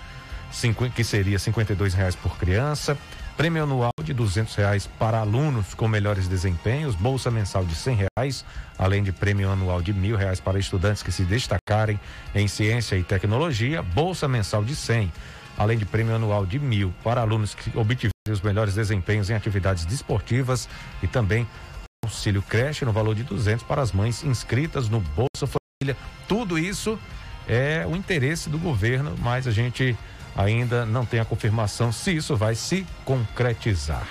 que 0.96 1.04
seria 1.04 1.38
R$ 1.38 1.90
reais 1.96 2.16
por 2.16 2.38
criança, 2.38 2.98
prêmio 3.38 3.64
anual 3.64 3.92
de 4.04 4.14
R$ 4.14 4.46
reais 4.58 4.88
para 5.00 5.20
alunos 5.20 5.74
com 5.74 5.88
melhores 5.88 6.28
desempenhos, 6.28 6.96
bolsa 6.96 7.32
mensal 7.32 7.66
de 7.66 7.74
R$ 7.74 8.08
reais, 8.18 8.46
além 8.78 9.04
de 9.04 9.12
prêmio 9.12 9.50
anual 9.50 9.82
de 9.82 9.92
R$ 9.92 10.16
reais 10.16 10.40
para 10.40 10.60
estudantes 10.60 11.04
que 11.04 11.12
se 11.12 11.24
destacarem 11.24 12.00
em 12.36 12.48
ciência 12.48 12.96
e 12.96 13.04
tecnologia, 13.04 13.82
bolsa 13.82 14.28
mensal 14.28 14.64
de 14.64 14.76
100, 14.76 15.12
além 15.58 15.78
de 15.78 15.86
prêmio 15.86 16.16
anual 16.16 16.46
de 16.46 16.60
mil 16.60 16.94
para 17.04 17.22
alunos 17.22 17.54
que 17.54 17.78
obtiverem 17.78 18.12
os 18.30 18.42
melhores 18.42 18.74
desempenhos 18.74 19.30
em 19.30 19.34
atividades 19.34 19.86
desportivas 19.86 20.68
e 21.04 21.08
também 21.08 21.48
auxílio 22.04 22.42
creche 22.42 22.84
no 22.84 22.92
valor 22.92 23.16
de 23.16 23.24
200 23.24 23.64
para 23.64 23.82
as 23.82 23.92
mães 23.92 24.24
inscritas 24.24 24.90
no 24.90 25.00
Bolsa 25.00 25.48
Família. 25.48 25.96
Tudo 26.28 26.58
isso 26.58 26.98
é 27.48 27.86
o 27.88 27.96
interesse 27.96 28.50
do 28.50 28.58
governo, 28.58 29.16
mas 29.20 29.48
a 29.48 29.52
gente 29.52 29.96
ainda 30.36 30.86
não 30.86 31.06
tem 31.06 31.20
a 31.20 31.26
confirmação 31.26 31.92
se 31.92 32.16
isso 32.16 32.36
vai 32.36 32.56
se 32.56 32.86
concretizar. 33.06 34.08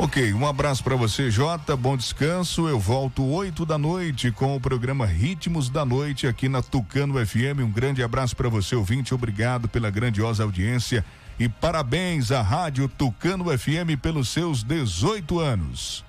Ok, 0.00 0.32
um 0.32 0.46
abraço 0.46 0.84
para 0.84 0.94
você, 0.94 1.28
Jota. 1.28 1.76
Bom 1.76 1.96
descanso. 1.96 2.68
Eu 2.68 2.78
volto 2.78 3.24
8 3.24 3.66
da 3.66 3.76
noite 3.76 4.30
com 4.30 4.54
o 4.54 4.60
programa 4.60 5.04
Ritmos 5.04 5.68
da 5.68 5.84
Noite 5.84 6.24
aqui 6.28 6.48
na 6.48 6.62
Tucano 6.62 7.14
FM. 7.26 7.62
Um 7.64 7.70
grande 7.70 8.00
abraço 8.00 8.36
para 8.36 8.48
você, 8.48 8.76
ouvinte. 8.76 9.12
Obrigado 9.12 9.68
pela 9.68 9.90
grandiosa 9.90 10.44
audiência 10.44 11.04
e 11.36 11.48
parabéns 11.48 12.30
à 12.30 12.40
Rádio 12.42 12.88
Tucano 12.88 13.46
FM 13.46 14.00
pelos 14.00 14.28
seus 14.28 14.62
18 14.62 15.40
anos. 15.40 16.04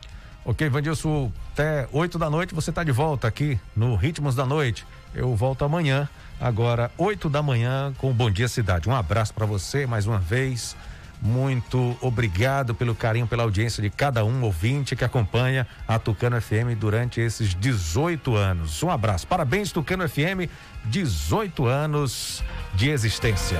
Ok, 0.45 0.69
Vandilson, 0.69 1.31
até 1.53 1.89
8 1.91 2.19
da 2.19 2.29
noite 2.29 2.53
você 2.53 2.69
está 2.69 2.83
de 2.83 2.91
volta 2.91 3.27
aqui 3.27 3.59
no 3.75 3.95
Ritmos 3.95 4.35
da 4.35 4.45
Noite. 4.45 4.85
Eu 5.15 5.35
volto 5.35 5.65
amanhã 5.65 6.07
agora 6.39 6.91
8 6.97 7.29
da 7.29 7.41
manhã 7.41 7.93
com 7.97 8.11
Bom 8.13 8.31
Dia 8.31 8.47
Cidade. 8.47 8.89
Um 8.89 8.95
abraço 8.95 9.33
para 9.33 9.45
você 9.45 9.85
mais 9.85 10.05
uma 10.05 10.19
vez. 10.19 10.75
Muito 11.21 11.97
obrigado 11.99 12.73
pelo 12.73 12.95
carinho, 12.95 13.27
pela 13.27 13.43
audiência 13.43 13.83
de 13.83 13.89
cada 13.89 14.23
um 14.23 14.41
ouvinte 14.43 14.95
que 14.95 15.03
acompanha 15.03 15.67
a 15.85 15.99
Tucano 15.99 16.39
FM 16.41 16.77
durante 16.79 17.19
esses 17.19 17.53
18 17.53 18.35
anos. 18.35 18.81
Um 18.81 18.89
abraço. 18.89 19.27
Parabéns, 19.27 19.71
Tucano 19.71 20.07
FM, 20.07 20.49
18 20.85 21.65
anos 21.65 22.41
de 22.73 22.89
existência. 22.89 23.59